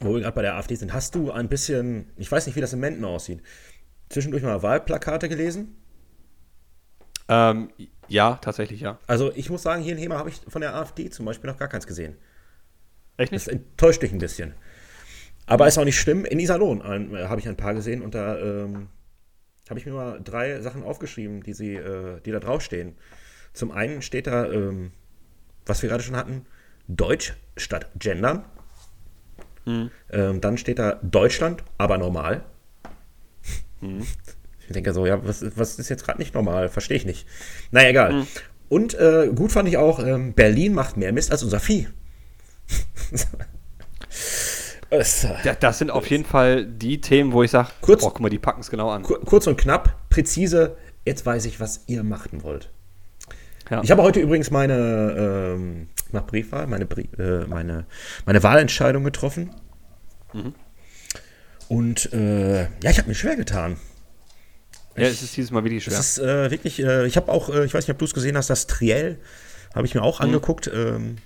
wo 0.00 0.14
wir 0.14 0.20
gerade 0.20 0.34
bei 0.34 0.42
der 0.42 0.56
AfD 0.56 0.74
sind, 0.74 0.92
hast 0.92 1.14
du 1.14 1.30
ein 1.30 1.48
bisschen, 1.48 2.10
ich 2.16 2.30
weiß 2.30 2.46
nicht, 2.46 2.56
wie 2.56 2.60
das 2.60 2.72
in 2.72 2.80
Menden 2.80 3.04
aussieht, 3.04 3.42
zwischendurch 4.10 4.42
mal 4.42 4.62
Wahlplakate 4.62 5.28
gelesen? 5.28 5.76
Ähm, 7.30 7.70
ja, 8.08 8.34
tatsächlich, 8.42 8.80
ja. 8.80 8.98
Also 9.06 9.32
ich 9.34 9.50
muss 9.50 9.62
sagen, 9.62 9.82
hier 9.82 9.92
in 9.92 9.98
Hema 9.98 10.18
habe 10.18 10.30
ich 10.30 10.40
von 10.48 10.60
der 10.60 10.74
AfD 10.74 11.08
zum 11.10 11.26
Beispiel 11.26 11.48
noch 11.48 11.56
gar 11.56 11.68
keins 11.68 11.86
gesehen. 11.86 12.16
Echt 13.16 13.32
Das 13.32 13.46
nicht? 13.46 13.54
enttäuscht 13.54 14.02
dich 14.02 14.12
ein 14.12 14.18
bisschen. 14.18 14.54
Aber 15.46 15.68
ist 15.68 15.78
auch 15.78 15.84
nicht 15.84 15.98
schlimm. 15.98 16.24
In 16.24 16.40
Iserlohn 16.40 16.80
äh, 17.14 17.28
habe 17.28 17.40
ich 17.40 17.48
ein 17.48 17.56
paar 17.56 17.74
gesehen 17.74 18.02
und 18.02 18.16
da 18.16 18.36
ähm, 18.38 18.88
habe 19.68 19.78
ich 19.78 19.86
mir 19.86 19.92
mal 19.92 20.20
drei 20.22 20.60
Sachen 20.60 20.82
aufgeschrieben, 20.82 21.42
die, 21.42 21.52
sie, 21.52 21.76
äh, 21.76 22.20
die 22.20 22.32
da 22.32 22.40
draufstehen. 22.40 22.96
Zum 23.52 23.70
einen 23.70 24.02
steht 24.02 24.26
da, 24.26 24.50
ähm, 24.50 24.90
was 25.66 25.82
wir 25.82 25.88
gerade 25.88 26.02
schon 26.02 26.16
hatten, 26.16 26.46
Deutsch 26.88 27.34
statt 27.56 27.90
Gendern. 27.96 28.44
Ähm, 30.10 30.40
dann 30.40 30.58
steht 30.58 30.80
da 30.80 30.98
Deutschland, 31.02 31.62
aber 31.78 31.96
normal. 31.96 32.44
Ich 34.70 34.74
denke 34.74 34.92
so, 34.94 35.04
ja, 35.04 35.18
was, 35.26 35.44
was 35.56 35.80
ist 35.80 35.88
jetzt 35.88 36.04
gerade 36.04 36.18
nicht 36.20 36.32
normal? 36.32 36.68
Verstehe 36.68 36.96
ich 36.96 37.04
nicht. 37.04 37.26
Naja, 37.72 37.88
egal. 37.90 38.26
Und 38.68 38.94
äh, 38.94 39.28
gut 39.34 39.50
fand 39.50 39.68
ich 39.68 39.76
auch, 39.76 39.98
ähm, 39.98 40.32
Berlin 40.32 40.74
macht 40.74 40.96
mehr 40.96 41.12
Mist 41.12 41.32
als 41.32 41.42
unser 41.42 41.58
Vieh. 41.58 41.88
es, 44.90 45.24
äh, 45.24 45.34
Ja, 45.44 45.54
das 45.54 45.78
sind 45.78 45.90
auf 45.90 46.06
jeden 46.08 46.24
Fall 46.24 46.66
die 46.66 47.00
Themen, 47.00 47.32
wo 47.32 47.42
ich 47.42 47.50
sage, 47.50 47.70
Kurz- 47.80 48.02
boah, 48.02 48.10
guck 48.12 48.20
mal, 48.20 48.28
die 48.28 48.38
packen 48.38 48.60
es 48.60 48.70
genau 48.70 48.90
an. 48.90 49.02
Kur- 49.02 49.20
kurz 49.24 49.46
und 49.48 49.58
knapp, 49.60 49.96
präzise, 50.08 50.76
jetzt 51.04 51.26
weiß 51.26 51.44
ich, 51.46 51.58
was 51.60 51.80
ihr 51.88 52.02
machen 52.04 52.42
wollt. 52.44 52.70
Ja. 53.70 53.82
Ich 53.82 53.90
habe 53.90 54.02
heute 54.02 54.20
übrigens 54.20 54.50
meine 54.50 55.54
ähm, 55.56 55.88
mach 56.12 56.26
Briefwahl, 56.26 56.66
meine, 56.66 56.84
äh, 56.84 57.46
meine, 57.48 57.86
meine 58.26 58.42
Wahlentscheidung 58.42 59.04
getroffen. 59.04 59.50
Mhm. 60.32 60.54
Und 61.68 62.12
äh, 62.12 62.62
ja, 62.62 62.90
ich 62.90 62.98
habe 62.98 63.08
mir 63.08 63.14
schwer 63.14 63.36
getan. 63.36 63.76
Ja, 64.96 65.04
es 65.06 65.22
ist 65.22 65.36
dieses 65.36 65.50
Mal 65.50 65.64
wirklich 65.64 65.84
schwer. 65.84 65.96
Das 65.96 66.18
ist 66.18 66.18
äh, 66.18 66.50
wirklich, 66.50 66.82
äh, 66.82 67.06
ich 67.06 67.16
habe 67.16 67.30
auch, 67.30 67.48
äh, 67.48 67.64
ich 67.64 67.72
weiß 67.74 67.84
nicht, 67.86 67.92
ob 67.94 67.98
du 67.98 68.04
es 68.04 68.14
gesehen 68.14 68.36
hast, 68.36 68.50
das 68.50 68.66
Triell 68.66 69.18
habe 69.74 69.86
ich 69.86 69.94
mir 69.94 70.00
Mhm. 70.00 70.06
auch 70.06 70.20
angeguckt. 70.20 70.70
Ähm, 70.72 71.16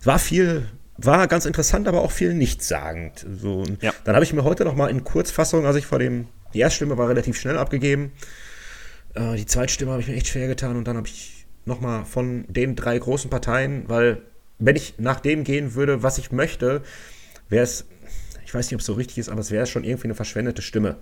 Es 0.00 0.06
war 0.06 0.18
viel, 0.18 0.68
war 0.96 1.26
ganz 1.28 1.44
interessant, 1.46 1.88
aber 1.88 2.02
auch 2.02 2.10
viel 2.12 2.34
nichtssagend. 2.34 3.24
So, 3.40 3.64
Ja. 3.80 3.92
Dann 4.04 4.14
habe 4.14 4.24
ich 4.24 4.32
mir 4.32 4.44
heute 4.44 4.64
noch 4.64 4.74
mal 4.74 4.88
in 4.90 5.04
Kurzfassung, 5.04 5.66
also 5.66 5.78
ich 5.78 5.86
vor 5.86 5.98
dem, 5.98 6.28
die 6.54 6.60
Erststimme 6.60 6.98
war 6.98 7.08
relativ 7.08 7.38
schnell 7.40 7.58
abgegeben. 7.58 8.12
Äh, 9.14 9.36
die 9.36 9.46
Zweitstimme 9.46 9.92
habe 9.92 10.02
ich 10.02 10.08
mir 10.08 10.14
echt 10.14 10.26
schwer 10.28 10.48
getan 10.48 10.76
und 10.76 10.86
dann 10.88 10.96
habe 10.96 11.06
ich 11.06 11.46
noch 11.64 11.80
mal 11.80 12.04
von 12.04 12.44
den 12.48 12.74
drei 12.74 12.98
großen 12.98 13.30
Parteien, 13.30 13.84
weil 13.88 14.22
wenn 14.58 14.74
ich 14.76 14.94
nach 14.98 15.20
dem 15.20 15.44
gehen 15.44 15.74
würde, 15.74 16.02
was 16.02 16.18
ich 16.18 16.32
möchte, 16.32 16.82
wäre 17.48 17.62
es, 17.64 17.84
ich 18.44 18.52
weiß 18.52 18.66
nicht, 18.66 18.74
ob 18.74 18.80
es 18.80 18.86
so 18.86 18.94
richtig 18.94 19.18
ist, 19.18 19.28
aber 19.28 19.40
es 19.40 19.50
wäre 19.50 19.66
schon 19.66 19.84
irgendwie 19.84 20.04
eine 20.08 20.14
verschwendete 20.14 20.62
Stimme. 20.62 20.96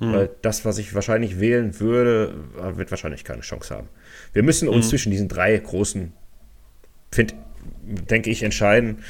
Weil 0.00 0.30
das, 0.42 0.64
was 0.64 0.78
ich 0.78 0.94
wahrscheinlich 0.94 1.40
wählen 1.40 1.80
würde, 1.80 2.34
äh, 2.56 2.76
wird 2.76 2.90
wahrscheinlich 2.90 3.24
keine 3.24 3.40
Chance 3.42 3.74
haben. 3.74 3.88
Wir 4.32 4.42
müssen 4.44 4.68
uns 4.68 4.88
zwischen 4.90 5.10
diesen 5.10 5.28
drei 5.28 5.56
großen, 5.56 6.12
find, 7.10 7.34
denke 7.82 8.30
ich, 8.30 8.42
entscheiden. 8.44 9.02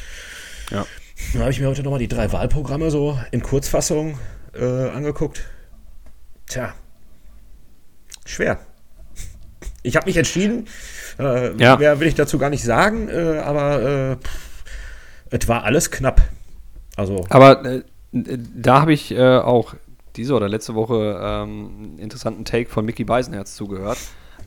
Ja. 0.71 0.87
Dann 1.33 1.43
habe 1.43 1.51
ich 1.51 1.61
mir 1.61 1.69
heute 1.69 1.83
nochmal 1.83 1.99
die 1.99 2.09
drei 2.09 2.33
Wahlprogramme 2.33 2.91
so 2.91 3.19
in 3.33 3.43
Kurzfassung 3.43 4.19
äh, 4.55 4.65
angeguckt. 4.65 5.45
Tja, 6.47 6.73
schwer. 8.25 8.59
Ich 9.83 9.97
habe 9.97 10.07
mich 10.07 10.17
entschieden. 10.17 10.67
Äh, 11.19 11.55
Ja. 11.57 11.77
Mehr 11.77 12.01
will 12.01 12.09
ich 12.09 12.15
dazu 12.15 12.39
gar 12.39 12.51
nicht 12.51 12.63
sagen, 12.63 13.09
äh, 13.09 13.39
aber 13.39 14.17
äh, 15.31 15.37
es 15.37 15.49
war 15.49 15.65
alles 15.65 15.91
knapp. 15.91 16.23
Also, 16.97 17.27
Aber 17.29 17.65
äh, 17.65 17.83
da 18.13 18.81
habe 18.81 18.93
ich 18.93 19.17
auch 19.19 19.75
diese 20.19 20.35
oder 20.35 20.49
letzte 20.49 20.75
Woche 20.75 21.19
ähm, 21.23 21.71
einen 21.79 21.99
interessanten 21.99 22.45
Take 22.45 22.69
von 22.69 22.85
Mickey 22.85 23.05
Beisenherz 23.05 23.55
zugehört, 23.55 23.99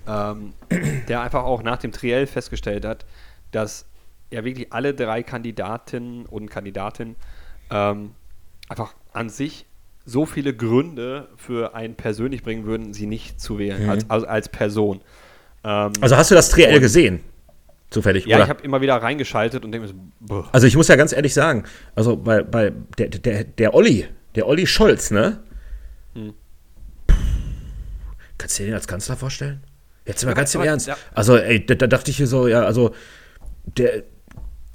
ähm, 0.07 0.53
der 1.07 1.21
einfach 1.21 1.43
auch 1.43 1.63
nach 1.63 1.77
dem 1.77 1.91
Triell 1.91 2.27
festgestellt 2.27 2.85
hat, 2.85 3.05
dass 3.51 3.85
ja 4.29 4.43
wirklich 4.43 4.71
alle 4.71 4.93
drei 4.93 5.23
Kandidatinnen 5.23 6.25
und 6.25 6.49
Kandidatinnen 6.51 7.15
ähm, 7.71 8.11
einfach 8.69 8.93
an 9.13 9.29
sich 9.29 9.65
so 10.05 10.25
viele 10.25 10.53
Gründe 10.53 11.29
für 11.37 11.73
einen 11.73 11.95
persönlich 11.95 12.43
bringen 12.43 12.65
würden, 12.65 12.93
sie 12.93 13.05
nicht 13.05 13.39
zu 13.39 13.59
wählen, 13.59 13.89
als, 13.89 14.09
als, 14.09 14.23
als 14.23 14.49
Person. 14.49 15.01
Ähm, 15.63 15.93
also 16.01 16.17
hast 16.17 16.31
du 16.31 16.35
das 16.35 16.49
Triell 16.49 16.79
gesehen? 16.79 17.21
Zufällig, 17.91 18.25
ja, 18.25 18.37
oder? 18.37 18.45
ich 18.45 18.49
habe 18.49 18.63
immer 18.63 18.81
wieder 18.81 18.95
reingeschaltet 18.95 19.63
und 19.65 19.71
denke 19.71 19.87
mir 19.87 19.93
so. 20.27 20.45
Also 20.51 20.65
ich 20.65 20.75
muss 20.75 20.87
ja 20.87 20.95
ganz 20.95 21.11
ehrlich 21.11 21.33
sagen, 21.33 21.65
also 21.93 22.15
bei, 22.15 22.41
bei 22.41 22.71
der, 22.97 23.09
der, 23.09 23.43
der 23.43 23.73
Olli, 23.73 24.07
der 24.35 24.47
Olli 24.47 24.65
Scholz, 24.65 25.11
ne? 25.11 25.39
Hm. 26.13 26.33
Kannst 28.37 28.57
du 28.59 28.63
dir 28.63 28.69
den 28.69 28.75
als 28.75 28.87
Kanzler 28.87 29.15
vorstellen? 29.17 29.63
Jetzt 30.05 30.23
mal 30.23 30.31
Ja, 30.31 30.35
ganz 30.35 30.55
im 30.55 30.61
aber- 30.61 30.69
Ernst. 30.69 30.87
ja. 30.87 30.97
Also, 31.13 31.37
ey, 31.37 31.63
da, 31.65 31.75
da 31.75 31.87
dachte 31.87 32.09
ich 32.11 32.17
hier 32.17 32.27
so, 32.27 32.47
ja, 32.47 32.63
also 32.63 32.93
der, 33.77 34.03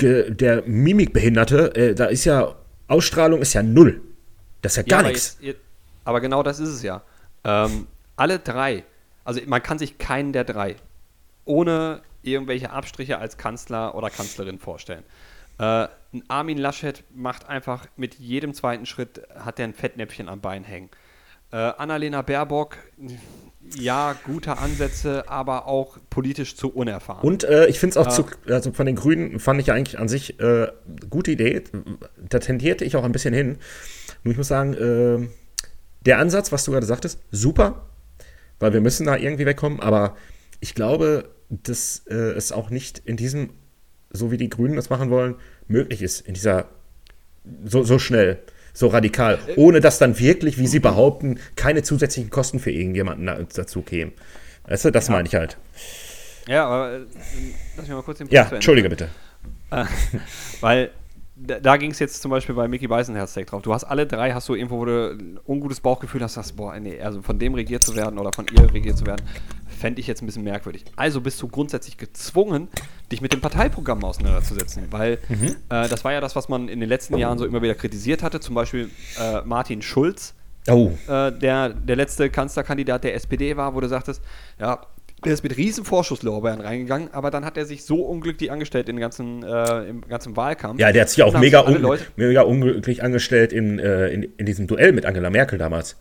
der 0.01 0.63
Mimikbehinderte, 0.67 1.75
äh, 1.75 1.95
da 1.95 2.07
ist 2.07 2.25
ja, 2.25 2.55
Ausstrahlung 2.89 3.41
ist 3.43 3.55
ja 3.55 3.63
null. 3.63 4.01
Das 4.63 4.73
ist 4.73 4.77
ja 4.77 4.83
gar 4.85 4.99
aber 5.01 5.09
nichts. 5.09 5.39
jetzt- 5.41 5.61
aber 6.05 6.21
genau 6.21 6.43
das 6.43 6.61
ist 6.61 6.69
es 6.69 6.83
ja. 6.83 7.03
Ähm, 7.45 7.87
alle 8.17 8.39
drei, 8.39 8.85
also 9.25 9.41
man 9.47 9.63
kann 9.63 9.79
sich 9.79 9.99
keinen 9.99 10.33
der 10.33 10.45
drei 10.45 10.77
ohne 11.45 12.03
irgendwelche 12.23 12.71
Abstriche 12.71 13.19
als 13.19 13.37
Kanzler 13.39 13.95
oder 13.95 14.11
Kanzlerin 14.11 14.59
vorstellen. 14.59 15.03
Äh, 15.59 15.89
ein 16.13 16.23
Armin 16.29 16.59
Laschet 16.59 17.03
macht 17.15 17.49
einfach 17.49 17.87
mit 17.97 18.15
jedem 18.17 18.53
zweiten 18.55 18.87
Schritt, 18.87 19.23
hat 19.39 19.59
er 19.59 19.65
ein 19.67 19.75
Fettnäpfchen 19.75 20.29
am 20.29 20.41
Bein 20.41 20.65
hängen. 20.65 20.91
Äh, 21.57 21.73
Annalena 21.79 22.21
Baerbock, 22.21 22.77
ja, 23.79 24.15
gute 24.27 24.59
Ansätze, 24.59 25.27
aber 25.27 25.67
auch 25.67 25.97
politisch 26.11 26.55
zu 26.55 26.69
unerfahren. 26.69 27.27
Und 27.27 27.45
äh, 27.45 27.67
ich 27.69 27.81
finde 27.81 27.93
es 27.93 27.97
auch 27.97 28.05
Ja. 28.05 28.11
zu, 28.11 28.27
also 28.53 28.73
von 28.73 28.85
den 28.85 28.95
Grünen 28.95 29.41
fand 29.41 29.59
ich 29.59 29.69
ja 29.69 29.75
eigentlich 29.75 29.99
an 29.99 30.07
sich 30.07 30.39
äh, 30.39 30.69
gute 31.09 31.31
Idee. 31.31 31.65
Da 32.29 32.41
tendierte 32.41 32.85
ich 32.85 32.95
auch 32.95 33.05
ein 33.05 33.13
bisschen 33.13 33.33
hin. 33.33 33.57
Nur 34.23 34.33
ich 34.33 34.37
muss 34.37 34.49
sagen, 34.49 34.75
äh, 34.75 35.29
der 36.05 36.19
Ansatz, 36.19 36.53
was 36.53 36.63
du 36.65 36.73
gerade 36.73 36.85
sagtest, 36.85 37.21
super, 37.31 37.87
weil 38.61 38.75
wir 38.75 38.83
müssen 38.83 39.07
da 39.07 39.17
irgendwie 39.17 39.47
wegkommen, 39.47 39.81
aber 39.81 40.15
ich 40.61 40.75
glaube, 40.75 41.31
dass 41.49 42.03
äh, 42.07 42.15
es 42.15 42.53
auch 42.53 42.69
nicht 42.69 42.99
in 42.99 43.17
diesem, 43.17 43.49
so 44.11 44.31
wie 44.31 44.37
die 44.37 44.51
Grünen 44.51 44.77
das 44.77 44.91
machen 44.91 45.09
wollen, 45.09 45.37
möglich 45.69 46.03
ist, 46.03 46.21
in 46.21 46.35
dieser, 46.35 46.67
so, 47.65 47.83
so 47.83 47.99
schnell, 47.99 48.43
so 48.77 48.89
radikal, 48.89 49.39
ohne 49.57 49.81
dass 49.81 49.99
dann 49.99 50.19
wirklich, 50.19 50.59
wie 50.59 50.67
sie 50.67 50.81
behaupten, 50.81 51.41
keine 51.57 51.83
zusätzlichen 51.83 52.29
Kosten 52.29 52.61
für 52.61 52.71
irgendjemanden 52.71 53.25
da, 53.25 53.39
dazu 53.55 53.81
kämen. 53.81 54.13
Weißt 54.69 54.85
du, 54.85 54.91
das 54.91 55.09
meine 55.09 55.27
ich 55.27 55.35
halt. 55.35 55.57
ja, 56.47 56.67
aber 56.67 56.93
äh, 56.93 57.01
lass 57.77 57.87
mich 57.87 57.97
mal 57.97 58.03
kurz 58.03 58.19
den 58.19 58.29
Punkt 58.29 58.35
Ja, 58.35 58.49
entschuldige 58.53 58.91
bitte. 58.91 59.09
Äh, 59.71 59.85
weil 60.61 60.91
da, 61.37 61.59
da 61.59 61.77
ging 61.79 61.91
es 61.91 61.99
jetzt 62.01 62.21
zum 62.21 62.31
Beispiel 62.31 62.55
bei 62.55 62.69
Mickey 62.69 62.87
Beisenherz 62.87 63.33
direkt 63.33 63.53
drauf. 63.53 63.63
Du 63.63 63.73
hast 63.73 63.85
alle 63.85 64.07
drei, 64.07 64.33
hast 64.33 64.47
du 64.51 64.55
irgendwo, 64.55 64.79
wo 64.79 64.85
du 64.85 65.13
ein 65.13 65.41
ungutes 65.47 65.81
Bauchgefühl 65.81 66.23
hast, 66.23 66.35
sagst, 66.35 66.57
boah, 66.57 66.79
nee, 66.79 67.01
also 67.01 67.23
von 67.23 67.39
dem 67.39 67.55
regiert 67.55 67.83
zu 67.83 67.97
werden 67.97 68.19
oder 68.19 68.31
von 68.35 68.45
ihr 68.53 68.73
regiert 68.75 68.99
zu 68.99 69.07
werden, 69.07 69.25
fände 69.77 70.01
ich 70.01 70.07
jetzt 70.07 70.23
ein 70.23 70.27
bisschen 70.27 70.45
merkwürdig. 70.45 70.85
Also 70.97 71.21
bist 71.21 71.41
du 71.41 71.49
grundsätzlich 71.49 71.99
gezwungen, 71.99 72.69
dich 73.13 73.21
mit 73.21 73.33
dem 73.33 73.41
Parteiprogramm 73.41 74.05
auseinanderzusetzen, 74.05 74.85
weil 74.91 75.19
äh, 75.69 75.89
das 75.89 76.05
war 76.05 76.13
ja 76.13 76.21
das, 76.21 76.37
was 76.37 76.49
man 76.49 76.69
in 76.69 76.81
den 76.81 76.89
letzten 76.89 77.17
Jahren 77.17 77.39
so 77.39 77.47
immer 77.47 77.63
wieder 77.63 77.75
kritisiert 77.75 78.23
hatte. 78.23 78.41
Zum 78.41 78.55
Beispiel 78.55 78.91
äh, 79.21 79.43
Martin 79.45 79.83
Schulz, 79.83 80.35
Oh, 80.69 80.91
äh, 81.07 81.31
der, 81.31 81.69
der 81.71 81.97
letzte 81.97 82.29
Kanzlerkandidat 82.29 83.05
der 83.05 83.15
SPD 83.15 83.57
war, 83.57 83.75
wo 83.77 83.81
du 83.81 83.89
sagtest, 83.89 84.21
ja, 84.59 84.81
der 85.25 85.33
ist 85.33 85.43
mit 85.43 85.57
riesen 85.57 85.85
Vorschusslorbeeren 85.85 86.61
reingegangen, 86.61 87.09
aber 87.13 87.31
dann 87.31 87.45
hat 87.45 87.57
er 87.57 87.65
sich 87.65 87.85
so 87.85 88.03
unglücklich 88.03 88.51
angestellt 88.51 88.89
in 88.89 88.99
ganzen, 88.99 89.43
äh, 89.43 89.85
im 89.85 90.03
ganzen 90.03 90.37
Wahlkampf. 90.37 90.79
Ja, 90.79 90.93
der 90.93 91.03
hat 91.03 91.11
sich 91.11 91.23
auch 91.23 91.39
mega, 91.39 91.61
un 91.61 91.99
mega 92.17 92.43
unglücklich 92.43 93.03
angestellt 93.03 93.53
in, 93.53 93.79
äh, 93.79 94.09
in, 94.09 94.23
in 94.37 94.47
diesem 94.47 94.67
Duell 94.67 94.93
mit 94.93 95.07
Angela 95.07 95.31
Merkel 95.31 95.59
damals. 95.59 95.97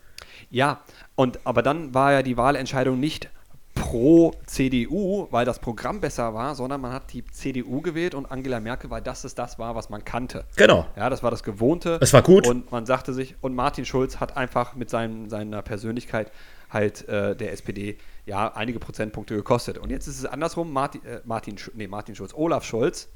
Ja, 0.50 0.82
und 1.14 1.40
aber 1.44 1.62
dann 1.62 1.94
war 1.94 2.12
ja 2.12 2.22
die 2.22 2.36
Wahlentscheidung 2.36 3.00
nicht 3.00 3.30
pro 3.76 4.32
CDU, 4.46 5.28
weil 5.30 5.44
das 5.44 5.60
Programm 5.60 6.00
besser 6.00 6.34
war, 6.34 6.56
sondern 6.56 6.80
man 6.80 6.92
hat 6.92 7.12
die 7.12 7.24
CDU 7.24 7.80
gewählt 7.80 8.14
und 8.16 8.26
Angela 8.32 8.58
Merkel, 8.58 8.90
weil 8.90 9.02
das 9.02 9.24
ist 9.24 9.38
das 9.38 9.58
war, 9.60 9.76
was 9.76 9.88
man 9.90 10.04
kannte. 10.04 10.44
Genau. 10.56 10.86
Ja, 10.96 11.08
das 11.08 11.22
war 11.22 11.30
das 11.30 11.44
Gewohnte. 11.44 11.98
Es 12.00 12.12
war 12.12 12.22
gut. 12.22 12.46
Und 12.48 12.72
man 12.72 12.86
sagte 12.86 13.12
sich, 13.14 13.36
und 13.42 13.54
Martin 13.54 13.84
Schulz 13.84 14.18
hat 14.18 14.36
einfach 14.36 14.74
mit 14.74 14.90
seinem, 14.90 15.28
seiner 15.30 15.62
Persönlichkeit 15.62 16.32
halt 16.70 17.08
äh, 17.08 17.36
der 17.36 17.52
SPD 17.52 17.96
ja 18.24 18.52
einige 18.56 18.80
Prozentpunkte 18.80 19.36
gekostet. 19.36 19.78
Und 19.78 19.90
jetzt 19.90 20.08
ist 20.08 20.18
es 20.18 20.26
andersrum, 20.26 20.72
Martin, 20.72 21.04
äh, 21.04 21.20
Martin, 21.24 21.54
nee, 21.74 21.86
Martin 21.86 22.16
Schulz, 22.16 22.32
Olaf 22.34 22.64
Scholz 22.64 23.08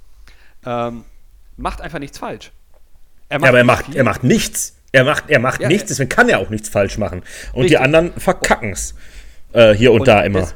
ähm, 0.64 1.04
macht 1.56 1.80
einfach 1.80 1.98
nichts 1.98 2.18
falsch. 2.18 2.52
Ja, 3.30 3.36
aber 3.38 3.58
er 3.58 3.64
macht, 3.64 3.86
viel. 3.86 3.96
er 3.96 4.04
macht 4.04 4.22
nichts. 4.22 4.76
Er 4.92 5.04
macht, 5.04 5.30
er 5.30 5.38
macht 5.38 5.61
Ja, 5.61 5.68
nichts, 5.68 5.84
er- 5.84 5.88
deswegen 5.88 6.08
kann 6.08 6.28
er 6.28 6.38
auch 6.40 6.50
nichts 6.50 6.68
falsch 6.68 6.98
machen. 6.98 7.20
Und 7.52 7.62
die 7.62 7.74
Richtig. 7.74 7.80
anderen 7.80 8.12
verkacken 8.12 8.72
es. 8.72 8.94
Äh, 9.53 9.74
hier 9.74 9.92
und, 9.92 10.01
Und 10.01 10.09
da 10.09 10.22
immer. 10.22 10.48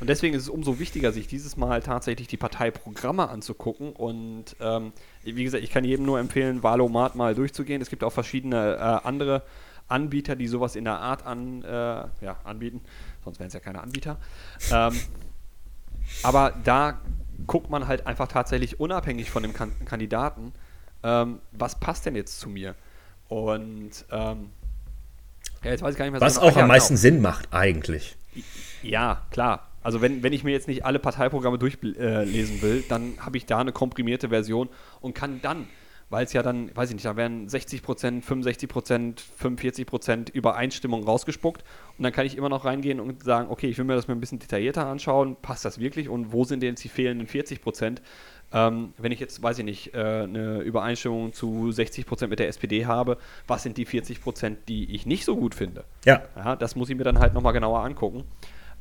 Und 0.00 0.08
deswegen 0.08 0.34
ist 0.34 0.42
es 0.44 0.48
umso 0.48 0.78
wichtiger, 0.78 1.12
sich 1.12 1.26
dieses 1.26 1.58
Mal 1.58 1.82
tatsächlich 1.82 2.26
die 2.26 2.38
Parteiprogramme 2.38 3.28
anzugucken. 3.28 3.92
Und 3.92 4.56
ähm, 4.60 4.92
wie 5.22 5.44
gesagt, 5.44 5.62
ich 5.62 5.70
kann 5.70 5.84
jedem 5.84 6.06
nur 6.06 6.18
empfehlen, 6.18 6.62
Wahlomat 6.62 7.14
mal 7.16 7.34
durchzugehen. 7.34 7.82
Es 7.82 7.90
gibt 7.90 8.02
auch 8.02 8.12
verschiedene 8.12 8.76
äh, 8.76 9.06
andere 9.06 9.42
Anbieter, 9.88 10.36
die 10.36 10.48
sowas 10.48 10.74
in 10.74 10.84
der 10.84 10.98
Art 10.98 11.26
an, 11.26 11.62
äh, 11.62 11.68
ja, 11.68 12.36
anbieten. 12.44 12.80
Sonst 13.24 13.40
wären 13.40 13.48
es 13.48 13.54
ja 13.54 13.60
keine 13.60 13.82
Anbieter. 13.82 14.16
Ähm, 14.72 14.98
aber 16.22 16.54
da 16.64 16.98
guckt 17.46 17.70
man 17.70 17.86
halt 17.86 18.06
einfach 18.06 18.28
tatsächlich 18.28 18.80
unabhängig 18.80 19.30
von 19.30 19.42
dem 19.42 19.52
kan 19.52 19.72
Kandidaten, 19.84 20.52
ähm, 21.02 21.40
was 21.52 21.78
passt 21.78 22.06
denn 22.06 22.14
jetzt 22.16 22.40
zu 22.40 22.48
mir? 22.48 22.74
Und 23.28 24.04
ähm, 24.10 24.50
ja, 25.62 25.70
jetzt 25.70 25.82
weiß 25.82 25.92
ich 25.92 25.98
gar 25.98 26.04
nicht 26.04 26.12
mehr. 26.12 26.20
Was 26.20 26.36
so 26.36 26.42
auch 26.42 26.56
am 26.56 26.68
meisten 26.68 26.94
genau. 26.94 27.00
Sinn 27.00 27.20
macht, 27.20 27.52
eigentlich. 27.52 28.16
Ja, 28.82 29.22
klar. 29.30 29.68
Also 29.82 30.00
wenn, 30.02 30.22
wenn 30.22 30.32
ich 30.32 30.44
mir 30.44 30.50
jetzt 30.50 30.68
nicht 30.68 30.84
alle 30.84 30.98
Parteiprogramme 30.98 31.58
durchlesen 31.58 32.58
äh, 32.58 32.62
will, 32.62 32.84
dann 32.88 33.14
habe 33.20 33.36
ich 33.38 33.46
da 33.46 33.58
eine 33.58 33.72
komprimierte 33.72 34.28
Version 34.28 34.68
und 35.00 35.14
kann 35.14 35.40
dann 35.42 35.66
weil 36.10 36.24
es 36.24 36.32
ja 36.32 36.42
dann, 36.42 36.74
weiß 36.76 36.90
ich 36.90 36.96
nicht, 36.96 37.06
da 37.06 37.16
werden 37.16 37.48
60 37.48 37.82
Prozent, 37.82 38.24
65 38.24 38.68
Prozent, 38.68 39.20
45 39.20 39.86
Prozent 39.86 40.28
Übereinstimmung 40.28 41.04
rausgespuckt 41.04 41.62
und 41.96 42.02
dann 42.02 42.12
kann 42.12 42.26
ich 42.26 42.36
immer 42.36 42.48
noch 42.48 42.64
reingehen 42.64 42.98
und 42.98 43.22
sagen, 43.22 43.48
okay, 43.48 43.68
ich 43.68 43.78
will 43.78 43.84
mir 43.84 43.94
das 43.94 44.08
mal 44.08 44.14
ein 44.14 44.20
bisschen 44.20 44.40
detaillierter 44.40 44.86
anschauen, 44.86 45.36
passt 45.40 45.64
das 45.64 45.78
wirklich 45.78 46.08
und 46.08 46.32
wo 46.32 46.44
sind 46.44 46.62
denn 46.62 46.70
jetzt 46.70 46.84
die 46.84 46.88
fehlenden 46.88 47.28
40 47.28 47.62
Prozent? 47.62 48.02
Ähm, 48.52 48.94
wenn 48.98 49.12
ich 49.12 49.20
jetzt, 49.20 49.42
weiß 49.42 49.58
ich 49.60 49.64
nicht, 49.64 49.94
äh, 49.94 49.98
eine 49.98 50.60
Übereinstimmung 50.60 51.32
zu 51.32 51.70
60 51.70 52.06
Prozent 52.06 52.30
mit 52.30 52.38
der 52.38 52.48
SPD 52.48 52.86
habe, 52.86 53.16
was 53.46 53.62
sind 53.62 53.76
die 53.76 53.84
40 53.84 54.20
Prozent, 54.20 54.58
die 54.68 54.92
ich 54.94 55.06
nicht 55.06 55.24
so 55.24 55.36
gut 55.36 55.54
finde? 55.54 55.84
Ja. 56.04 56.22
ja 56.36 56.56
das 56.56 56.74
muss 56.74 56.90
ich 56.90 56.96
mir 56.96 57.04
dann 57.04 57.18
halt 57.18 57.32
nochmal 57.32 57.52
genauer 57.52 57.80
angucken. 57.80 58.24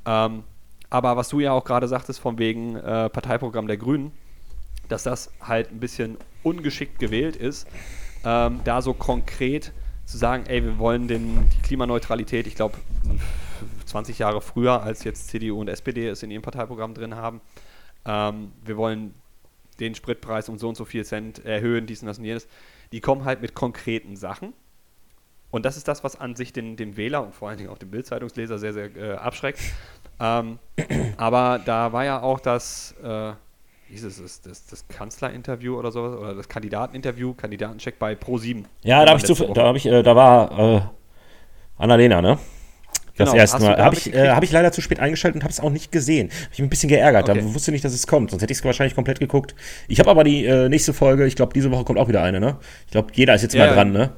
Ähm, 0.06 0.44
aber 0.90 1.18
was 1.18 1.30
du 1.30 1.40
ja 1.40 1.52
auch 1.52 1.66
gerade 1.66 1.88
sagtest, 1.88 2.20
von 2.20 2.40
wegen 2.40 2.76
äh, 2.76 3.10
Parteiprogramm 3.10 3.68
der 3.68 3.78
Grünen, 3.78 4.12
dass 4.88 5.04
das 5.04 5.32
halt 5.40 5.72
ein 5.72 5.80
bisschen 5.80 6.18
ungeschickt 6.42 6.98
gewählt 6.98 7.36
ist, 7.36 7.68
ähm, 8.26 8.62
da 8.64 8.82
so 8.82 8.94
konkret 8.94 9.72
zu 10.06 10.18
sagen, 10.18 10.46
ey, 10.48 10.64
wir 10.64 10.80
wollen 10.80 11.08
den, 11.08 11.48
die 11.52 11.62
Klimaneutralität, 11.62 12.48
ich 12.48 12.56
glaube, 12.56 12.76
20 13.86 14.18
Jahre 14.18 14.42
früher, 14.42 14.82
als 14.82 15.04
jetzt 15.04 15.28
CDU 15.28 15.60
und 15.60 15.68
SPD 15.68 16.08
es 16.08 16.24
in 16.24 16.32
ihrem 16.32 16.42
Parteiprogramm 16.42 16.96
drin 16.96 17.16
haben. 17.16 17.42
Ähm, 18.06 18.52
wir 18.66 18.78
wollen 18.78 19.14
den 19.80 19.96
Spritpreis 19.96 20.50
um 20.50 20.58
so 20.58 20.70
und 20.70 20.76
so 20.76 20.86
viel 20.86 21.06
Cent 21.06 21.44
erhöhen, 21.46 21.86
dies 21.86 22.02
und 22.02 22.08
das 22.08 22.18
und 22.20 22.26
jenes. 22.26 22.48
Die 22.92 23.02
kommen 23.02 23.26
halt 23.26 23.42
mit 23.42 23.54
konkreten 23.54 24.16
Sachen. 24.16 24.54
Und 25.52 25.66
das 25.66 25.78
ist 25.78 25.88
das, 25.88 26.04
was 26.04 26.20
an 26.20 26.36
sich 26.36 26.54
den, 26.54 26.76
den 26.76 26.96
Wähler 26.96 27.24
und 27.24 27.34
vor 27.34 27.50
allen 27.50 27.58
Dingen 27.58 27.70
auch 27.70 27.78
den 27.78 27.90
Bildzeitungsleser 27.90 28.60
sehr, 28.60 28.74
sehr 28.74 28.96
äh, 28.96 29.14
abschreckt. 29.14 29.60
Ähm, 30.20 30.60
aber 31.18 31.60
da 31.64 31.92
war 31.92 32.06
ja 32.06 32.22
auch 32.22 32.40
das, 32.40 32.94
äh, 33.04 33.32
hieß 33.90 34.04
es, 34.04 34.22
das, 34.22 34.42
das, 34.42 34.66
das 34.68 34.88
Kanzlerinterview 34.88 35.78
oder 35.78 35.92
sowas, 35.92 36.20
oder 36.20 36.36
das 36.36 36.48
Kandidateninterview, 36.50 37.34
Kandidatencheck 37.34 37.98
bei 37.98 38.14
Pro7. 38.14 38.66
Ja, 38.84 39.04
da 39.06 39.12
habe 39.12 39.20
ich, 39.20 39.26
zu, 39.26 39.54
da, 39.54 39.68
hab 39.68 39.76
ich 39.76 39.86
äh, 39.88 40.04
da 40.04 40.16
war 40.16 40.60
äh, 40.60 40.82
Annalena, 41.78 42.22
ne? 42.22 42.38
Das 43.20 43.32
genau, 43.32 43.42
erste 43.42 43.62
Mal. 43.62 43.78
Habe 43.78 43.96
ich, 43.98 44.14
äh, 44.14 44.30
hab 44.30 44.44
ich 44.44 44.52
leider 44.52 44.72
zu 44.72 44.80
spät 44.80 45.02
eingeschaltet 45.02 45.36
und 45.36 45.44
habe 45.44 45.52
es 45.52 45.60
auch 45.60 45.70
nicht 45.70 45.92
gesehen. 45.92 46.30
Habe 46.30 46.54
ich 46.54 46.60
mich 46.60 46.68
ein 46.68 46.70
bisschen 46.70 46.88
geärgert. 46.88 47.30
Okay. 47.30 47.42
Da 47.42 47.54
wusste 47.54 47.74
nicht, 47.74 47.84
dass 47.84 47.94
es 47.94 48.08
kommt. 48.08 48.32
Sonst 48.32 48.42
hätte 48.42 48.54
ich 48.54 48.60
es 48.60 48.64
wahrscheinlich 48.64 48.96
komplett 48.96 49.20
geguckt. 49.20 49.56
Ich 49.90 50.00
habe 50.00 50.10
aber 50.10 50.24
die 50.24 50.46
äh, 50.46 50.70
nächste 50.70 50.94
Folge, 50.94 51.28
ich 51.28 51.36
glaube, 51.36 51.52
diese 51.54 51.70
Woche 51.70 51.84
kommt 51.84 52.00
auch 52.00 52.08
wieder 52.08 52.24
eine, 52.24 52.40
ne? 52.40 52.56
Ich 52.86 52.92
glaube, 52.92 53.10
jeder 53.14 53.36
ist 53.36 53.42
jetzt 53.42 53.56
ja, 53.56 53.68
mal 53.68 53.74
dran, 53.74 53.92
ne? 53.92 54.12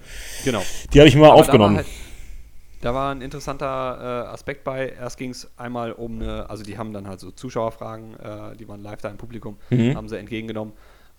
Genau. 0.46 0.62
Die 0.94 1.00
habe 1.00 1.10
ich 1.10 1.16
mal 1.16 1.32
aber 1.32 1.34
aufgenommen. 1.34 1.78
Da 1.78 1.82
war, 1.82 1.86
halt, 1.86 2.82
da 2.82 2.94
war, 2.94 3.12
ein 3.16 3.22
interessanter 3.22 4.26
äh, 4.28 4.34
Aspekt 4.34 4.64
bei. 4.64 4.90
Erst 4.90 5.18
ging 5.18 5.32
es 5.32 5.50
einmal 5.58 5.94
um 5.94 6.22
eine, 6.22 6.48
also 6.48 6.64
die 6.64 6.78
haben 6.78 6.94
dann 6.94 7.08
halt 7.08 7.20
so 7.20 7.32
Zuschauerfragen, 7.32 8.20
äh, 8.20 8.56
die 8.56 8.68
waren 8.68 8.84
live 8.84 9.02
da 9.02 9.10
im 9.10 9.18
Publikum, 9.18 9.58
mhm. 9.72 9.96
haben 9.96 10.10
sie 10.10 10.20
entgegengenommen. 10.20 10.74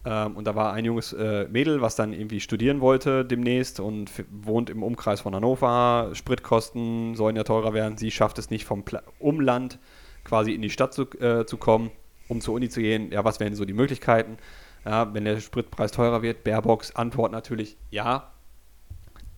Ähm, 0.05 0.37
und 0.37 0.47
da 0.47 0.55
war 0.55 0.73
ein 0.73 0.85
junges 0.85 1.13
äh, 1.13 1.47
Mädel, 1.49 1.81
was 1.81 1.97
dann 1.97 2.13
irgendwie 2.13 2.41
studieren 2.41 2.81
wollte 2.81 3.25
demnächst 3.25 3.81
und 3.81 4.11
wohnt 4.31 4.71
im 4.71 4.83
Umkreis 4.83 5.21
von 5.21 5.35
Hannover. 5.35 6.11
Spritkosten 6.15 7.15
sollen 7.15 7.37
ja 7.37 7.45
teurer 7.45 7.73
werden. 7.73 7.97
Sie 7.97 8.11
schafft 8.11 8.39
es 8.39 8.51
nicht 8.51 8.65
vom 8.65 8.85
Pla 8.85 9.03
Umland 9.19 9.79
quasi 10.25 10.53
in 10.53 10.63
die 10.63 10.71
Stadt 10.71 10.93
zu, 10.93 11.03
äh, 11.21 11.47
zu 11.47 11.57
kommen, 11.57 11.91
um 12.29 12.41
zur 12.41 12.55
Uni 12.55 12.69
zu 12.69 12.81
gehen. 12.81 13.11
Ja, 13.13 13.25
was 13.25 13.41
wären 13.41 13.55
so 13.55 13.65
die 13.65 13.73
Möglichkeiten? 13.73 14.39
Ja, 14.85 15.13
wenn 15.15 15.25
der 15.25 15.41
Spritpreis 15.41 15.93
teurer 15.93 16.23
wird, 16.23 16.43
Baerbocks 16.45 16.95
Antwort 16.97 17.33
natürlich 17.33 17.77
ja. 17.91 18.33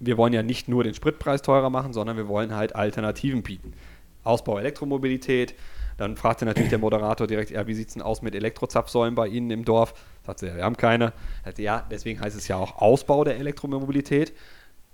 Wir 0.01 0.17
wollen 0.17 0.33
ja 0.33 0.43
nicht 0.43 0.69
nur 0.69 0.85
den 0.85 0.95
Spritpreis 0.95 1.43
teurer 1.43 1.71
machen, 1.71 1.93
sondern 1.93 2.17
wir 2.17 2.29
wollen 2.29 2.55
halt 2.55 2.75
Alternativen 2.75 3.43
bieten. 3.43 3.75
Ausbau 4.23 4.59
Elektromobilität, 4.59 5.55
dann 5.99 6.17
fragte 6.17 6.45
natürlich 6.45 6.71
der 6.71 6.79
Moderator 6.79 7.27
direkt, 7.27 7.51
ja, 7.51 7.67
wie 7.67 7.75
sieht 7.75 7.89
es 7.89 7.95
denn 7.95 8.03
aus 8.03 8.23
mit 8.23 8.35
Elektrozapfsäulen 8.35 9.15
bei 9.15 9.29
Ihnen 9.29 9.51
im 9.51 9.65
Dorf? 9.65 9.95
Sagt 10.27 10.39
sie, 10.39 10.47
ja, 10.47 10.57
wir 10.57 10.65
haben 10.65 10.77
keine. 10.77 11.13
Sagte, 11.45 11.63
ja, 11.63 11.87
deswegen 11.91 12.21
heißt 12.21 12.37
es 12.37 12.49
ja 12.49 12.57
auch 12.57 12.79
Ausbau 12.79 13.25
der 13.25 13.37
Elektromobilität, 13.37 14.33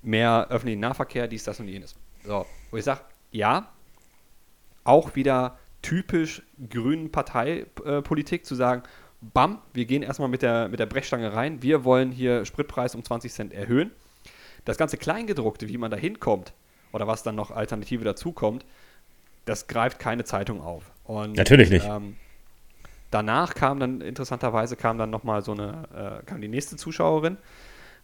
mehr 0.02 0.48
öffentlichen 0.50 0.80
Nahverkehr, 0.80 1.28
dies, 1.28 1.44
das 1.44 1.60
und 1.60 1.68
jenes. 1.68 1.94
So, 2.24 2.46
wo 2.70 2.76
ich 2.76 2.84
sage, 2.84 3.00
ja, 3.30 3.70
auch 4.84 5.14
wieder 5.14 5.58
typisch 5.82 6.42
grünen 6.68 7.10
Parteipolitik 7.10 8.44
zu 8.44 8.54
sagen, 8.54 8.82
bam, 9.20 9.60
wir 9.72 9.84
gehen 9.84 10.02
erstmal 10.02 10.28
mit 10.28 10.42
der, 10.42 10.68
mit 10.68 10.80
der 10.80 10.86
Brechstange 10.86 11.32
rein, 11.32 11.62
wir 11.62 11.84
wollen 11.84 12.12
hier 12.12 12.44
Spritpreis 12.44 12.94
um 12.94 13.04
20 13.04 13.32
Cent 13.32 13.52
erhöhen. 13.52 13.90
Das 14.64 14.76
ganze 14.76 14.98
Kleingedruckte, 14.98 15.68
wie 15.68 15.78
man 15.78 15.90
da 15.90 15.96
hinkommt, 15.96 16.52
oder 16.92 17.06
was 17.06 17.22
dann 17.22 17.34
noch 17.34 17.50
Alternative 17.50 18.04
dazukommt, 18.04 18.64
das 19.44 19.68
greift 19.68 19.98
keine 19.98 20.24
Zeitung 20.24 20.60
auf. 20.60 20.90
Und, 21.04 21.36
Natürlich 21.36 21.70
nicht. 21.70 21.86
Ähm, 21.86 22.16
danach 23.10 23.54
kam 23.54 23.80
dann, 23.80 24.00
interessanterweise 24.00 24.76
kam 24.76 24.98
dann 24.98 25.10
nochmal 25.10 25.42
so 25.42 25.52
eine, 25.52 26.20
äh, 26.22 26.24
kam 26.26 26.40
die 26.40 26.48
nächste 26.48 26.76
Zuschauerin, 26.76 27.36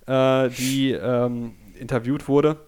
äh, 0.07 0.49
die 0.51 0.93
ähm, 0.93 1.55
interviewt 1.79 2.29
wurde. 2.29 2.59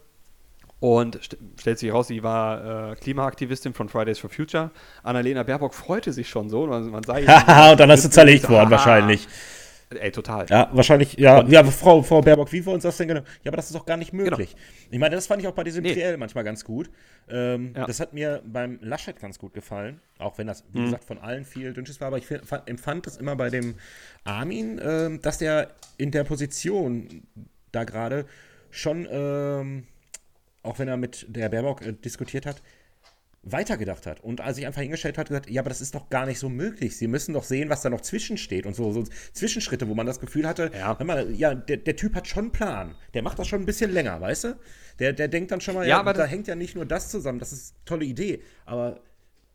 Und 0.80 1.18
st 1.22 1.36
stellt 1.58 1.80
sich 1.80 1.92
raus, 1.92 2.06
sie 2.06 2.22
war 2.22 2.92
äh, 2.92 2.94
Klimaaktivistin 2.94 3.74
von 3.74 3.88
Fridays 3.88 4.20
for 4.20 4.30
Future. 4.30 4.70
Annalena 5.02 5.42
Baerbock 5.42 5.74
freute 5.74 6.12
sich 6.12 6.28
schon 6.28 6.48
so. 6.48 6.66
Man, 6.68 6.88
man 6.90 7.02
sei 7.02 7.20
und 7.72 7.80
dann 7.80 7.90
hast 7.90 8.04
du 8.04 8.10
zerlegt 8.10 8.48
worden, 8.48 8.70
wahrscheinlich. 8.70 9.26
Ey, 9.90 10.12
total. 10.12 10.46
Ja, 10.50 10.68
wahrscheinlich, 10.72 11.14
ja, 11.14 11.42
ja, 11.46 11.64
Frau, 11.64 12.02
Frau 12.02 12.20
Baerbock, 12.20 12.52
wie 12.52 12.64
wir 12.64 12.72
uns 12.72 12.82
das 12.82 12.98
denn 12.98 13.08
genau? 13.08 13.20
Ja, 13.42 13.50
aber 13.50 13.56
das 13.56 13.66
ist 13.66 13.74
doch 13.74 13.86
gar 13.86 13.96
nicht 13.96 14.10
genau. 14.10 14.24
möglich. 14.24 14.50
Genau. 14.50 14.62
Ich 14.90 14.98
meine, 14.98 15.14
das 15.14 15.26
fand 15.26 15.40
ich 15.40 15.48
auch 15.48 15.54
bei 15.54 15.64
diesem 15.64 15.82
nee. 15.82 15.94
PL 15.94 16.18
manchmal 16.18 16.44
ganz 16.44 16.62
gut. 16.62 16.90
Ähm, 17.30 17.72
ja. 17.74 17.86
Das 17.86 17.98
hat 17.98 18.12
mir 18.12 18.42
beim 18.44 18.78
Laschet 18.82 19.18
ganz 19.18 19.38
gut 19.38 19.54
gefallen, 19.54 20.00
auch 20.18 20.36
wenn 20.36 20.46
das, 20.46 20.64
wie 20.72 20.80
mhm. 20.80 20.84
gesagt, 20.84 21.04
von 21.04 21.18
allen 21.18 21.46
viel 21.46 21.72
dünnsches 21.72 22.00
war, 22.00 22.08
aber 22.08 22.18
ich 22.18 22.26
empfand 22.66 23.06
das 23.06 23.16
immer 23.16 23.34
bei 23.34 23.48
dem 23.48 23.76
Armin, 24.24 24.78
ähm, 24.82 25.22
dass 25.22 25.38
der 25.38 25.70
in 25.96 26.10
der 26.10 26.24
Position 26.24 27.22
da 27.72 27.84
gerade 27.84 28.26
schon, 28.70 29.08
ähm, 29.10 29.86
auch 30.62 30.78
wenn 30.78 30.88
er 30.88 30.98
mit 30.98 31.24
der 31.28 31.48
Baerbock 31.48 31.80
äh, 31.82 31.92
diskutiert 31.92 32.44
hat, 32.44 32.62
weitergedacht 33.42 34.06
hat 34.06 34.20
und 34.20 34.40
als 34.40 34.58
ich 34.58 34.66
einfach 34.66 34.82
hingestellt 34.82 35.16
hat, 35.16 35.28
gesagt, 35.28 35.48
ja, 35.48 35.62
aber 35.62 35.68
das 35.68 35.80
ist 35.80 35.94
doch 35.94 36.10
gar 36.10 36.26
nicht 36.26 36.38
so 36.38 36.48
möglich. 36.48 36.96
Sie 36.96 37.06
müssen 37.06 37.34
doch 37.34 37.44
sehen, 37.44 37.70
was 37.70 37.82
da 37.82 37.90
noch 37.90 38.00
zwischensteht 38.00 38.66
und 38.66 38.74
so, 38.74 38.92
so 38.92 39.04
Zwischenschritte, 39.32 39.88
wo 39.88 39.94
man 39.94 40.06
das 40.06 40.20
Gefühl 40.20 40.46
hatte, 40.46 40.70
ja, 40.74 40.96
mal, 41.04 41.30
ja 41.30 41.54
der, 41.54 41.78
der, 41.78 41.96
Typ 41.96 42.14
hat 42.14 42.26
schon 42.26 42.44
einen 42.44 42.52
Plan. 42.52 42.94
Der 43.14 43.22
macht 43.22 43.38
das 43.38 43.46
schon 43.46 43.60
ein 43.60 43.66
bisschen 43.66 43.92
länger, 43.92 44.20
weißt 44.20 44.44
du? 44.44 44.58
Der, 44.98 45.12
der 45.12 45.28
denkt 45.28 45.52
dann 45.52 45.60
schon 45.60 45.74
mal, 45.74 45.82
ja, 45.82 45.90
ja 45.90 46.00
aber 46.00 46.12
da 46.12 46.24
hängt 46.24 46.48
ja 46.48 46.56
nicht 46.56 46.74
nur 46.74 46.84
das 46.84 47.10
zusammen, 47.10 47.38
das 47.38 47.52
ist 47.52 47.74
eine 47.74 47.84
tolle 47.84 48.04
Idee, 48.04 48.42
aber 48.66 49.00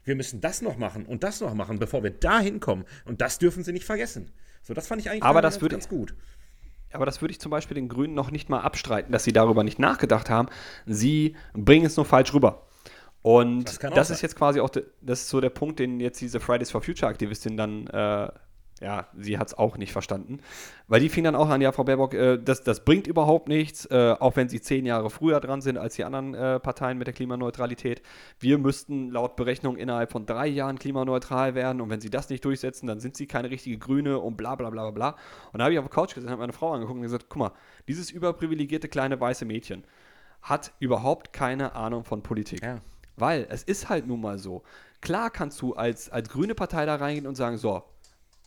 wir 0.06 0.16
müssen 0.16 0.42
das 0.42 0.62
noch 0.62 0.78
machen 0.78 1.06
und 1.06 1.24
das 1.24 1.42
noch 1.42 1.54
machen, 1.54 1.80
bevor 1.80 2.04
wir 2.04 2.12
da 2.12 2.40
hinkommen. 2.40 2.86
Und 3.06 3.22
das 3.22 3.38
dürfen 3.38 3.64
sie 3.64 3.74
nicht 3.74 3.86
vergessen. 3.86 4.32
So, 4.62 4.74
das 4.74 4.88
fand 4.88 5.02
ich 5.02 5.10
eigentlich 5.10 5.24
aber 5.24 5.42
das 5.42 5.60
ganz, 5.60 5.72
ganz 5.72 5.90
gut. 5.90 6.16
Aber 6.92 7.06
das 7.06 7.22
würde 7.22 7.32
ich 7.32 7.40
zum 7.40 7.50
Beispiel 7.50 7.76
den 7.76 7.90
Grünen 7.90 8.14
noch 8.14 8.32
nicht 8.32 8.50
mal 8.50 8.62
abstreiten, 8.62 9.12
dass 9.12 9.24
sie 9.24 9.34
darüber 9.34 9.64
nicht 9.64 9.80
nachgedacht 9.80 10.30
haben. 10.30 10.48
Sie 10.86 11.36
bringen 11.54 11.86
es 11.86 11.98
nur 11.98 12.06
falsch 12.06 12.34
rüber. 12.34 12.68
Und 13.24 13.82
das, 13.82 13.94
das 13.94 14.10
ist 14.10 14.22
jetzt 14.22 14.36
quasi 14.36 14.60
auch, 14.60 14.70
das 14.70 15.22
ist 15.22 15.30
so 15.30 15.40
der 15.40 15.50
Punkt, 15.50 15.80
den 15.80 16.02
jetzt 16.02 16.20
diese 16.20 16.42
Fridays 16.42 16.72
for 16.72 16.82
Future 16.82 17.10
Aktivistin 17.10 17.56
dann, 17.56 17.88
äh, 17.88 18.30
ja, 18.82 19.08
sie 19.18 19.38
hat 19.38 19.48
es 19.48 19.58
auch 19.58 19.78
nicht 19.78 19.94
verstanden. 19.94 20.42
Weil 20.90 21.00
die 21.00 21.08
fing 21.08 21.24
dann 21.24 21.34
auch 21.34 21.48
an, 21.48 21.62
ja, 21.62 21.72
Frau 21.72 21.86
Baerbock, 21.86 22.14
äh, 22.16 22.38
das, 22.38 22.64
das 22.64 22.84
bringt 22.84 23.08
überhaupt 23.08 23.48
nichts, 23.48 23.86
äh, 23.86 24.14
auch 24.20 24.36
wenn 24.36 24.50
sie 24.50 24.60
zehn 24.60 24.86
Jahre 24.86 25.10
früher 25.10 25.40
dran 25.40 25.62
sind 25.62 25.78
als 25.78 25.96
die 25.96 26.04
anderen 26.04 26.34
äh, 26.34 26.60
Parteien 26.60 26.98
mit 26.98 27.08
der 27.08 27.14
Klimaneutralität. 27.14 28.02
Wir 28.40 28.58
müssten 28.58 29.10
laut 29.10 29.38
Berechnung 29.38 29.78
innerhalb 29.78 30.12
von 30.12 30.26
drei 30.26 30.48
Jahren 30.48 30.78
klimaneutral 30.78 31.56
werden 31.56 31.80
und 31.80 31.90
wenn 31.90 32.02
sie 32.02 32.10
das 32.10 32.30
nicht 32.30 32.44
durchsetzen, 32.44 32.88
dann 32.88 33.00
sind 33.00 33.16
sie 33.16 33.26
keine 33.26 33.50
richtige 33.50 33.78
Grüne 33.78 34.20
und 34.20 34.36
bla 34.36 34.56
bla 34.56 34.70
bla 34.70 34.92
bla. 34.92 35.16
Und 35.54 35.60
da 35.60 35.64
habe 35.64 35.74
ich 35.74 35.80
auf 35.80 35.86
der 35.86 35.94
Couch 35.94 36.14
gesessen, 36.14 36.30
habe 36.30 36.42
meine 36.42 36.52
Frau 36.52 36.74
angeguckt 36.74 36.98
und 36.98 37.04
gesagt, 37.04 37.28
guck 37.30 37.40
mal, 37.40 37.52
dieses 37.88 38.12
überprivilegierte 38.12 38.90
kleine 38.90 39.18
weiße 39.18 39.46
Mädchen 39.46 39.86
hat 40.42 40.74
überhaupt 40.80 41.32
keine 41.32 41.74
Ahnung 41.74 42.04
von 42.04 42.22
Politik. 42.22 42.62
Ja. 42.62 42.82
Weil 43.16 43.48
es 43.50 43.64
ist 43.64 43.90
halt 43.90 44.08
nun 44.08 44.22
mal 44.22 44.40
so. 44.40 44.64
Klar 45.02 45.30
kannst 45.30 45.62
du 45.62 45.74
als, 45.74 46.10
als 46.10 46.30
grüne 46.30 46.56
Partei 46.56 46.86
da 46.86 46.96
reingehen 46.96 47.28
und 47.28 47.36
sagen, 47.36 47.58
so, 47.58 47.84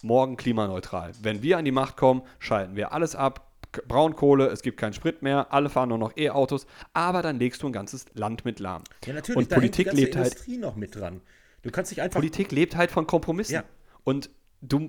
morgen 0.02 0.36
klimaneutral. 0.36 1.12
Wenn 1.22 1.42
wir 1.42 1.58
an 1.58 1.64
die 1.64 1.72
Macht 1.72 1.96
kommen, 1.96 2.22
schalten 2.38 2.76
wir 2.76 2.92
alles 2.92 3.14
ab, 3.14 3.46
Braunkohle, 3.88 4.46
es 4.46 4.62
gibt 4.62 4.78
keinen 4.78 4.94
Sprit 4.94 5.22
mehr, 5.22 5.52
alle 5.52 5.68
fahren 5.68 5.90
nur 5.90 5.98
noch 5.98 6.16
E-Autos, 6.16 6.66
aber 6.94 7.22
dann 7.22 7.38
legst 7.38 7.62
du 7.62 7.66
ein 7.66 7.72
ganzes 7.72 8.06
Land 8.14 8.44
mit 8.44 8.58
lahm. 8.58 8.82
Ja, 9.04 9.12
natürlich, 9.12 9.36
und 9.36 9.48
Politik 9.50 9.92
lebt 9.92 10.16
halt 10.16 10.32
Industrie 10.32 10.56
noch 10.56 10.76
mit 10.76 10.94
dran. 10.94 11.20
Du 11.62 11.70
kannst 11.70 11.90
dich 11.90 12.00
einfach. 12.00 12.18
Politik 12.18 12.52
lebt 12.52 12.76
halt 12.76 12.90
von 12.90 13.06
Kompromissen. 13.06 13.54
Ja. 13.54 13.64
Und 14.04 14.30
du, 14.60 14.88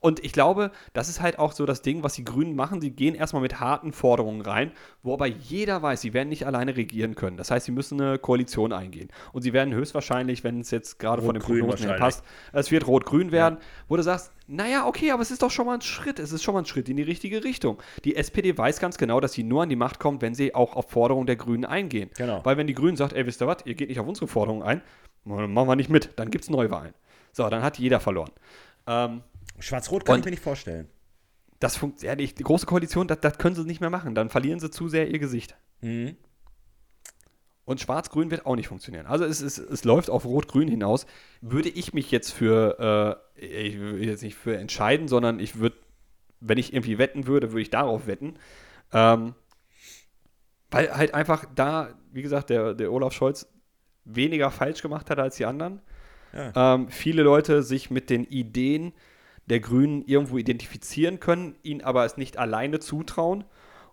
und 0.00 0.24
ich 0.24 0.32
glaube, 0.32 0.70
das 0.92 1.08
ist 1.08 1.20
halt 1.20 1.38
auch 1.38 1.52
so 1.52 1.66
das 1.66 1.82
Ding, 1.82 2.02
was 2.02 2.14
die 2.14 2.24
Grünen 2.24 2.54
machen. 2.54 2.80
Sie 2.80 2.90
gehen 2.90 3.14
erstmal 3.14 3.42
mit 3.42 3.60
harten 3.60 3.92
Forderungen 3.92 4.40
rein, 4.40 4.72
wo 5.02 5.12
aber 5.12 5.26
jeder 5.26 5.82
weiß, 5.82 6.00
sie 6.00 6.12
werden 6.12 6.28
nicht 6.28 6.46
alleine 6.46 6.76
regieren 6.76 7.14
können. 7.14 7.36
Das 7.36 7.50
heißt, 7.50 7.66
sie 7.66 7.72
müssen 7.72 8.00
eine 8.00 8.18
Koalition 8.18 8.72
eingehen. 8.72 9.08
Und 9.32 9.42
sie 9.42 9.52
werden 9.52 9.74
höchstwahrscheinlich, 9.74 10.44
wenn 10.44 10.60
es 10.60 10.70
jetzt 10.70 10.98
gerade 10.98 11.22
von 11.22 11.34
den 11.34 11.42
Prognosen 11.42 11.88
her 11.88 11.96
passt, 11.96 12.24
es 12.52 12.70
wird 12.70 12.86
rot-grün 12.86 13.32
werden, 13.32 13.58
wo 13.88 13.96
du 13.96 14.02
sagst, 14.02 14.32
naja, 14.48 14.86
okay, 14.86 15.10
aber 15.10 15.22
es 15.22 15.30
ist 15.30 15.42
doch 15.42 15.50
schon 15.50 15.66
mal 15.66 15.74
ein 15.74 15.82
Schritt. 15.82 16.18
Es 16.18 16.32
ist 16.32 16.42
schon 16.42 16.54
mal 16.54 16.60
ein 16.60 16.66
Schritt 16.66 16.88
in 16.88 16.96
die 16.96 17.02
richtige 17.02 17.42
Richtung. 17.42 17.82
Die 18.04 18.16
SPD 18.16 18.56
weiß 18.56 18.78
ganz 18.78 18.98
genau, 18.98 19.20
dass 19.20 19.32
sie 19.32 19.42
nur 19.42 19.62
an 19.62 19.68
die 19.68 19.76
Macht 19.76 19.98
kommt, 19.98 20.22
wenn 20.22 20.34
sie 20.34 20.54
auch 20.54 20.76
auf 20.76 20.90
Forderungen 20.90 21.26
der 21.26 21.36
Grünen 21.36 21.64
eingehen. 21.64 22.10
Genau. 22.16 22.44
Weil 22.44 22.56
wenn 22.56 22.66
die 22.66 22.74
Grünen 22.74 22.96
sagt, 22.96 23.12
ey, 23.12 23.26
wisst 23.26 23.42
ihr 23.42 23.46
was, 23.46 23.58
ihr 23.64 23.74
geht 23.74 23.88
nicht 23.88 23.98
auf 23.98 24.06
unsere 24.06 24.28
Forderungen 24.28 24.62
ein, 24.62 24.82
machen 25.24 25.68
wir 25.68 25.76
nicht 25.76 25.90
mit, 25.90 26.10
dann 26.16 26.30
gibt 26.30 26.44
es 26.44 26.50
Neuwahlen. 26.50 26.94
So, 27.32 27.48
dann 27.50 27.62
hat 27.62 27.78
jeder 27.78 28.00
verloren. 28.00 28.30
Ähm, 28.86 29.22
Schwarz-Rot 29.58 30.04
kann 30.04 30.20
ich 30.20 30.24
mir 30.24 30.30
nicht 30.30 30.42
vorstellen. 30.42 30.88
das 31.60 31.76
funktioniert 31.76 32.18
nicht. 32.18 32.38
Die 32.38 32.42
große 32.42 32.66
Koalition, 32.66 33.08
das, 33.08 33.20
das 33.20 33.38
können 33.38 33.56
sie 33.56 33.64
nicht 33.64 33.80
mehr 33.80 33.90
machen. 33.90 34.14
Dann 34.14 34.28
verlieren 34.28 34.60
sie 34.60 34.70
zu 34.70 34.88
sehr 34.88 35.08
ihr 35.08 35.18
Gesicht. 35.18 35.56
Mhm. 35.80 36.16
Und 37.64 37.80
Schwarz-Grün 37.80 38.30
wird 38.30 38.46
auch 38.46 38.54
nicht 38.54 38.68
funktionieren. 38.68 39.06
Also 39.06 39.24
es, 39.24 39.40
es, 39.40 39.58
es 39.58 39.82
läuft 39.84 40.08
auf 40.08 40.24
Rot-Grün 40.24 40.68
hinaus. 40.68 41.06
Würde 41.40 41.68
ich 41.68 41.92
mich 41.92 42.10
jetzt 42.12 42.30
für, 42.30 43.20
äh, 43.36 43.44
ich 43.66 43.80
will 43.80 44.04
jetzt 44.04 44.22
nicht 44.22 44.36
für 44.36 44.56
entscheiden, 44.56 45.08
sondern 45.08 45.40
ich 45.40 45.58
würde, 45.58 45.76
wenn 46.40 46.58
ich 46.58 46.72
irgendwie 46.72 46.98
wetten 46.98 47.26
würde, 47.26 47.50
würde 47.50 47.62
ich 47.62 47.70
darauf 47.70 48.06
wetten. 48.06 48.34
Ähm, 48.92 49.34
weil 50.70 50.96
halt 50.96 51.14
einfach 51.14 51.44
da, 51.54 51.94
wie 52.12 52.22
gesagt, 52.22 52.50
der, 52.50 52.74
der 52.74 52.92
Olaf 52.92 53.12
Scholz 53.12 53.48
weniger 54.04 54.52
falsch 54.52 54.82
gemacht 54.82 55.10
hat 55.10 55.18
als 55.18 55.36
die 55.36 55.46
anderen. 55.46 55.80
Ja. 56.36 56.74
Ähm, 56.74 56.88
viele 56.90 57.22
Leute 57.22 57.62
sich 57.62 57.90
mit 57.90 58.10
den 58.10 58.24
Ideen 58.24 58.92
der 59.46 59.60
Grünen 59.60 60.02
irgendwo 60.06 60.38
identifizieren 60.38 61.20
können, 61.20 61.54
ihnen 61.62 61.80
aber 61.80 62.04
es 62.04 62.16
nicht 62.16 62.36
alleine 62.36 62.80
zutrauen 62.80 63.44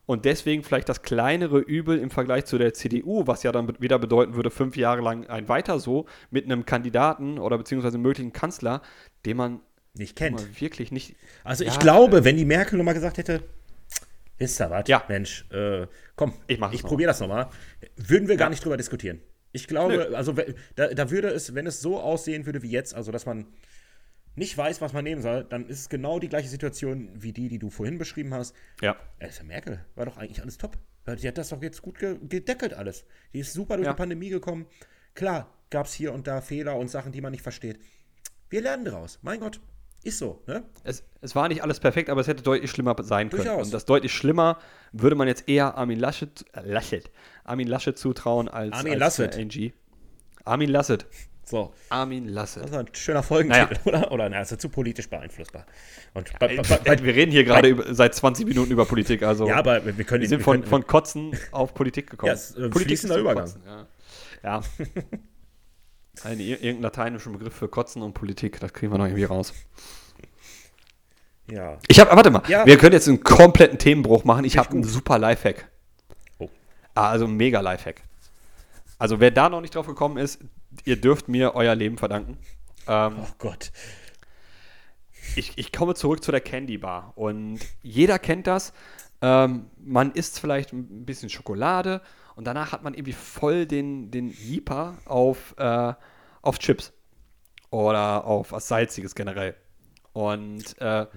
und 0.06 0.26
deswegen 0.26 0.64
vielleicht 0.64 0.90
das 0.90 1.02
kleinere 1.04 1.60
Übel 1.60 1.98
im 2.00 2.10
Vergleich 2.10 2.46
zu 2.46 2.58
der 2.58 2.74
CDU, 2.74 3.28
was 3.28 3.44
ja 3.44 3.52
dann 3.52 3.72
wieder 3.80 4.00
bedeuten 4.00 4.36
würde, 4.36 4.50
fünf 4.50 4.76
Jahre 4.76 5.02
lang 5.02 5.28
ein 5.28 5.48
weiter 5.48 5.80
so, 5.80 6.06
mit 6.32 6.46
einem 6.46 6.66
Kandidaten 6.66 7.40
oder 7.40 7.58
beziehungsweise 7.58 7.96
einem 7.96 8.04
möglichen 8.04 8.34
Kanzler, 8.34 8.82
den 9.26 9.38
man 9.38 9.60
Nicht 9.94 10.16
kennt. 10.16 10.60
wirklich 10.60 10.92
nicht. 10.92 11.16
Also 11.44 11.64
ich 11.64 11.74
Ja, 11.74 11.80
glaube, 11.80 12.26
wenn 12.26 12.36
die 12.36 12.46
Merkel 12.46 12.78
nochmal 12.78 12.96
gesagt 12.96 13.18
hätte, 13.18 13.44
wisst 14.38 14.60
ihr 14.60 14.70
was, 14.70 14.88
Ja. 14.88 15.04
Mensch, 15.08 15.46
äh, 15.52 15.88
komm, 16.16 16.34
Ich 16.48 16.60
ich 16.72 16.84
probiere 16.84 17.08
das 17.10 17.20
nochmal, 17.20 17.48
würden 17.96 18.28
wir 18.28 18.36
gar 18.38 18.50
nicht 18.50 18.64
drüber 18.66 18.78
diskutieren. 18.78 19.22
Ich 19.54 19.68
glaube, 19.68 19.94
Nö. 20.10 20.16
also 20.16 20.36
da, 20.76 20.88
da 20.94 21.10
würde 21.12 21.30
es, 21.30 21.56
wenn 21.56 21.68
es 21.68 21.80
so 21.80 22.00
aussehen 22.00 22.46
würde 22.46 22.62
wie 22.64 22.70
jetzt, 22.72 22.94
also 22.94 23.12
dass 23.12 23.26
man 23.26 23.46
nicht 24.36 24.58
weiß, 24.58 24.82
was 24.82 24.94
man 24.94 25.04
nehmen 25.04 25.22
soll, 25.22 25.44
dann 25.44 25.68
ist 25.68 25.80
es 25.82 25.90
genau 25.90 26.18
die 26.20 26.28
gleiche 26.28 26.50
Situation 26.50 27.10
wie 27.14 27.32
die, 27.34 27.48
die 27.50 27.60
du 27.60 27.70
vorhin 27.70 28.00
beschrieben 28.00 28.34
hast. 28.34 28.56
Ja. 28.82 28.96
Äh, 29.20 29.30
Merkel 29.44 29.86
war 29.96 30.06
doch 30.06 30.18
eigentlich 30.18 30.42
alles 30.42 30.58
top. 30.58 30.78
Die 31.06 31.28
hat 31.28 31.38
das 31.38 31.50
doch 31.50 31.62
jetzt 31.62 31.82
gut 31.82 32.00
ge 32.00 32.18
gedeckelt 32.28 32.74
alles. 32.74 33.06
Die 33.34 33.40
ist 33.40 33.54
super 33.54 33.76
durch 33.78 33.86
Ja. 33.86 33.94
die 33.94 33.98
Pandemie 33.98 34.30
gekommen. 34.30 34.66
Klar, 35.14 35.54
gab 35.70 35.86
es 35.86 35.94
hier 35.94 36.14
und 36.14 36.28
da 36.28 36.42
Fehler 36.42 36.76
und 36.78 36.90
Sachen, 36.90 37.12
die 37.12 37.22
man 37.22 37.32
nicht 37.32 37.44
versteht. 37.44 37.80
Wir 38.50 38.62
lernen 38.62 38.86
daraus. 38.86 39.20
Mein 39.22 39.40
Gott, 39.40 39.60
ist 40.04 40.18
so, 40.20 40.42
ne? 40.48 40.64
Es, 40.84 41.04
es 41.22 41.36
war 41.36 41.48
nicht 41.48 41.64
alles 41.64 41.80
perfekt, 41.80 42.10
aber 42.10 42.22
es 42.22 42.28
hätte 42.28 42.44
deutlich 42.44 42.70
schlimmer 42.70 42.96
sein 43.02 43.30
können. 43.30 43.44
Durchaus. 43.46 43.68
Und 43.68 43.74
das 43.74 43.86
deutlich 43.86 44.14
schlimmer 44.14 44.58
würde 44.92 45.16
man 45.16 45.28
jetzt 45.28 45.48
eher 45.48 45.78
Armin 45.78 46.00
Laschet, 46.00 46.46
äh, 46.54 46.62
Laschet, 46.70 47.10
Armin 47.44 47.68
Laschet 47.68 47.98
zutrauen 47.98 48.48
als, 48.50 48.74
Armin 48.74 48.94
als 48.94 49.18
Lasset. 49.18 49.56
äh. 49.56 49.72
Armin 50.44 50.70
Lasset. 50.70 51.06
So. 51.46 51.74
Armin 51.90 52.28
Lasset. 52.28 52.64
Das 52.64 52.72
war 52.72 52.80
ein 52.80 52.90
schöner 52.94 53.24
Folgentitel, 53.24 53.78
oder? 53.86 54.12
Oder 54.12 54.30
na, 54.30 54.42
ist 54.42 54.52
ja 54.52 54.58
zu 54.58 54.70
politisch 54.70 55.10
beeinflussbar. 55.10 55.66
Und 56.14 56.32
bei, 56.40 56.56
bei, 56.56 56.62
bei, 56.64 56.78
bei, 56.78 57.04
wir 57.04 57.16
reden 57.16 57.32
hier 57.32 57.44
gerade 57.44 57.94
seit 57.94 58.16
20 58.16 58.48
Minuten 58.48 58.72
über 58.72 58.86
Politik, 58.86 59.24
also 59.24 59.48
ja, 59.48 59.58
aber 59.58 59.86
wir 59.86 60.04
können 60.06 60.22
wir 60.22 60.30
sind 60.30 60.40
wir 60.40 60.44
von, 60.46 60.60
können- 60.62 60.70
von 60.70 60.88
Kotzen 60.88 61.38
auf 61.52 61.74
Politik 61.74 62.10
gekommen. 62.10 62.28
Ja, 62.28 62.34
es 62.34 62.52
ist, 62.52 63.08
zum 63.08 63.18
Übergang. 63.18 63.44
Kotzen, 63.46 63.62
ja. 63.66 63.88
ja. 64.44 64.62
Ein, 66.24 66.40
ir- 66.40 66.62
irgendein 66.62 66.82
lateinischen 66.84 67.34
Begriff 67.34 67.56
für 67.56 67.68
Kotzen 67.68 68.02
und 68.02 68.14
Politik, 68.14 68.60
das 68.60 68.72
kriegen 68.74 68.92
wir 68.92 68.98
noch 69.00 69.06
irgendwie 69.06 69.24
raus. 69.24 69.54
ja. 71.50 71.78
Ich 71.88 72.00
habe, 72.00 72.16
warte 72.16 72.32
mal, 72.32 72.44
Ja. 72.48 72.66
wir 72.66 72.78
können 72.78 72.94
jetzt 72.94 73.08
einen 73.08 73.24
kompletten 73.24 73.78
Themenbruch 73.80 74.24
machen. 74.24 74.46
Ich 74.46 74.58
habe 74.58 74.70
einen 74.70 74.84
super 74.84 75.18
Lifehack. 75.18 75.68
Oh. 76.40 76.50
Ah, 76.96 77.10
also 77.10 77.26
ein 77.26 77.36
mega 77.36 77.60
Lifehack. 77.62 78.02
Also 79.00 79.20
wer 79.20 79.32
da 79.32 79.50
noch 79.50 79.62
nicht 79.62 79.76
drauf 79.76 79.88
gekommen 79.88 80.18
ist, 80.18 80.40
ihr 80.86 81.00
dürft 81.02 81.28
mir 81.28 81.56
euer 81.56 81.76
Leben 81.76 81.98
verdanken. 81.98 82.38
Ähm, 82.88 83.16
Oh 83.20 83.28
Gott. 83.40 83.72
ich, 85.36 85.58
ich 85.58 85.72
komme 85.74 85.96
zurück 85.96 86.24
zu 86.24 86.32
der 86.32 86.42
Candy 86.42 86.78
Bar 86.78 87.14
und 87.16 87.60
jeder 87.82 88.20
kennt 88.20 88.48
das. 88.48 88.72
Ähm, 89.22 89.66
man 89.84 90.12
isst 90.12 90.40
vielleicht 90.40 90.74
ein 90.74 91.06
bisschen 91.06 91.30
Schokolade 91.30 92.02
und 92.36 92.46
danach 92.46 92.72
hat 92.72 92.84
man 92.84 92.94
irgendwie 92.94 93.14
voll 93.14 93.66
den, 93.66 94.12
den 94.12 94.30
Jeeper 94.30 94.98
auf, 95.06 95.56
äh, 95.58 95.94
auf 96.42 96.60
Chips 96.60 96.94
oder 97.70 98.26
auf 98.26 98.52
was 98.52 98.68
Salziges 98.68 99.16
generell. 99.16 99.56
Und 100.14 100.80
äh, 100.80 101.08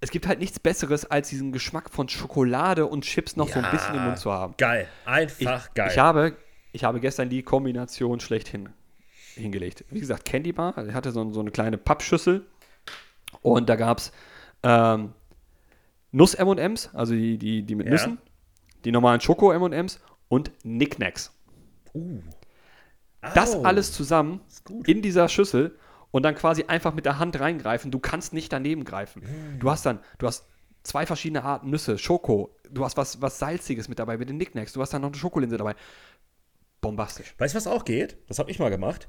es 0.00 0.10
gibt 0.10 0.26
halt 0.26 0.38
nichts 0.38 0.58
Besseres, 0.58 1.04
als 1.04 1.28
diesen 1.28 1.52
Geschmack 1.52 1.90
von 1.90 2.08
Schokolade 2.08 2.86
und 2.86 3.04
Chips 3.04 3.36
noch 3.36 3.48
so 3.48 3.60
ein 3.60 3.70
bisschen 3.70 3.94
im 3.94 4.04
Mund 4.04 4.18
zu 4.18 4.32
haben. 4.32 4.54
Geil. 4.56 4.88
Einfach 5.04 5.68
ich, 5.68 5.74
geil. 5.74 5.90
Ich 5.92 5.98
habe, 5.98 6.36
ich 6.72 6.84
habe 6.84 7.00
gestern 7.00 7.28
die 7.28 7.42
Kombination 7.42 8.20
schlechthin 8.20 8.70
hingelegt. 9.34 9.84
Wie 9.90 10.00
gesagt, 10.00 10.24
Candy 10.24 10.52
Bar, 10.52 10.76
er 10.76 10.94
hatte 10.94 11.12
so, 11.12 11.30
so 11.32 11.40
eine 11.40 11.50
kleine 11.50 11.78
Pappschüssel 11.78 12.46
und 13.42 13.68
da 13.68 13.76
gab 13.76 13.98
es 13.98 14.12
ähm, 14.62 15.12
Nuss-M&M's, 16.12 16.90
also 16.94 17.14
die, 17.14 17.38
die, 17.38 17.62
die 17.62 17.74
mit 17.74 17.86
Ja. 17.86 17.92
Nüssen, 17.92 18.18
die 18.84 18.92
normalen 18.92 19.20
Schoko-M&M's 19.20 20.00
und 20.30 20.50
Knickknacks. 20.62 21.32
Das 23.34 23.54
Au. 23.54 23.62
alles 23.64 23.92
zusammen 23.92 24.40
in 24.86 25.02
dieser 25.02 25.28
Schüssel 25.28 25.76
und 26.10 26.22
dann 26.22 26.34
quasi 26.34 26.64
einfach 26.64 26.94
mit 26.94 27.04
der 27.04 27.18
Hand 27.18 27.38
reingreifen. 27.38 27.90
Du 27.90 27.98
kannst 27.98 28.32
nicht 28.32 28.50
daneben 28.52 28.84
greifen. 28.84 29.22
Mm. 29.22 29.58
Du 29.58 29.70
hast 29.70 29.84
dann, 29.84 29.98
du 30.18 30.26
hast 30.26 30.46
zwei 30.84 31.04
verschiedene 31.04 31.44
Arten 31.44 31.68
Nüsse, 31.68 31.98
Schoko, 31.98 32.56
du 32.70 32.84
hast 32.84 32.96
was, 32.96 33.20
was 33.20 33.38
Salziges 33.38 33.88
mit 33.88 33.98
dabei 33.98 34.16
mit 34.16 34.30
den 34.30 34.36
Knickknacks, 34.36 34.72
du 34.72 34.80
hast 34.80 34.94
dann 34.94 35.02
noch 35.02 35.10
eine 35.10 35.18
Schokolinse 35.18 35.58
dabei. 35.58 35.74
Bombastisch. 36.80 37.34
Weißt 37.36 37.52
du, 37.54 37.56
was 37.56 37.66
auch 37.66 37.84
geht? 37.84 38.16
Das 38.28 38.38
habe 38.38 38.50
ich 38.50 38.58
mal 38.58 38.70
gemacht. 38.70 39.08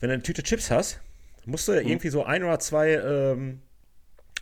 Wenn 0.00 0.08
du 0.08 0.14
eine 0.14 0.22
Tüte 0.22 0.42
Chips 0.42 0.70
hast, 0.70 1.00
musst 1.44 1.68
du 1.68 1.72
Mhm. 1.72 1.86
irgendwie 1.88 2.08
so 2.08 2.24
ein 2.24 2.42
oder 2.44 2.58
zwei, 2.60 2.92
ähm, 2.94 3.60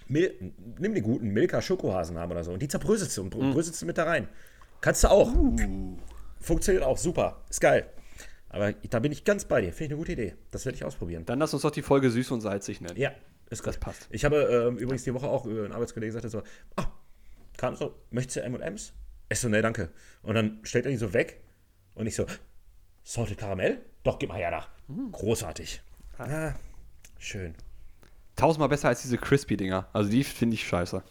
Mil 0.06 0.52
nimm 0.78 0.94
die 0.94 1.00
guten 1.00 1.28
Milka 1.30 1.62
Schokohasen 1.62 2.18
haben 2.18 2.30
oder 2.30 2.44
so 2.44 2.52
und 2.52 2.60
die 2.60 2.68
zerbröselst 2.68 3.16
du 3.16 3.22
und 3.22 3.34
Mhm. 3.34 3.52
bröselst 3.52 3.80
du 3.82 3.86
mit 3.86 3.96
da 3.98 4.04
rein. 4.04 4.28
Kannst 4.84 5.02
du 5.02 5.08
auch. 5.08 5.34
Uh. 5.34 5.96
Funktioniert 6.42 6.84
auch, 6.84 6.98
super. 6.98 7.40
Ist 7.48 7.62
geil. 7.62 7.88
Aber 8.50 8.74
da 8.74 8.98
bin 8.98 9.12
ich 9.12 9.24
ganz 9.24 9.46
bei 9.46 9.62
dir. 9.62 9.72
Finde 9.72 9.84
ich 9.84 9.90
eine 9.92 9.96
gute 9.96 10.12
Idee. 10.12 10.34
Das 10.50 10.66
werde 10.66 10.76
ich 10.76 10.84
ausprobieren. 10.84 11.24
Dann 11.24 11.38
lass 11.38 11.54
uns 11.54 11.62
doch 11.62 11.70
die 11.70 11.80
Folge 11.80 12.10
süß 12.10 12.32
und 12.32 12.42
salzig 12.42 12.82
nennen. 12.82 12.98
Ja, 12.98 13.08
ist 13.48 13.66
Das 13.66 13.76
gut. 13.76 13.80
passt. 13.80 14.08
Ich 14.10 14.26
habe 14.26 14.36
ähm, 14.42 14.76
übrigens 14.76 15.04
die 15.04 15.14
Woche 15.14 15.26
auch 15.26 15.46
äh, 15.46 15.64
ein 15.64 15.72
Arbeitskollege 15.72 16.12
gesagt, 16.12 16.30
so, 16.30 16.42
ah, 16.76 16.92
kam 17.56 17.76
so, 17.76 17.94
möchtest 18.10 18.36
du 18.36 18.42
M&M's? 18.42 18.92
Ich 19.30 19.40
so, 19.40 19.48
nee, 19.48 19.62
danke. 19.62 19.88
Und 20.22 20.34
dann 20.34 20.60
stellt 20.64 20.84
er 20.84 20.90
die 20.90 20.98
so 20.98 21.14
weg 21.14 21.40
und 21.94 22.06
ich 22.06 22.14
so, 22.14 22.26
Salted 23.04 23.38
Karamell? 23.38 23.80
Doch, 24.02 24.18
gib 24.18 24.28
mal 24.28 24.36
her 24.36 24.50
da. 24.50 24.66
Hm. 24.88 25.12
Großartig. 25.12 25.80
Ah, 26.18 26.52
schön. 27.18 27.54
Tausendmal 28.36 28.68
besser 28.68 28.88
als 28.88 29.00
diese 29.00 29.16
Crispy-Dinger. 29.16 29.88
Also 29.94 30.10
die 30.10 30.24
finde 30.24 30.56
ich 30.56 30.68
scheiße. 30.68 31.02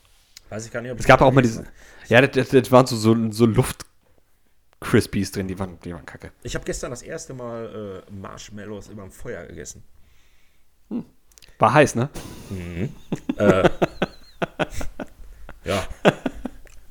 Weiß 0.53 0.67
ich 0.67 0.71
gar 0.71 0.81
nicht, 0.81 0.91
ob 0.91 0.99
Es 0.99 1.07
gab 1.07 1.19
auch 1.21 1.31
mal 1.31 1.41
diese. 1.41 1.65
Ja, 2.09 2.21
das, 2.21 2.49
das, 2.49 2.71
waren 2.71 2.85
so, 2.85 2.95
so, 2.95 3.31
so 3.31 3.47
Luft-Crispies 3.47 5.31
drin, 5.31 5.47
die 5.47 5.57
waren, 5.57 5.79
die 5.83 5.91
waren 5.91 6.05
kacke. 6.05 6.31
Ich 6.43 6.53
habe 6.53 6.63
gestern 6.63 6.91
das 6.91 7.01
erste 7.01 7.33
Mal 7.33 8.03
äh, 8.07 8.11
Marshmallows 8.11 8.89
über 8.89 9.01
dem 9.01 9.09
Feuer 9.11 9.47
gegessen. 9.47 9.83
War 11.57 11.73
heiß, 11.73 11.95
ne? 11.95 12.09
Ja. 15.65 15.87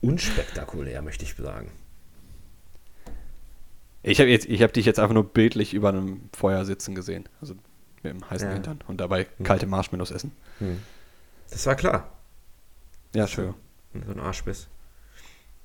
Unspektakulär, 0.00 1.00
möchte 1.02 1.24
ich 1.24 1.36
sagen. 1.36 1.70
Ich 4.02 4.18
habe 4.18 4.34
hab 4.34 4.72
dich 4.72 4.86
jetzt 4.86 4.98
einfach 4.98 5.14
nur 5.14 5.32
bildlich 5.32 5.72
über 5.72 5.90
einem 5.90 6.30
Feuer 6.34 6.64
sitzen 6.64 6.96
gesehen. 6.96 7.28
Also 7.40 7.54
mit 8.02 8.12
dem 8.12 8.28
heißen 8.28 8.48
Ja. 8.48 8.54
Hintern 8.54 8.80
und 8.88 9.00
dabei 9.00 9.28
kalte 9.44 9.66
Marshmallows 9.66 10.10
essen. 10.10 10.32
Das 11.50 11.64
war 11.66 11.76
klar. 11.76 12.21
Ja, 13.14 13.26
schön. 13.26 13.54
So 14.06 14.12
ein 14.12 14.20
Arsch 14.20 14.42
bist. 14.44 14.68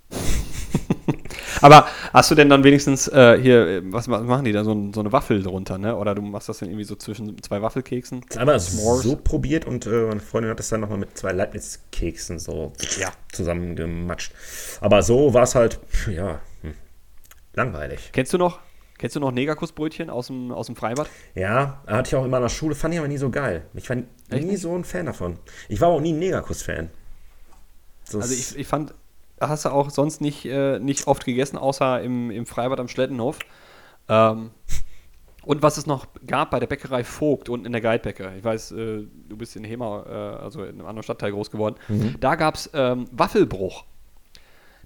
Aber 1.62 1.88
hast 2.14 2.30
du 2.30 2.36
denn 2.36 2.50
dann 2.50 2.64
wenigstens 2.64 3.08
äh, 3.08 3.40
hier, 3.42 3.82
was, 3.92 4.08
was 4.10 4.22
machen 4.24 4.46
die 4.46 4.52
da, 4.52 4.64
so, 4.64 4.74
ein, 4.74 4.94
so 4.94 5.00
eine 5.00 5.12
Waffel 5.12 5.42
drunter, 5.42 5.78
ne? 5.78 5.96
Oder 5.96 6.14
du 6.14 6.22
machst 6.22 6.50
das 6.50 6.60
dann 6.60 6.70
irgendwie 6.70 6.84
so 6.84 6.96
zwischen 6.96 7.42
zwei 7.42 7.62
Waffelkeksen? 7.62 8.22
Das 8.28 8.38
einmal 8.38 8.58
S'mores. 8.58 9.02
so 9.02 9.16
probiert 9.16 9.66
und 9.66 9.86
äh, 9.88 9.90
meine 10.08 10.20
Freundin 10.20 10.52
hat 10.52 10.60
das 10.60 10.70
dann 10.70 10.82
nochmal 10.82 11.00
mit 11.00 11.18
zwei 11.18 11.32
Leibniz-Keksen 11.32 12.38
so 12.40 12.74
Ja. 13.00 13.10
zusammengematscht. 13.32 14.34
Aber 14.82 15.02
so 15.02 15.34
war 15.34 15.44
es 15.44 15.56
halt, 15.56 15.80
ja, 16.12 16.40
hm, 16.62 16.74
langweilig. 17.54 18.12
Kennst 18.14 18.34
du 18.34 18.38
noch, 18.38 18.60
Kennst 19.00 19.16
du 19.16 19.20
noch 19.20 19.32
Negerkussbrötchen 19.32 20.10
aus 20.10 20.26
dem, 20.28 20.52
aus 20.52 20.66
dem 20.66 20.76
Freibad? 20.76 21.08
Ja, 21.36 21.84
hatte 21.86 22.10
ich 22.10 22.16
auch 22.16 22.26
immer 22.26 22.38
in 22.38 22.44
der 22.44 22.50
Schule, 22.50 22.74
fand 22.74 22.96
ich 22.96 23.00
aber 23.00 23.08
nie 23.08 23.18
so 23.18 23.30
geil. 23.30 23.64
Ich 23.76 23.88
war 23.92 23.98
Echt 24.32 24.48
nie 24.48 24.58
so 24.58 24.76
ein 24.76 24.84
Fan 24.84 25.06
davon. 25.06 25.38
Ich 25.70 25.80
war 25.82 25.90
auch 25.90 26.02
nie 26.02 26.14
ein 26.14 26.20
Negerkuss-Fan. 26.20 26.90
So 28.10 28.20
Also 28.20 28.34
ich, 28.34 28.58
ich 28.58 28.68
fand, 28.68 28.94
hast 29.40 29.66
du 29.66 29.70
auch 29.70 29.90
sonst 29.90 30.22
nicht, 30.22 30.46
äh, 30.46 30.80
nicht 30.80 31.08
oft 31.08 31.26
gegessen, 31.26 31.58
außer 31.58 32.02
im, 32.02 32.32
im 32.32 32.46
Freibad 32.46 32.80
am 32.80 32.88
Schlettenhof. 32.88 33.40
Ähm, 34.10 34.52
und 35.44 35.62
was 35.62 35.78
es 35.78 35.86
noch 35.86 36.08
gab 36.26 36.52
bei 36.52 36.60
der 36.60 36.68
Bäckerei 36.68 37.04
Vogt 37.04 37.48
unten 37.48 37.66
in 37.66 37.72
der 37.72 37.82
Guidebäcke. 37.82 38.34
Ich 38.38 38.44
weiß, 38.44 38.72
äh, 38.74 39.08
du 39.30 39.38
bist 39.38 39.56
in 39.56 39.64
Hema, 39.64 40.04
äh, 40.06 40.44
also 40.44 40.64
in 40.64 40.72
einem 40.72 40.86
anderen 40.86 41.04
Stadtteil 41.04 41.32
groß 41.32 41.52
geworden. 41.52 41.76
Da 42.20 42.36
gab 42.36 42.56
es 42.56 42.70
ähm, 42.74 43.06
Waffelbruch. 43.12 43.86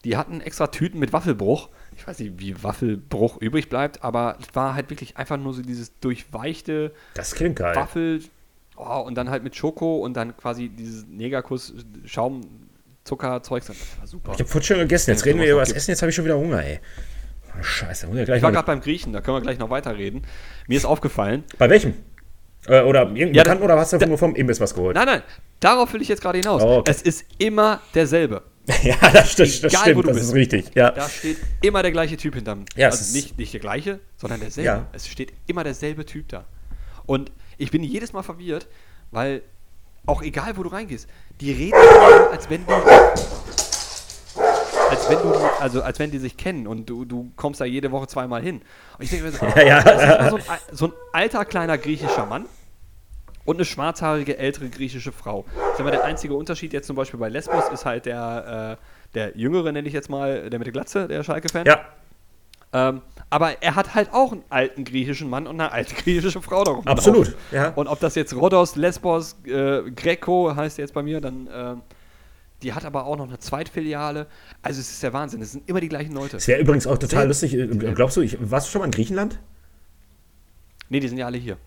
Die 0.04 0.18
hatten 0.18 0.42
extra 0.42 0.68
Tüten 0.68 1.00
mit 1.00 1.14
Waffelbruch. 1.14 1.70
Ich 1.96 2.08
weiß 2.08 2.20
nicht, 2.20 2.40
wie 2.40 2.64
Waffelbruch 2.64 3.38
übrig 3.38 3.70
bleibt, 3.70 4.04
aber 4.04 4.38
es 4.40 4.56
war 4.56 4.74
halt 4.74 4.90
wirklich 4.90 5.18
einfach 5.18 5.38
nur 5.38 5.54
so 5.54 5.62
dieses 5.62 6.00
durchweichte 6.00 6.92
das 7.14 7.36
klingt 7.36 7.58
geil. 7.58 7.76
Waffel 7.76 8.22
oh, 8.76 9.02
und 9.02 9.16
dann 9.16 9.30
halt 9.30 9.44
mit 9.44 9.56
Schoko 9.56 9.98
und 9.98 10.16
dann 10.16 10.36
quasi 10.38 10.70
dieses 10.70 11.06
Negerkuss, 11.08 11.74
Schaum, 13.08 13.18
Zucker, 13.20 13.44
Zeugs. 13.44 13.68
Das 13.68 13.78
war 14.00 14.08
super. 14.08 14.32
Ich 14.34 14.40
habe 14.40 14.46
vorhin 14.50 14.64
schon 14.64 14.78
gegessen, 14.80 15.12
jetzt 15.12 15.22
Ja, 15.22 15.26
reden 15.26 15.40
wir 15.40 15.52
über 15.52 15.60
das 15.62 15.70
gibt. 15.70 15.78
Essen, 15.78 15.92
jetzt 15.92 16.02
habe 16.02 16.10
ich 16.10 16.16
schon 16.16 16.26
wieder 16.26 16.38
Hunger, 16.38 16.64
ey. 16.64 16.80
Oh, 17.60 17.64
scheiße, 17.64 18.08
muss 18.08 18.18
ja 18.18 18.26
gleich 18.26 18.38
Ich 18.38 18.44
war 18.44 18.52
gerade 18.52 18.66
beim 18.66 18.80
Griechen, 18.82 19.12
da 19.14 19.22
können 19.22 19.38
wir 19.38 19.42
gleich 19.42 19.60
noch 19.60 19.70
weiterreden. 19.70 20.22
Mir 20.68 20.78
ist 20.78 20.86
aufgefallen, 20.86 21.44
Bei 21.58 21.70
welchem? 21.70 21.94
Äh, 22.68 22.82
oder 22.82 23.02
irgendeinem 23.02 23.34
Ja, 23.34 23.44
Bekannten 23.44 23.68
da- 23.68 23.74
oder 23.74 23.82
hast 23.82 23.94
du 23.94 23.98
nur 24.08 24.18
vom 24.18 24.36
Imbiss 24.36 24.60
was 24.60 24.74
geholt? 24.74 24.96
nein, 24.96 25.06
nein, 25.08 25.22
darauf 25.60 25.92
will 25.94 26.02
ich 26.02 26.08
jetzt 26.08 26.22
gerade 26.22 26.38
hinaus. 26.38 26.62
Oh, 26.62 26.78
okay. 26.78 26.92
Es 26.92 27.02
ist 27.02 27.26
immer 27.40 27.82
derselbe. 27.94 28.44
ja, 28.84 28.96
das, 29.12 29.36
das, 29.36 29.60
das 29.62 29.74
Egal, 29.74 29.74
wo 29.74 29.82
stimmt, 29.82 29.98
du 29.98 30.02
das 30.10 30.18
bist. 30.18 30.28
ist 30.30 30.34
richtig. 30.36 30.66
Ja. 30.76 30.92
Da 30.92 31.10
steht 31.10 31.38
immer 31.64 31.82
der 31.82 31.92
gleiche 31.92 32.16
Typ 32.16 32.36
hinterm. 32.36 32.66
Ja, 32.76 32.88
also 32.90 33.02
ist- 33.02 33.16
nicht, 33.16 33.38
nicht 33.40 33.52
der 33.54 33.60
gleiche, 33.60 34.00
sondern 34.18 34.40
derselbe. 34.40 34.68
Ja. 34.68 34.88
Es 34.94 35.08
steht 35.08 35.34
immer 35.48 35.64
derselbe 35.64 36.06
Typ 36.06 36.30
da. 36.30 36.46
Und 37.08 37.32
ich 37.58 37.72
bin 37.72 37.84
jedes 37.84 38.14
Mal 38.14 38.22
verwirrt, 38.22 38.68
weil 39.10 39.42
auch 40.06 40.22
egal, 40.22 40.56
wo 40.58 40.64
du 40.64 40.70
reingehst, 40.70 41.10
die 41.42 41.52
reden 41.52 41.76
immer, 41.76 42.32
als 42.32 42.50
wenn 42.50 42.66
die 42.66 42.74
als 44.90 45.10
wenn 45.10 45.18
du, 45.20 45.34
also 45.60 45.82
als 45.82 46.00
wenn 46.00 46.12
die 46.12 46.20
sich 46.20 46.38
kennen 46.38 46.68
und 46.68 46.90
du, 46.90 47.06
du 47.06 47.32
kommst 47.36 47.62
da 47.62 47.66
jede 47.66 47.92
Woche 47.92 48.08
zweimal 48.08 48.42
hin. 48.42 48.62
Und 48.98 49.04
ich 49.04 49.10
denke 49.10 49.26
mir 49.26 49.32
so, 49.32 49.46
Ja, 49.56 49.64
ja. 49.64 49.82
das 49.82 50.04
ist 50.04 50.20
immer 50.20 50.30
so, 50.30 50.36
ein, 50.36 50.60
so 50.72 50.86
ein 50.88 50.94
alter 51.14 51.46
kleiner 51.46 51.78
griechischer 51.78 52.26
Mann 52.26 52.46
und 53.46 53.56
eine 53.56 53.66
schwarzhaarige 53.66 54.38
ältere 54.38 54.70
griechische 54.70 55.12
Frau. 55.12 55.46
Ich 55.72 55.78
sag 55.78 55.86
mal, 55.86 55.92
der 55.92 56.04
einzige 56.04 56.36
Unterschied 56.36 56.74
jetzt 56.74 56.88
zum 56.88 56.96
Beispiel 56.96 57.20
bei 57.20 57.30
Lesbos 57.30 57.70
ist 57.70 57.86
halt 57.86 58.06
der, 58.06 58.78
äh, 58.80 59.16
der 59.16 59.38
Jüngere, 59.38 59.72
nenne 59.72 59.88
ich 59.88 59.94
jetzt 59.94 60.10
mal, 60.10 60.50
der 60.50 60.60
mit 60.60 60.68
der 60.68 60.74
Glatze, 60.74 61.08
der 61.08 61.24
Schalke-Fan. 61.24 61.66
ja, 61.66 61.80
Ähm, 62.74 63.02
aber 63.30 63.62
er 63.62 63.76
hat 63.76 63.96
halt 63.96 64.14
auch 64.14 64.32
einen 64.32 64.44
alten 64.50 64.84
griechischen 64.84 65.30
Mann 65.30 65.48
und 65.48 65.60
eine 65.60 65.72
alte 65.72 65.96
griechische 65.96 66.42
Frau 66.42 66.64
darum. 66.64 66.86
Absolut, 66.88 67.36
ja. 67.52 67.70
Und 67.70 67.88
ob 67.88 68.00
das 68.00 68.16
jetzt 68.16 68.34
Rhodos, 68.36 68.76
Lesbos, 68.76 69.36
äh, 69.46 69.90
Greco 69.92 70.56
heißt 70.56 70.78
jetzt 70.78 70.94
bei 70.94 71.04
mir, 71.04 71.22
dann 71.22 71.50
ähm, 71.54 71.82
die 72.62 72.74
hat 72.74 72.86
aber 72.86 73.06
auch 73.06 73.18
noch 73.18 73.28
eine 73.28 73.40
Zweitfiliale. 73.40 74.28
Also 74.62 74.80
es 74.82 74.92
ist 74.92 75.04
der 75.04 75.14
Wahnsinn. 75.14 75.42
Es 75.42 75.54
sind 75.54 75.68
immer 75.68 75.82
die 75.82 75.90
gleichen 75.90 76.14
Leute. 76.14 76.38
es 76.38 76.48
wäre 76.48 76.62
übrigens 76.62 76.86
auch 76.86 76.98
total 76.98 77.28
lustig. 77.28 77.56
äh, 77.56 77.68
Glaubst 77.68 78.18
du, 78.18 78.22
ich, 78.22 78.38
warst 78.40 78.68
du 78.68 78.72
schon 78.72 78.80
mal 78.80 78.86
in 78.86 78.92
Griechenland? 78.92 79.40
Nee, 80.90 81.00
die 81.00 81.08
sind 81.08 81.18
ja 81.18 81.26
alle 81.26 81.38
hier. 81.38 81.58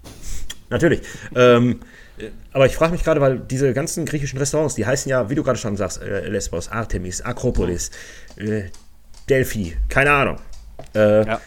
Natürlich. 0.71 1.03
Ähm, 1.35 1.81
äh, 2.19 2.29
aber 2.53 2.67
ich 2.67 2.77
frage 2.77 2.93
mich 2.93 3.03
gerade, 3.03 3.21
weil 3.21 3.39
diese 3.39 3.73
ganzen 3.73 4.05
griechischen 4.05 4.39
Restaurants, 4.39 4.75
die 4.75 4.87
heißen 4.87 5.11
ja, 5.11 5.31
wie 5.31 5.35
du 5.35 5.43
gerade 5.43 5.59
schon 5.59 5.77
sagst, 5.77 6.01
äh, 6.03 6.29
Lesbos, 6.29 6.69
Artemis, 6.69 7.23
Akropolis, 7.23 7.91
äh, 8.37 8.65
Delphi, 9.29 9.77
keine 9.89 10.13
Ahnung. 10.13 10.39
Äh, 10.95 11.27
Ja. 11.27 11.41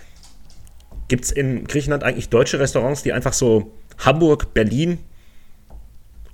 Gibt 1.07 1.23
es 1.25 1.31
in 1.31 1.65
Griechenland 1.65 2.03
eigentlich 2.03 2.27
deutsche 2.29 2.59
Restaurants, 2.59 3.01
die 3.03 3.13
einfach 3.13 3.31
so 3.33 3.71
Hamburg, 3.97 4.53
Berlin 4.53 4.99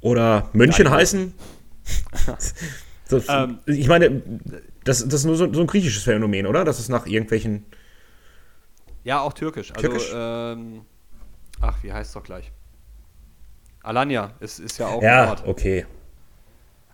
oder 0.02 0.50
München 0.54 0.86
Ja, 0.86 0.91
heißen? 0.91 1.34
so, 3.08 3.22
Ähm. 3.30 3.60
ich 3.68 3.88
meine, 3.88 4.22
das, 4.84 5.04
das 5.06 5.14
ist 5.14 5.26
nur 5.26 5.36
so, 5.36 5.52
so 5.54 5.62
ein 5.62 5.68
griechisches 5.68 6.04
Phänomen, 6.04 6.48
oder? 6.48 6.64
Das 6.66 6.80
ist 6.80 6.89
nach 6.89 7.06
irgendwelchen. 7.06 7.66
Ja, 9.04 9.22
auch 9.22 9.34
türkisch. 9.34 9.72
Also, 9.76 9.82
Türkisch? 9.82 10.12
Ähm, 10.14 10.82
ach, 11.62 11.78
wie 11.84 11.94
heißt 11.94 12.08
es 12.10 12.14
doch 12.14 12.24
gleich? 12.24 12.52
Alanya 13.84 14.32
ist, 14.39 14.60
ist 14.60 14.78
ja 14.80 14.88
auch 14.88 15.02
ein 15.02 15.04
Ja, 15.04 15.30
Ort. 15.30 15.44
okay. 15.46 15.86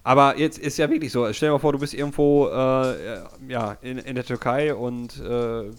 Aber 0.09 0.39
jetzt 0.39 0.57
ist 0.57 0.79
ja 0.79 0.89
wirklich 0.89 1.11
so. 1.11 1.31
Stell 1.33 1.49
dir 1.49 1.53
mal 1.53 1.59
vor, 1.59 1.71
du 1.71 1.77
bist 1.77 1.93
irgendwo 1.93 2.47
äh, 2.47 3.19
ja, 3.47 3.77
in, 3.83 3.99
in 3.99 4.15
der 4.15 4.25
Türkei 4.25 4.73
und 4.73 5.19
äh, 5.19 5.69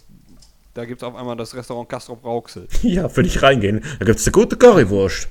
da 0.75 0.85
gibt 0.85 1.03
es 1.03 1.09
auf 1.09 1.17
einmal 1.17 1.35
das 1.35 1.53
Restaurant 1.53 1.89
Castrop 1.89 2.25
Rauxel. 2.25 2.69
Ja, 2.83 3.15
würde 3.17 3.29
ich 3.29 3.43
reingehen. 3.43 3.83
Da 3.99 4.05
gibt 4.05 4.21
es 4.21 4.27
eine 4.29 4.33
gute 4.33 4.57
Currywurst. 4.57 5.29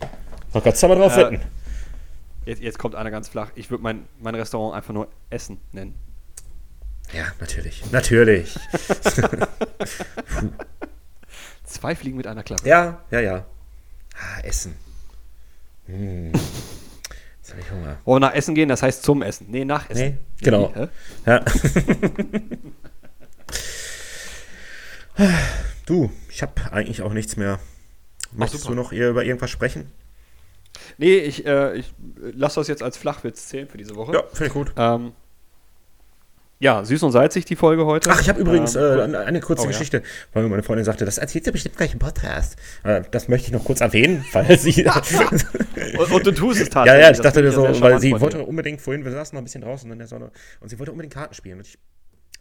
Da 0.51 0.59
kannst 0.59 0.83
du 0.83 0.87
mal 0.89 0.95
drauf 0.97 1.15
Äh, 1.15 1.31
wetten. 1.31 1.41
Jetzt, 2.45 2.61
jetzt 2.61 2.77
kommt 2.77 2.93
einer 2.95 3.09
ganz 3.09 3.29
flach. 3.29 3.51
Ich 3.55 3.71
würde 3.71 3.81
mein, 3.83 4.05
mein 4.19 4.35
Restaurant 4.35 4.75
einfach 4.75 4.93
nur 4.93 5.07
Essen 5.29 5.61
nennen. 5.71 5.95
Ja, 7.13 7.23
natürlich. 7.39 7.81
Natürlich. 7.93 8.53
Zwei 11.63 11.95
Fliegen 11.95 12.17
mit 12.17 12.27
einer 12.27 12.43
Klappe. 12.43 12.67
ja, 12.67 13.01
ja, 13.11 13.21
ja. 13.21 13.45
Ah, 14.15 14.41
Essen. 14.43 14.75
Hm. 15.85 16.33
Jetzt 17.49 17.57
habe 17.57 17.61
ich 17.61 17.71
Hunger. 17.71 17.97
Wir 18.05 18.19
nach 18.19 18.33
Essen 18.35 18.53
gehen? 18.53 18.69
Das 18.69 18.83
heißt 18.83 19.01
zum 19.03 19.23
Essen. 19.23 19.47
Nee, 19.49 19.65
nach 19.65 19.89
Essen. 19.89 20.01
Nee, 20.01 20.17
genau. 20.41 20.71
Hä? 20.75 20.87
Ja. 21.25 21.43
du, 25.85 26.11
ich 26.29 26.43
habe 26.43 26.53
eigentlich 26.71 27.01
auch 27.01 27.13
nichts 27.13 27.37
mehr. 27.37 27.59
Möchtest 28.31 28.67
du 28.67 28.75
noch 28.75 28.91
über 28.91 29.23
irgendwas 29.23 29.49
sprechen? 29.49 29.91
Nee, 30.99 31.17
ich, 31.17 31.47
äh, 31.47 31.77
ich 31.77 31.91
lasse 32.17 32.59
das 32.59 32.67
jetzt 32.67 32.83
als 32.83 32.97
Flachwitz 32.97 33.47
zählen 33.47 33.67
für 33.67 33.79
diese 33.79 33.95
Woche. 33.95 34.13
Ja, 34.13 34.21
finde 34.27 34.45
ich 34.45 34.53
gut. 34.53 34.71
Ähm, 34.77 35.13
ja, 36.59 36.83
süß 36.83 37.03
und 37.03 37.11
salzig 37.11 37.45
die 37.45 37.55
Folge 37.55 37.85
heute. 37.85 38.09
Ach, 38.11 38.19
ich 38.21 38.27
habe 38.27 38.41
übrigens 38.41 38.75
Ähm, 38.75 39.13
äh, 39.13 39.17
eine, 39.17 39.39
kurze 39.39 39.61
Oh, 39.61 39.65
ja. 39.65 39.71
Geschichte, 39.71 40.03
weil 40.33 40.47
meine 40.49 40.61
Freundin 40.61 40.83
sagte, 40.83 41.05
das 41.05 41.17
erzählt 41.17 41.45
sie 41.45 41.51
bestimmt 41.51 41.77
gleich 41.77 41.93
im 41.93 41.99
Podcast. 41.99 42.57
Äh, 42.83 43.01
das 43.11 43.29
möchte 43.29 43.47
ich 43.47 43.53
noch 43.53 43.63
kurz 43.63 43.79
erwähnen, 43.81 44.25
weil 44.33 44.59
sie. 44.59 44.85
und, 45.97 46.11
und 46.11 46.25
du 46.27 46.31
tust 46.31 46.59
es 46.59 46.67
ja, 46.67 46.73
tatsächlich. 46.73 47.01
ja, 47.03 47.11
ich 47.11 47.17
Das 47.17 47.21
dachte 47.21 47.41
mir 47.41 47.51
so, 47.51 47.65
ja 47.65 47.79
weil 47.79 47.99
sie 47.99 48.19
wollte 48.19 48.43
unbedingt 48.43 48.81
vorhin, 48.81 49.05
wir 49.05 49.11
saßen 49.11 49.35
noch 49.35 49.41
ein 49.41 49.45
bisschen 49.45 49.61
draußen 49.61 49.89
in 49.89 49.97
der 49.97 50.07
Sonne 50.07 50.31
und 50.59 50.69
sie 50.69 50.77
wollte 50.79 50.91
unbedingt 50.91 51.13
Karten 51.13 51.33
spielen. 51.33 51.59
Und 51.59 51.67
ich, 51.67 51.77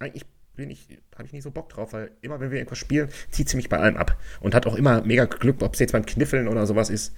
eigentlich 0.01 0.25
bin 0.57 0.71
ich, 0.71 0.89
habe 1.15 1.25
ich 1.25 1.33
nicht 1.33 1.45
so 1.45 1.53
Bock 1.53 1.69
drauf, 1.69 1.93
weil 1.93 2.11
immer, 2.21 2.41
wenn 2.41 2.51
wir 2.51 2.59
irgendwas 2.59 2.79
spielen, 2.79 3.09
zieht 3.31 3.49
sie 3.49 3.57
mich 3.57 3.69
bei 3.69 3.79
allem 3.79 3.97
ab. 3.97 4.19
Und 4.41 4.55
hat 4.57 4.67
auch 4.67 4.75
immer 4.75 5.01
mega 5.03 5.27
Glück, 5.27 5.63
ob 5.63 5.75
es 5.75 5.81
jetzt 5.81 5.93
beim 5.93 6.05
Kniffeln 6.05 6.49
oder 6.49 6.67
sowas 6.67 6.91
ist. 6.91 7.15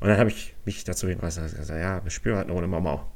Und 0.00 0.08
dann 0.08 0.18
habe 0.18 0.30
ich 0.30 0.56
mich 0.64 0.82
dazu 0.82 1.06
hinweisen 1.06 1.44
gesagt, 1.44 1.80
ja, 1.80 2.02
wir 2.02 2.10
spielen 2.10 2.34
halt 2.34 2.46
eine 2.46 2.54
Runde 2.54 2.66
Mama. 2.66 3.08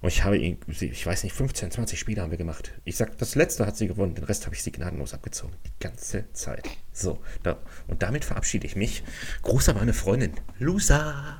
Und 0.00 0.08
ich 0.08 0.24
habe 0.24 0.36
ihn, 0.36 0.58
ich 0.66 1.06
weiß 1.06 1.24
nicht, 1.24 1.32
15, 1.34 1.70
20 1.70 1.98
Spiele 1.98 2.22
haben 2.22 2.30
wir 2.30 2.38
gemacht. 2.38 2.72
Ich 2.84 2.96
sag, 2.96 3.16
das 3.18 3.34
letzte 3.34 3.66
hat 3.66 3.76
sie 3.76 3.86
gewonnen, 3.86 4.14
den 4.14 4.24
Rest 4.24 4.44
habe 4.44 4.54
ich 4.54 4.62
sie 4.62 4.72
gnadenlos 4.72 5.14
abgezogen. 5.14 5.54
Die 5.64 5.70
ganze 5.80 6.30
Zeit. 6.32 6.68
So, 6.92 7.20
da, 7.42 7.58
und 7.86 8.02
damit 8.02 8.24
verabschiede 8.24 8.66
ich 8.66 8.76
mich. 8.76 9.02
Gruß 9.42 9.70
an 9.70 9.76
meine 9.76 9.94
Freundin, 9.94 10.32
Lusa. 10.58 11.38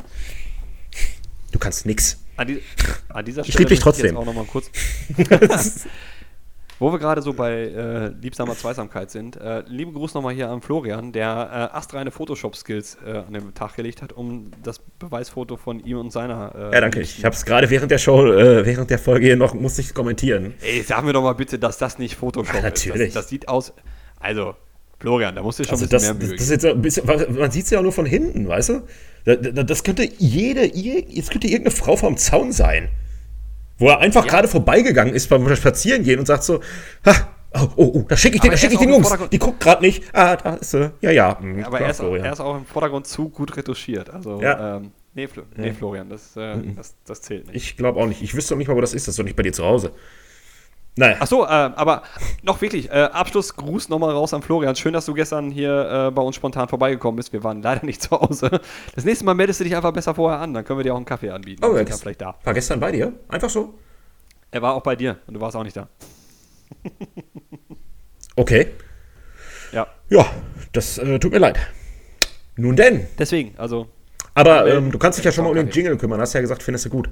Du 1.52 1.58
kannst 1.58 1.86
nix. 1.86 2.18
An, 2.36 2.48
die, 2.48 2.62
an 3.08 3.24
dieser 3.24 3.42
Ich 3.42 3.48
Stelle 3.48 3.60
lieb 3.60 3.68
dich 3.68 3.78
möchte 3.78 3.82
trotzdem. 3.84 4.06
Jetzt 4.06 4.16
auch 4.16 4.26
noch 4.26 4.34
mal 4.34 4.44
kurz, 4.44 4.70
wo 6.78 6.92
wir 6.92 6.98
gerade 6.98 7.22
so 7.22 7.32
bei 7.32 7.52
äh, 7.52 8.08
liebsamer 8.20 8.54
Zweisamkeit 8.56 9.10
sind. 9.10 9.36
Äh, 9.36 9.62
liebe 9.66 9.92
Gruß 9.92 10.14
nochmal 10.14 10.34
hier 10.34 10.50
an 10.50 10.60
Florian, 10.60 11.12
der 11.12 11.70
äh, 11.72 11.76
astreine 11.76 12.10
Photoshop-Skills 12.10 12.98
äh, 13.06 13.18
an 13.26 13.32
den 13.32 13.54
Tag 13.54 13.76
gelegt 13.76 14.02
hat, 14.02 14.12
um 14.12 14.50
das 14.62 14.78
Beweisfoto 14.98 15.56
von 15.56 15.80
ihm 15.80 15.98
und 15.98 16.10
seiner. 16.12 16.52
Äh, 16.54 16.74
Ja, 16.74 16.80
danke. 16.82 17.00
Ich 17.00 17.24
habe 17.24 17.34
es 17.34 17.44
gerade 17.44 17.70
während 17.70 17.90
der 17.90 17.98
Show, 17.98 18.26
äh, 18.26 18.66
während 18.66 18.90
der 18.90 18.98
Folge 18.98 19.26
hier 19.26 19.36
noch, 19.36 19.54
musste 19.54 19.80
ich 19.80 19.94
kommentieren. 19.94 20.54
Ey, 20.62 20.82
sag 20.82 21.04
mir 21.04 21.12
doch 21.12 21.22
mal 21.22 21.34
bitte, 21.34 21.58
dass 21.58 21.78
das 21.78 21.98
nicht 21.98 22.14
Photoshop 22.16 22.54
Ja, 22.54 22.58
ist. 22.68 22.86
natürlich. 22.86 23.12
Das, 23.14 23.22
das 23.24 23.28
sieht 23.30 23.48
aus. 23.48 23.72
Also, 24.20 24.54
Florian, 24.98 25.34
da 25.34 25.42
musst 25.42 25.58
du 25.58 25.64
schon 25.64 25.72
Also 25.72 25.84
ein 25.84 25.88
das, 25.90 26.02
bisschen 26.02 26.18
das, 26.18 26.18
mehr 26.18 26.20
das 26.20 26.28
Mühe 26.28 26.36
ist 26.36 26.50
jetzt 26.50 26.64
ein 26.64 26.82
bisschen, 27.22 27.38
man 27.38 27.50
sieht 27.50 27.64
es 27.64 27.70
ja 27.70 27.80
nur 27.82 27.92
von 27.92 28.06
hinten, 28.06 28.48
weißt 28.48 28.68
du? 28.70 28.82
Da- 29.24 29.36
da- 29.36 29.62
Das 29.62 29.82
könnte 29.84 30.08
jede, 30.18 30.64
jetzt 30.76 31.30
könnte 31.30 31.48
irgendeine 31.48 31.74
Frau 31.76 31.96
vom 31.96 32.16
Zaun 32.16 32.52
sein, 32.52 32.88
wo 33.78 33.88
er 33.88 33.98
einfach 34.00 34.24
Ja. 34.24 34.30
gerade 34.30 34.48
vorbeigegangen 34.48 35.14
ist 35.14 35.28
beim 35.28 35.54
Spazierengehen 35.56 36.18
und 36.18 36.26
sagt 36.26 36.42
so, 36.44 36.60
ha, 37.04 37.14
oh, 37.54 37.68
oh, 37.76 37.90
oh 37.94 38.04
da 38.08 38.16
schicke 38.16 38.36
ich 38.36 38.40
den, 38.42 38.50
da 38.50 38.56
schicke 38.56 38.74
ich 38.74 38.78
den 38.80 38.90
Jungs, 38.90 39.06
Vordergrund- 39.08 39.32
die 39.32 39.38
guckt 39.38 39.60
gerade 39.60 39.82
nicht, 39.84 40.04
ah, 40.14 40.36
da 40.36 40.54
ist 40.54 40.70
sie, 40.70 40.92
ja, 41.00 41.10
ja. 41.10 41.38
mm, 41.40 41.60
Aber 41.64 41.76
klar, 41.78 41.80
er 41.82 41.90
ist, 41.90 41.96
Florian. 41.98 42.24
er 42.26 42.32
ist 42.32 42.40
auch 42.40 42.56
im 42.56 42.64
Vordergrund 42.66 43.06
zu 43.06 43.28
gut 43.28 43.56
retuschiert. 43.56 44.10
Also, 44.10 44.40
Ja. 44.40 44.76
ähm, 44.76 44.92
nee, 45.14 45.26
Flo, 45.28 45.42
nee, 45.56 45.72
Florian, 45.72 46.08
das, 46.08 46.36
äh, 46.36 46.56
das, 46.76 46.94
das 47.06 47.22
zählt 47.22 47.46
nicht. 47.46 47.56
Ich 47.56 47.76
glaube 47.76 48.00
auch 48.00 48.06
nicht. 48.06 48.22
Ich 48.22 48.34
wüsste 48.34 48.54
auch 48.54 48.58
nicht 48.58 48.68
mal, 48.68 48.76
wo 48.76 48.80
das 48.80 48.94
ist. 48.94 49.06
Das 49.08 49.12
ist 49.12 49.18
doch 49.18 49.24
nicht 49.24 49.36
bei 49.36 49.42
dir 49.42 49.52
zu 49.52 49.64
Hause. 49.64 49.92
Naja. 50.98 51.16
Ach 51.20 51.26
so, 51.26 51.44
äh, 51.44 51.48
aber 51.48 52.02
noch 52.42 52.60
wirklich, 52.62 52.88
äh, 52.90 52.94
Abschlussgruß 53.12 53.90
nochmal 53.90 54.12
raus 54.12 54.32
an 54.32 54.40
Florian. 54.40 54.74
Schön, 54.76 54.94
dass 54.94 55.04
du 55.04 55.12
gestern 55.12 55.50
hier 55.50 56.06
äh, 56.08 56.10
bei 56.10 56.22
uns 56.22 56.36
spontan 56.36 56.68
vorbeigekommen 56.68 57.16
bist. 57.16 57.34
Wir 57.34 57.44
waren 57.44 57.60
leider 57.62 57.84
nicht 57.84 58.00
zu 58.02 58.12
Hause. 58.12 58.60
Das 58.94 59.04
nächste 59.04 59.24
Mal 59.26 59.34
meldest 59.34 59.60
du 59.60 59.64
dich 59.64 59.76
einfach 59.76 59.92
besser 59.92 60.14
vorher 60.14 60.40
an, 60.40 60.54
dann 60.54 60.64
können 60.64 60.78
wir 60.78 60.84
dir 60.84 60.94
auch 60.94 60.96
einen 60.96 61.04
Kaffee 61.04 61.30
anbieten. 61.30 61.62
Oh, 61.64 61.74
das- 61.76 62.00
vielleicht 62.00 62.22
da. 62.22 62.36
War 62.44 62.54
gestern 62.54 62.80
bei 62.80 62.92
dir? 62.92 63.12
Einfach 63.28 63.50
so? 63.50 63.74
Er 64.50 64.62
war 64.62 64.74
auch 64.74 64.82
bei 64.82 64.96
dir 64.96 65.18
und 65.26 65.34
du 65.34 65.40
warst 65.40 65.54
auch 65.56 65.64
nicht 65.64 65.76
da. 65.76 65.88
Okay. 68.38 68.68
Ja. 69.72 69.86
Ja, 70.10 70.26
das 70.72 70.98
äh, 70.98 71.18
tut 71.18 71.32
mir 71.32 71.38
leid. 71.38 71.58
Nun 72.56 72.76
denn. 72.76 73.06
Deswegen, 73.18 73.54
also. 73.58 73.88
Aber 74.34 74.66
ähm, 74.66 74.90
du 74.90 74.98
kannst 74.98 75.18
dich 75.18 75.24
ja 75.24 75.32
schon 75.32 75.44
mal 75.44 75.50
um 75.50 75.56
den 75.56 75.70
Jingle 75.70 75.96
kümmern. 75.96 76.20
Hast 76.20 76.34
ja 76.34 76.42
gesagt, 76.42 76.62
findest 76.62 76.84
du 76.84 76.90
gut. 76.90 77.08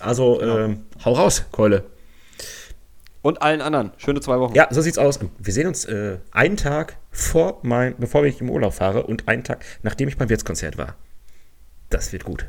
Also, 0.00 0.36
Genau. 0.38 0.58
ähm, 0.58 0.84
hau 1.04 1.12
raus, 1.14 1.46
Keule. 1.52 1.84
Und 3.22 3.42
allen 3.42 3.60
anderen. 3.60 3.92
Schöne 3.96 4.20
zwei 4.20 4.38
Wochen. 4.38 4.54
Ja, 4.54 4.68
so 4.70 4.80
sieht's 4.80 4.98
aus. 4.98 5.18
Wir 5.38 5.52
sehen 5.52 5.66
uns 5.66 5.84
äh, 5.84 6.18
einen 6.30 6.56
Tag 6.56 6.98
vor 7.10 7.58
mein, 7.62 7.96
bevor 7.98 8.24
ich 8.24 8.40
im 8.40 8.48
Urlaub 8.50 8.74
fahre 8.74 9.04
und 9.04 9.28
einen 9.28 9.44
Tag, 9.44 9.64
nachdem 9.82 10.08
ich 10.08 10.16
beim 10.16 10.28
Wirtskonzert 10.28 10.78
war. 10.78 10.94
Das 11.90 12.12
wird 12.12 12.24
gut. 12.24 12.46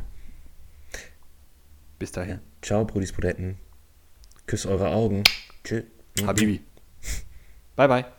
Bis 1.97 2.11
dahin. 2.11 2.39
Ciao, 2.61 2.85
Brudis 2.85 3.11
Budetten. 3.11 3.57
Küss 4.45 4.65
eure 4.65 4.89
Augen. 4.89 5.23
Tschüss. 5.63 5.83
Habibi. 6.25 6.61
Bye, 7.75 7.87
bye. 7.87 8.18